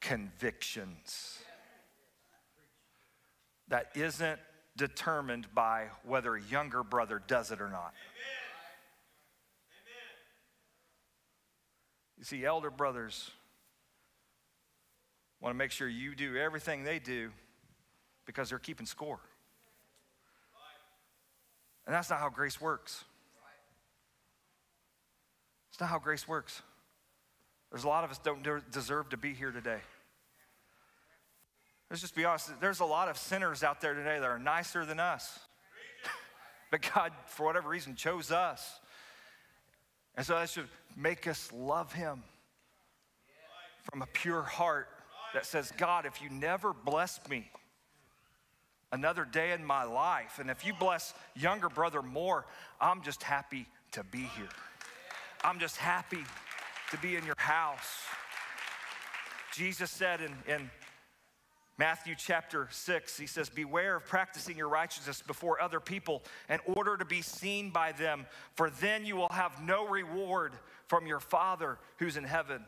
convictions 0.00 1.40
that 3.68 3.90
isn't 3.94 4.38
determined 4.76 5.46
by 5.54 5.86
whether 6.04 6.36
a 6.36 6.42
younger 6.42 6.82
brother 6.82 7.22
does 7.26 7.50
it 7.50 7.60
or 7.60 7.68
not. 7.68 7.92
You 12.18 12.24
see, 12.24 12.44
elder 12.44 12.70
brothers 12.70 13.30
want 15.40 15.54
to 15.54 15.58
make 15.58 15.70
sure 15.70 15.88
you 15.88 16.14
do 16.14 16.36
everything 16.36 16.82
they 16.82 16.98
do 16.98 17.30
because 18.24 18.50
they're 18.50 18.58
keeping 18.58 18.86
score. 18.86 19.20
And 21.86 21.94
that's 21.94 22.10
not 22.10 22.18
how 22.18 22.28
grace 22.30 22.60
works. 22.60 23.04
It's 25.70 25.80
not 25.80 25.88
how 25.88 25.98
grace 25.98 26.26
works. 26.26 26.62
There's 27.70 27.84
a 27.84 27.88
lot 27.88 28.02
of 28.02 28.10
us 28.10 28.18
don't 28.18 28.42
deserve 28.70 29.10
to 29.10 29.16
be 29.16 29.34
here 29.34 29.52
today. 29.52 29.80
Let's 31.90 32.02
just 32.02 32.14
be 32.14 32.24
honest. 32.24 32.60
There's 32.60 32.80
a 32.80 32.84
lot 32.84 33.08
of 33.08 33.16
sinners 33.16 33.62
out 33.62 33.80
there 33.80 33.94
today 33.94 34.18
that 34.18 34.24
are 34.24 34.38
nicer 34.38 34.84
than 34.84 34.98
us. 34.98 35.38
but 36.70 36.88
God, 36.94 37.12
for 37.26 37.46
whatever 37.46 37.68
reason, 37.68 37.94
chose 37.94 38.32
us. 38.32 38.80
And 40.16 40.26
so 40.26 40.34
that 40.34 40.50
should 40.50 40.68
make 40.96 41.26
us 41.26 41.50
love 41.52 41.92
Him 41.92 42.22
from 43.90 44.02
a 44.02 44.06
pure 44.06 44.42
heart 44.42 44.88
that 45.34 45.46
says, 45.46 45.72
God, 45.76 46.06
if 46.06 46.20
you 46.22 46.30
never 46.30 46.72
blessed 46.72 47.28
me 47.28 47.50
another 48.90 49.24
day 49.24 49.52
in 49.52 49.64
my 49.64 49.84
life, 49.84 50.38
and 50.40 50.50
if 50.50 50.64
you 50.64 50.72
bless 50.78 51.14
younger 51.36 51.68
brother 51.68 52.02
more, 52.02 52.46
I'm 52.80 53.02
just 53.02 53.22
happy 53.22 53.66
to 53.92 54.02
be 54.04 54.22
here. 54.36 54.48
I'm 55.44 55.60
just 55.60 55.76
happy 55.76 56.24
to 56.90 56.98
be 56.98 57.16
in 57.16 57.24
your 57.24 57.36
house. 57.38 58.02
Jesus 59.52 59.90
said 59.90 60.20
in, 60.20 60.32
in 60.52 60.70
Matthew 61.78 62.14
chapter 62.16 62.68
6, 62.70 63.18
he 63.18 63.26
says, 63.26 63.50
Beware 63.50 63.96
of 63.96 64.06
practicing 64.06 64.56
your 64.56 64.68
righteousness 64.68 65.22
before 65.26 65.60
other 65.60 65.78
people 65.78 66.22
in 66.48 66.58
order 66.64 66.96
to 66.96 67.04
be 67.04 67.20
seen 67.20 67.70
by 67.70 67.92
them, 67.92 68.26
for 68.54 68.70
then 68.70 69.04
you 69.04 69.16
will 69.16 69.28
have 69.28 69.62
no 69.62 69.86
reward 69.86 70.54
from 70.86 71.06
your 71.06 71.20
Father 71.20 71.78
who's 71.98 72.16
in 72.16 72.24
heaven. 72.24 72.64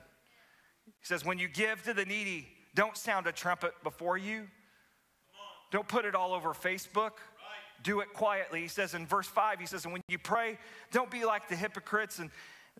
He 0.86 1.06
says, 1.06 1.24
When 1.24 1.38
you 1.38 1.48
give 1.48 1.82
to 1.84 1.94
the 1.94 2.04
needy, 2.04 2.48
don't 2.74 2.96
sound 2.96 3.26
a 3.26 3.32
trumpet 3.32 3.72
before 3.82 4.18
you. 4.18 4.46
Don't 5.70 5.88
put 5.88 6.04
it 6.04 6.14
all 6.14 6.34
over 6.34 6.50
Facebook. 6.50 7.12
Do 7.82 8.00
it 8.00 8.12
quietly. 8.12 8.60
He 8.60 8.68
says 8.68 8.94
in 8.94 9.06
verse 9.06 9.26
5, 9.26 9.60
he 9.60 9.66
says, 9.66 9.84
And 9.84 9.92
when 9.92 10.02
you 10.08 10.18
pray, 10.18 10.58
don't 10.90 11.10
be 11.10 11.24
like 11.24 11.48
the 11.48 11.56
hypocrites 11.56 12.18
and 12.18 12.30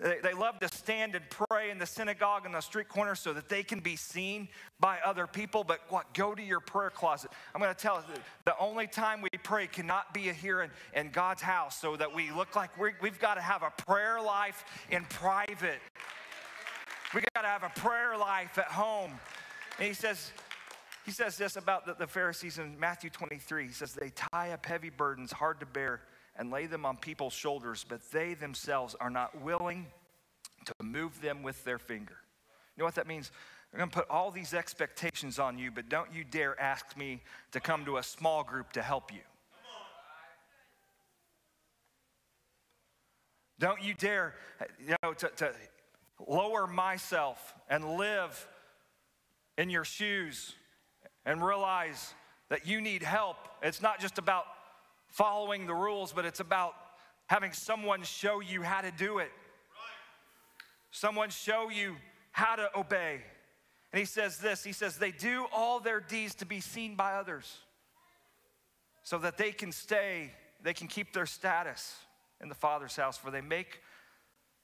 they, 0.01 0.33
love 0.33 0.59
to 0.61 0.69
stand 0.69 1.15
and 1.17 1.25
pray 1.31 1.71
in 1.71 1.79
the 1.79 1.87
synagogue 1.87 2.47
and 2.47 2.55
the 2.55 2.61
street 2.61 2.89
corner 2.89 3.15
so 3.15 3.33
that 3.33 3.49
they 3.49 3.63
can 3.63 3.81
be 3.81 3.97
seen 3.97 4.49
by 4.79 4.99
other 5.05 5.27
people. 5.27 5.65
But 5.65 5.81
what? 5.89 6.13
Go 6.15 6.35
to 6.35 6.43
your 6.43 6.61
prayer 6.61 6.91
closet. 6.91 7.31
I'm 7.55 7.61
going 7.61 7.75
to 7.75 7.81
tell 7.81 8.05
you, 8.09 8.21
the 8.45 8.57
only 8.59 8.87
time 8.87 9.21
we 9.23 9.31
pray 9.43 9.67
cannot 9.67 10.15
be 10.15 10.33
here 10.33 10.63
in, 10.63 10.71
in 10.95 11.11
God's 11.11 11.43
house 11.43 11.81
so 11.81 11.97
that 11.97 12.15
we 12.15 12.31
look 12.31 12.55
like 12.55 12.79
we 12.79 12.93
we've 13.01 13.19
got 13.19 13.35
to 13.35 13.41
have 13.41 13.63
a 13.63 13.73
prayer 13.83 14.23
life 14.23 14.65
in 14.91 15.05
private. 15.07 15.81
We 17.15 17.23
got 17.35 17.43
to 17.43 17.49
have 17.49 17.65
a 17.65 17.81
prayer 17.81 18.17
life 18.17 18.59
at 18.59 18.67
home. 18.67 19.13
And 19.79 19.89
he 19.89 19.95
says, 19.95 20.31
he 21.05 21.11
says 21.11 21.37
this 21.37 21.57
about 21.57 21.87
the, 21.87 21.95
the 21.95 22.07
Pharisees 22.07 22.59
in 22.59 22.79
Matthew 22.79 23.11
23. 23.11 23.67
He 23.67 23.73
says, 23.73 23.95
They 23.95 24.11
tie 24.11 24.51
up 24.51 24.67
heavy 24.67 24.91
burdens 24.91 25.33
hard 25.33 25.59
to 25.61 25.67
bear 25.67 26.03
and 26.39 26.51
lay 26.51 26.67
them 26.67 26.87
on 26.87 26.97
people's 26.97 27.33
shoulders, 27.33 27.85
but 27.89 28.01
they 28.13 28.35
themselves 28.35 28.95
are 29.01 29.11
not 29.11 29.43
willing 29.43 29.87
to 30.65 30.75
move 30.83 31.21
them 31.21 31.43
with 31.43 31.63
their 31.65 31.79
finger. 31.79 32.17
You 32.77 32.83
know 32.83 32.85
what 32.85 32.95
that 32.95 33.07
means? 33.07 33.33
I'm 33.73 33.79
going 33.79 33.91
to 33.91 33.97
put 33.97 34.09
all 34.09 34.31
these 34.31 34.55
expectations 34.55 35.39
on 35.39 35.59
you, 35.59 35.71
but 35.71 35.89
don't 35.89 36.13
you 36.13 36.25
dare 36.25 36.59
ask 36.61 36.97
me 36.97 37.21
to 37.53 37.61
come 37.61 37.85
to 37.85 37.99
a 37.99 38.03
small 38.03 38.45
group 38.45 38.73
to 38.73 38.83
help 38.83 39.13
you. 39.13 39.21
Don't 43.59 43.83
you 43.83 43.93
dare, 43.93 44.35
you 44.79 44.95
know, 45.03 45.13
to, 45.15 45.29
to 45.37 45.53
lower 46.27 46.67
myself 46.67 47.55
and 47.69 47.97
live 47.97 48.47
in 49.57 49.69
your 49.69 49.85
shoes 49.85 50.55
and 51.27 51.45
realize 51.45 52.15
that 52.49 52.67
you 52.67 52.81
need 52.81 53.03
help. 53.03 53.37
It's 53.63 53.83
not 53.83 54.01
just 54.01 54.19
about 54.19 54.45
following 55.09 55.67
the 55.67 55.75
rules, 55.75 56.13
but 56.13 56.25
it's 56.25 56.41
about 56.41 56.75
having 57.27 57.53
someone 57.53 58.03
show 58.03 58.41
you 58.41 58.63
how 58.63 58.81
to 58.81 58.91
do 58.91 59.19
it. 59.19 59.31
Someone 60.91 61.31
show 61.31 61.69
you 61.69 61.97
how 62.33 62.57
to 62.57 62.69
obey. 62.77 63.21
And 63.93 64.01
he 64.01 64.07
says 64.07 64.39
this 64.39 64.65
he 64.65 64.73
says, 64.73 64.97
they 64.97 65.11
do 65.11 65.47
all 65.53 65.81
their 65.81 66.01
deeds 66.01 66.35
to 66.37 66.47
be 66.47 66.61
seen 66.61 66.95
by 66.95 67.15
others 67.15 67.59
so 69.03 69.19
that 69.19 69.39
they 69.39 69.53
can 69.53 69.73
stay, 69.73 70.31
they 70.63 70.75
can 70.75 70.87
keep 70.87 71.13
their 71.13 71.27
status 71.27 71.97
in 72.41 72.49
the 72.49 72.55
Father's 72.55 72.95
house, 72.95 73.17
for 73.17 73.31
they 73.31 73.41
make 73.41 73.81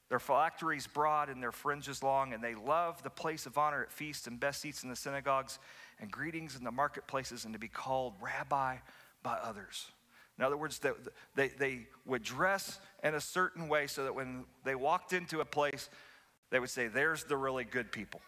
their 0.09 0.19
phylacteries 0.19 0.87
broad 0.87 1.29
and 1.29 1.41
their 1.41 1.51
fringes 1.51 2.03
long, 2.03 2.31
and 2.31 2.43
they 2.43 2.53
love 2.53 3.01
the 3.01 3.09
place 3.09 3.47
of 3.47 3.57
honor 3.57 3.81
at 3.81 3.91
feasts 3.91 4.27
and 4.27 4.39
best 4.39 4.61
seats 4.61 4.83
in 4.83 4.89
the 4.89 4.95
synagogues 4.95 5.57
and 5.99 6.11
greetings 6.11 6.55
in 6.55 6.63
the 6.63 6.71
marketplaces 6.71 7.45
and 7.45 7.53
to 7.53 7.59
be 7.59 7.67
called 7.67 8.13
rabbi 8.21 8.77
by 9.23 9.33
others. 9.33 9.87
In 10.37 10.43
other 10.43 10.57
words, 10.57 10.79
they, 11.35 11.47
they, 11.47 11.87
would 12.05 12.23
dress 12.23 12.79
in 13.03 13.15
a 13.15 13.21
certain 13.21 13.67
way 13.69 13.87
so 13.87 14.03
that 14.03 14.13
when 14.13 14.43
they 14.63 14.75
walked 14.75 15.13
into 15.13 15.39
a 15.39 15.45
place, 15.45 15.89
they 16.51 16.59
would 16.59 16.69
say, 16.69 16.87
There's 16.87 17.23
the 17.23 17.37
really 17.37 17.63
good 17.63 17.91
people. 17.91 18.21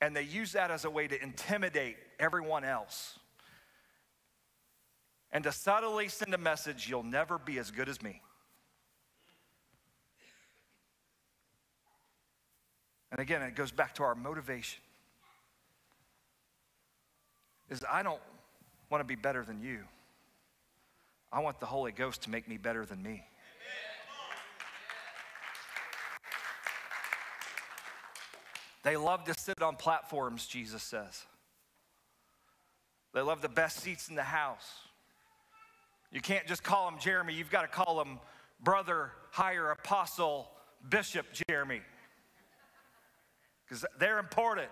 And 0.00 0.16
they 0.16 0.22
use 0.22 0.52
that 0.52 0.70
as 0.70 0.84
a 0.84 0.90
way 0.90 1.06
to 1.06 1.22
intimidate 1.22 1.96
everyone 2.18 2.64
else 2.64 3.18
and 5.32 5.44
to 5.44 5.52
subtly 5.52 6.08
send 6.08 6.34
a 6.34 6.38
message 6.38 6.88
you'll 6.88 7.02
never 7.02 7.38
be 7.38 7.58
as 7.58 7.70
good 7.70 7.88
as 7.88 8.02
me. 8.02 8.22
And 13.12 13.20
again, 13.20 13.42
it 13.42 13.54
goes 13.54 13.72
back 13.72 13.94
to 13.96 14.02
our 14.02 14.14
motivation. 14.14 14.80
Is 17.68 17.84
I 17.88 18.02
don't 18.02 18.20
want 18.88 19.00
to 19.00 19.04
be 19.04 19.14
better 19.14 19.44
than 19.44 19.62
you. 19.62 19.80
I 21.32 21.40
want 21.40 21.60
the 21.60 21.66
Holy 21.66 21.92
Ghost 21.92 22.22
to 22.22 22.30
make 22.30 22.48
me 22.48 22.56
better 22.56 22.84
than 22.84 23.02
me. 23.02 23.24
They 28.82 28.96
love 28.96 29.24
to 29.24 29.34
sit 29.38 29.62
on 29.62 29.76
platforms, 29.76 30.46
Jesus 30.46 30.82
says. 30.82 31.24
They 33.12 33.20
love 33.20 33.42
the 33.42 33.48
best 33.48 33.80
seats 33.80 34.08
in 34.08 34.14
the 34.14 34.22
house. 34.22 34.72
You 36.10 36.20
can't 36.20 36.46
just 36.46 36.62
call 36.62 36.90
them 36.90 36.98
Jereme, 36.98 37.34
you've 37.34 37.50
got 37.50 37.62
to 37.62 37.68
call 37.68 37.98
them 37.98 38.18
brother, 38.62 39.12
higher 39.30 39.70
apostle, 39.70 40.50
bishop 40.88 41.26
Jereme. 41.48 41.80
Because 43.64 43.84
they're 43.98 44.18
important. 44.18 44.68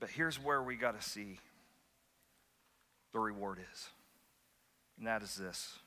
But 0.00 0.10
here's 0.10 0.42
where 0.42 0.62
we 0.62 0.76
got 0.76 1.00
to 1.00 1.06
see 1.06 1.38
the 3.12 3.18
reward 3.18 3.58
is. 3.72 3.88
And 4.96 5.06
that 5.06 5.22
is 5.22 5.34
this 5.34 5.78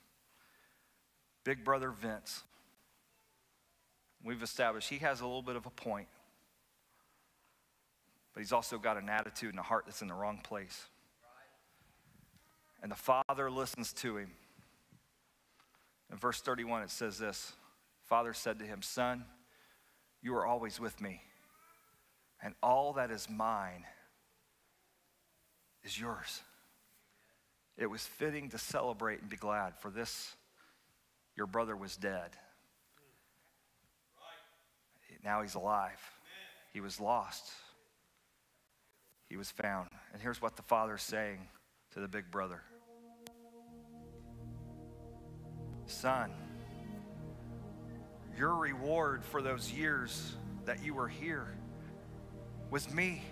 Big 1.43 1.63
Brother 1.63 1.91
Vince, 1.91 2.43
we've 4.23 4.43
established 4.43 4.89
he 4.89 4.99
has 4.99 5.21
a 5.21 5.25
little 5.25 5.41
bit 5.41 5.55
of 5.55 5.65
a 5.65 5.69
point, 5.69 6.07
but 8.33 8.41
he's 8.41 8.51
also 8.51 8.77
got 8.77 8.97
an 8.97 9.09
attitude 9.09 9.51
and 9.51 9.59
a 9.59 9.63
heart 9.63 9.85
that's 9.85 10.01
in 10.01 10.07
the 10.07 10.13
wrong 10.13 10.39
place. 10.43 10.87
And 12.83 12.91
the 12.91 12.95
Father 12.95 13.51
listens 13.51 13.93
to 13.93 14.17
him. 14.17 14.31
In 16.11 16.17
verse 16.17 16.41
31, 16.41 16.83
it 16.83 16.89
says 16.89 17.17
this 17.17 17.53
Father 18.03 18.33
said 18.33 18.59
to 18.59 18.65
him, 18.65 18.81
Son, 18.81 19.23
you 20.21 20.35
are 20.35 20.45
always 20.45 20.79
with 20.79 20.99
me, 20.99 21.21
and 22.43 22.53
all 22.61 22.93
that 22.93 23.09
is 23.11 23.29
mine 23.29 23.85
is 25.83 25.99
yours. 25.99 26.41
It 27.77 27.89
was 27.89 28.05
fitting 28.05 28.49
to 28.49 28.57
celebrate 28.57 29.21
and 29.21 29.29
be 29.29 29.37
glad, 29.37 29.77
for 29.77 29.89
this, 29.89 30.35
your 31.35 31.47
brother 31.47 31.75
was 31.75 31.97
dead. 31.97 32.31
Now 35.23 35.41
he's 35.41 35.55
alive. 35.55 35.99
He 36.73 36.81
was 36.81 36.99
lost. 36.99 37.51
He 39.29 39.37
was 39.37 39.51
found. 39.51 39.89
And 40.13 40.21
here's 40.21 40.41
what 40.41 40.55
the 40.55 40.63
father's 40.63 41.03
saying 41.03 41.39
to 41.93 41.99
the 41.99 42.07
big 42.07 42.31
brother 42.31 42.61
Son, 45.85 46.31
your 48.37 48.55
reward 48.55 49.25
for 49.25 49.41
those 49.41 49.71
years 49.71 50.35
that 50.65 50.83
you 50.83 50.93
were 50.93 51.07
here 51.07 51.47
was 52.69 52.93
me. 52.93 53.23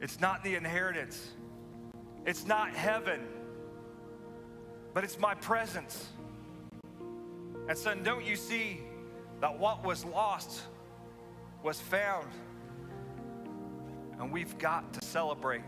It's 0.00 0.20
not 0.20 0.42
the 0.44 0.54
inheritance, 0.54 1.30
it's 2.26 2.46
not 2.46 2.70
heaven, 2.70 3.20
but 4.92 5.04
it's 5.04 5.18
my 5.18 5.34
presence. 5.34 6.08
And 7.68 7.78
son, 7.78 8.02
don't 8.02 8.24
you 8.24 8.36
see 8.36 8.82
that 9.40 9.58
what 9.58 9.84
was 9.84 10.04
lost 10.04 10.62
was 11.62 11.80
found? 11.80 12.28
And 14.18 14.30
we've 14.30 14.56
got 14.58 14.92
to 14.92 15.04
celebrate. 15.04 15.62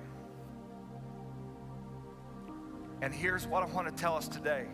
And 3.02 3.14
here's 3.14 3.46
what 3.46 3.62
I 3.62 3.66
want 3.66 3.88
to 3.88 3.94
tell 3.94 4.16
us 4.16 4.28
today 4.28 4.66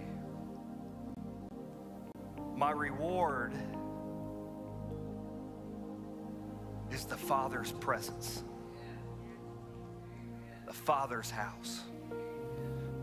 my 2.56 2.70
reward 2.70 3.52
is 6.92 7.04
the 7.06 7.16
Father's 7.16 7.72
presence 7.72 8.44
Father's 10.84 11.30
house. 11.30 11.82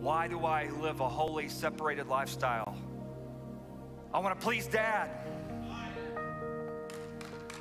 Why 0.02 0.28
do 0.28 0.46
I 0.46 0.70
live 0.82 1.00
a 1.00 1.08
holy, 1.08 1.48
separated 1.48 2.08
lifestyle? 2.08 2.76
I 4.14 4.20
want 4.20 4.38
to 4.38 4.44
please 4.44 4.68
Dad. 4.68 5.10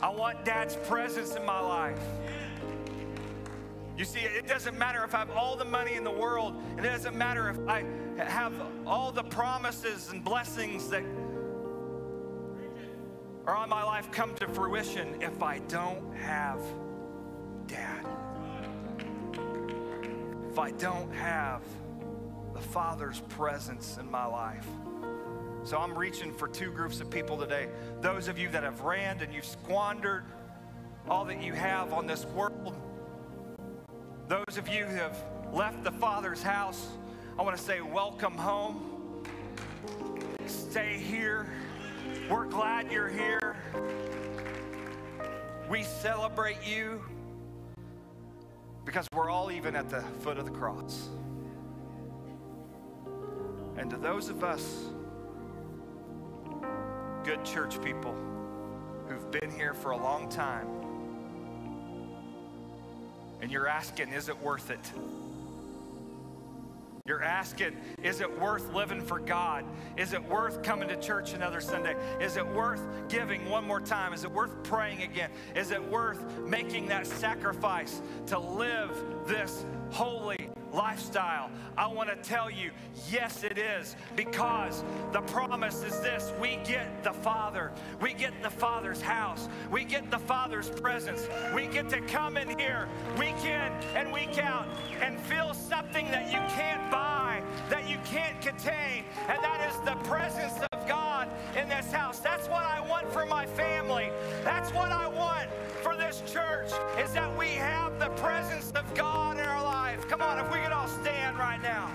I 0.01 0.09
want 0.09 0.45
Dad's 0.45 0.77
presence 0.77 1.35
in 1.35 1.45
my 1.45 1.61
life. 1.61 2.01
You 3.97 4.05
see, 4.05 4.21
it 4.21 4.47
doesn't 4.47 4.79
matter 4.79 5.03
if 5.05 5.15
I 5.15 5.19
have 5.19 5.31
all 5.31 5.57
the 5.57 5.65
money 5.65 5.95
in 5.95 6.05
the 6.05 6.11
world, 6.11 6.55
and 6.77 6.87
it 6.87 6.91
doesn't 6.91 7.17
matter 7.17 7.49
if 7.49 7.59
I 7.69 7.85
have 8.17 8.53
all 8.87 9.11
the 9.11 9.25
promises 9.25 10.11
and 10.11 10.23
blessings 10.23 10.89
that 10.91 11.03
are 13.47 13.57
on 13.57 13.69
my 13.69 13.83
life 13.83 14.11
come 14.13 14.35
to 14.37 14.47
fruition 14.49 15.21
if 15.21 15.43
I 15.43 15.59
don't 15.61 16.15
have 16.15 16.61
Dad 17.67 18.08
if 20.59 20.65
I 20.65 20.71
don't 20.73 21.15
have 21.15 21.63
the 22.53 22.59
Father's 22.59 23.21
presence 23.29 23.97
in 23.97 24.11
my 24.11 24.27
life. 24.27 24.67
So 25.63 25.79
I'm 25.79 25.97
reaching 25.97 26.35
for 26.35 26.49
two 26.49 26.73
groups 26.73 27.01
of 27.01 27.09
people 27.09 27.39
today. 27.39 27.69
Those 28.01 28.27
of 28.27 28.41
you 28.41 28.49
that 28.49 28.65
have 28.65 28.81
ran 28.81 29.21
and 29.21 29.33
you've 29.33 29.45
squandered 29.45 30.25
all 31.09 31.25
that 31.27 31.41
you 31.41 31.53
have 31.53 31.93
on 31.93 32.09
this 32.09 32.25
world. 32.25 32.75
Those 34.27 34.59
of 34.59 34.67
you 34.67 34.85
who 34.85 34.97
have 34.97 35.17
left 35.53 35.85
the 35.85 35.93
Father's 35.93 36.43
house, 36.43 36.89
I 37.39 37.43
want 37.43 37.57
to 37.57 37.63
say 37.63 37.81
welcome 37.81 38.35
home. 38.35 39.25
Stay 40.47 40.99
here. 40.99 41.53
We're 42.29 42.47
glad 42.47 42.91
you're 42.91 43.09
here. 43.09 43.55
We 45.71 45.85
celebrate 45.85 46.67
you 46.67 47.01
because 48.89 49.07
we're 49.13 49.29
all 49.29 49.51
even 49.51 49.77
at 49.77 49.91
the 49.91 50.01
foot 50.21 50.39
of 50.39 50.47
the 50.47 50.51
cross. 50.51 51.11
And 53.77 53.91
to 53.91 53.99
those 53.99 54.31
of 54.31 54.43
us, 54.43 54.87
good 57.23 57.45
church 57.45 57.83
people 57.83 58.15
who've 59.07 59.31
been 59.31 59.51
here 59.51 59.75
for 59.75 59.91
a 59.91 59.97
long 59.99 60.31
time, 60.31 60.67
and 63.43 63.53
you're 63.53 63.69
asking, 63.69 64.09
is 64.09 64.31
it 64.31 64.41
worth 64.41 64.71
it? 64.71 64.91
You're 67.09 67.23
asking, 67.23 67.75
is 68.03 68.21
it 68.21 68.39
worth 68.39 68.71
living 68.75 69.01
for 69.01 69.19
God? 69.19 69.65
Is 69.97 70.13
it 70.13 70.23
worth 70.29 70.63
coming 70.63 70.89
to 70.89 71.01
church 71.01 71.33
another 71.33 71.59
Sunday? 71.63 71.97
Is 72.21 72.37
it 72.37 72.47
worth 72.47 72.83
giving 73.09 73.49
one 73.49 73.67
more 73.67 73.81
time? 73.81 74.13
Is 74.13 74.25
it 74.25 74.31
worth 74.31 74.63
praying 74.63 75.03
again? 75.03 75.31
Is 75.57 75.71
it 75.71 75.83
worth 75.83 76.23
making 76.41 76.89
that 76.89 77.07
sacrifice 77.07 78.03
to 78.27 78.39
live 78.39 78.91
this 79.27 79.65
holy 79.91 80.48
lifestyle? 80.73 81.51
I 81.77 81.87
want 81.87 82.09
to 82.11 82.17
tell 82.17 82.51
you, 82.51 82.71
yes, 83.11 83.45
it 83.45 83.59
is, 83.59 83.97
because 84.17 84.85
the 85.13 85.21
promise 85.23 85.83
is 85.83 86.01
this 86.01 86.33
we 86.41 86.59
get 86.65 87.03
the 87.03 87.13
Father, 87.13 87.73
we 88.01 88.15
get 88.15 88.43
the 88.43 88.51
Father's 88.51 89.01
house, 89.01 89.49
we 89.71 89.85
get 89.85 90.11
the 90.11 90.19
Father's 90.19 90.71
presence, 90.71 91.29
we 91.55 91.67
get 91.67 91.89
to 91.91 92.01
come 92.03 92.37
in 92.37 92.59
here 92.59 92.89
week 93.19 93.45
in 93.45 93.73
and 93.95 94.13
week 94.13 94.39
out 94.39 94.67
and 95.01 95.19
feel 95.21 95.55
something 95.55 96.07
that 96.11 96.33
you 96.33 96.39
can't 96.55 96.91
buy, 96.91 97.43
that 97.71 97.89
you 97.89 97.99
can't 98.05 98.41
contain, 98.41 99.05
and 99.29 99.43
that 99.43 99.71
is 99.71 99.81
the 99.85 99.97
presence 100.09 100.55
of 100.73 100.89
God 100.89 101.29
in 101.57 101.69
this 101.69 101.91
house. 101.93 102.19
That's 102.19 102.49
what 102.49 102.65
I 102.65 102.81
want 102.89 103.13
for 103.13 103.27
my 103.27 103.47
family. 103.47 104.11
That's 104.45 104.73
what 104.73 104.91
I 104.93 105.07
want 105.09 105.49
for 105.83 105.97
this 106.09 106.23
church 106.33 106.71
is 106.99 107.13
that 107.13 107.37
we 107.37 107.49
have 107.49 107.99
the 107.99 108.09
presence 108.11 108.71
of 108.71 108.95
God 108.95 109.37
in 109.37 109.45
our 109.45 109.63
life. 109.63 110.09
Come 110.09 110.23
on, 110.23 110.39
if 110.39 110.51
we 110.51 110.59
could 110.61 110.73
all 110.73 110.89
stand 110.89 111.37
right 111.37 111.61
now. 111.63 111.91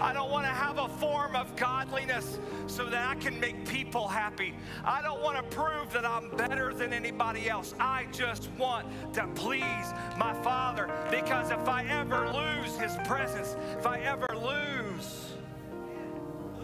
I 0.00 0.12
don't 0.12 0.30
want 0.30 0.46
to 0.46 0.52
have 0.52 0.78
a 0.78 0.88
form 0.88 1.34
of 1.34 1.56
godliness 1.56 2.38
so 2.68 2.84
that 2.86 3.04
I 3.04 3.16
can 3.16 3.40
make 3.40 3.66
people 3.66 4.06
happy. 4.06 4.54
I 4.84 5.02
don't 5.02 5.20
want 5.20 5.38
to 5.38 5.56
prove 5.56 5.92
that 5.92 6.04
I'm 6.04 6.30
better 6.36 6.72
than 6.72 6.92
anybody 6.92 7.50
else. 7.50 7.74
I 7.80 8.06
just 8.12 8.48
want 8.52 8.86
to 9.14 9.26
please 9.34 9.92
my 10.16 10.40
Father 10.40 10.88
because 11.10 11.50
if 11.50 11.68
I 11.68 11.84
ever 11.86 12.30
lose 12.32 12.76
His 12.76 12.96
presence, 13.08 13.56
if 13.76 13.86
I 13.88 13.98
ever 14.02 14.28
lose 14.36 15.32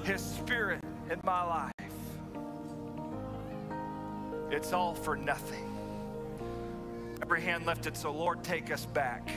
His 0.04 0.22
Spirit 0.22 0.80
in 1.10 1.18
my 1.24 1.42
life, 1.42 1.75
it's 4.50 4.72
all 4.72 4.94
for 4.94 5.16
nothing. 5.16 5.70
Every 7.22 7.40
hand 7.40 7.66
lifted, 7.66 7.96
so 7.96 8.12
Lord, 8.12 8.44
take 8.44 8.72
us 8.72 8.86
back. 8.86 9.30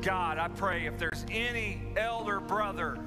God, 0.00 0.38
I 0.38 0.48
pray 0.48 0.86
if 0.86 0.98
there's 0.98 1.24
any 1.30 1.80
elder 1.96 2.40
brother 2.40 2.98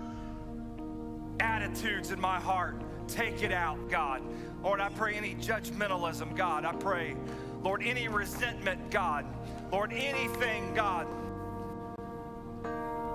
attitudes 1.40 2.12
in 2.12 2.20
my 2.20 2.40
heart, 2.40 2.76
take 3.08 3.44
it 3.44 3.52
out, 3.52 3.90
God. 3.90 4.22
Lord, 4.64 4.80
I 4.80 4.90
pray 4.90 5.16
any 5.16 5.36
judgmentalism, 5.36 6.36
God. 6.36 6.66
I 6.66 6.74
pray, 6.74 7.16
Lord, 7.62 7.84
any 7.84 8.08
resentment, 8.08 8.90
God. 8.90 9.26
Lord, 9.72 9.92
anything, 9.94 10.74
God. 10.74 11.08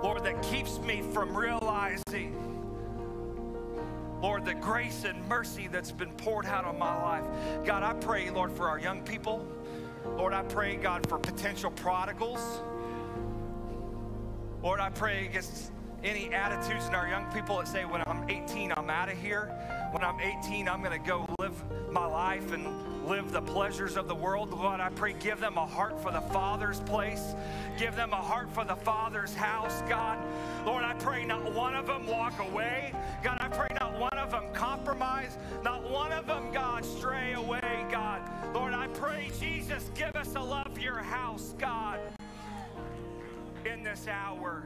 Lord, 0.03 0.23
that 0.23 0.41
keeps 0.43 0.79
me 0.79 1.01
from 1.13 1.35
realizing, 1.35 2.60
Lord, 4.21 4.45
the 4.45 4.53
grace 4.53 5.03
and 5.03 5.27
mercy 5.27 5.67
that's 5.67 5.91
been 5.91 6.11
poured 6.11 6.45
out 6.45 6.65
on 6.65 6.77
my 6.77 6.95
life. 7.01 7.23
God, 7.65 7.81
I 7.81 7.93
pray, 7.93 8.29
Lord, 8.29 8.51
for 8.51 8.69
our 8.69 8.79
young 8.79 9.01
people. 9.01 9.47
Lord, 10.05 10.33
I 10.33 10.43
pray, 10.43 10.75
God, 10.75 11.07
for 11.09 11.17
potential 11.17 11.71
prodigals. 11.71 12.61
Lord, 14.61 14.79
I 14.79 14.89
pray 14.91 15.25
against 15.25 15.71
any 16.03 16.33
attitudes 16.33 16.87
in 16.87 16.93
our 16.93 17.07
young 17.07 17.31
people 17.31 17.57
that 17.57 17.67
say, 17.67 17.83
when 17.83 18.01
I'm 18.05 18.29
18, 18.29 18.73
I'm 18.75 18.89
out 18.89 19.09
of 19.09 19.17
here. 19.17 19.45
When 19.91 20.03
I'm 20.03 20.19
18, 20.19 20.67
I'm 20.69 20.83
going 20.83 20.99
to 20.99 21.07
go 21.07 21.27
live 21.39 21.63
my 21.91 22.05
life 22.05 22.51
and 22.51 22.90
live 23.07 23.31
the 23.31 23.41
pleasures 23.41 23.97
of 23.97 24.07
the 24.07 24.15
world. 24.15 24.51
Lord, 24.51 24.79
I 24.79 24.89
pray, 24.89 25.13
give 25.13 25.39
them 25.39 25.57
a 25.57 25.65
heart 25.65 26.01
for 26.01 26.11
the 26.11 26.21
Father's 26.21 26.79
place. 26.81 27.33
Give 27.77 27.95
them 27.95 28.13
a 28.13 28.21
heart 28.21 28.49
for 28.51 28.63
the 28.63 28.75
Father's 28.75 29.33
house, 29.33 29.81
God. 29.87 30.19
Lord, 30.65 30.83
I 30.83 30.93
pray 30.95 31.25
not 31.25 31.53
one 31.53 31.75
of 31.75 31.87
them 31.87 32.07
walk 32.07 32.39
away. 32.39 32.93
God, 33.23 33.37
I 33.39 33.47
pray 33.47 33.67
not 33.79 33.99
one 33.99 34.17
of 34.17 34.31
them 34.31 34.45
compromise. 34.53 35.37
Not 35.63 35.89
one 35.89 36.11
of 36.11 36.27
them, 36.27 36.51
God, 36.51 36.85
stray 36.85 37.33
away, 37.33 37.85
God. 37.91 38.21
Lord, 38.53 38.73
I 38.73 38.87
pray, 38.87 39.31
Jesus, 39.39 39.89
give 39.95 40.15
us 40.15 40.35
a 40.35 40.41
love 40.41 40.77
your 40.79 40.99
house, 40.99 41.53
God 41.57 41.99
in 43.65 43.83
this 43.83 44.07
hour. 44.07 44.63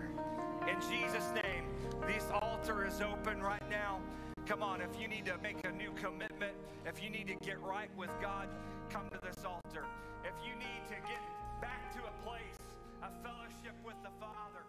In 0.70 0.76
Jesus' 0.90 1.30
name, 1.36 1.64
this 2.08 2.24
altar 2.34 2.86
is 2.86 3.02
open 3.02 3.42
right 3.42 3.70
now. 3.70 4.00
Come 4.46 4.62
on, 4.62 4.80
if 4.80 5.02
you 5.02 5.08
need 5.08 5.26
to 5.26 5.38
make 5.42 5.58
a 5.66 5.72
new 5.72 5.90
commitment, 5.98 6.54
if 6.86 7.02
you 7.02 7.10
need 7.10 7.26
to 7.28 7.36
get 7.44 7.60
right 7.62 7.90
with 7.98 8.12
God, 8.22 8.48
come 8.90 9.10
to 9.10 9.20
this 9.26 9.44
altar. 9.44 9.86
If 10.24 10.38
you 10.46 10.54
need 10.54 10.86
to 10.88 10.94
get 11.10 11.22
back 11.60 11.92
to 11.94 12.00
a 12.06 12.14
place, 12.24 12.62
a 13.02 13.10
fellowship 13.26 13.74
with 13.84 13.96
the 14.04 14.12
Father, 14.20 14.62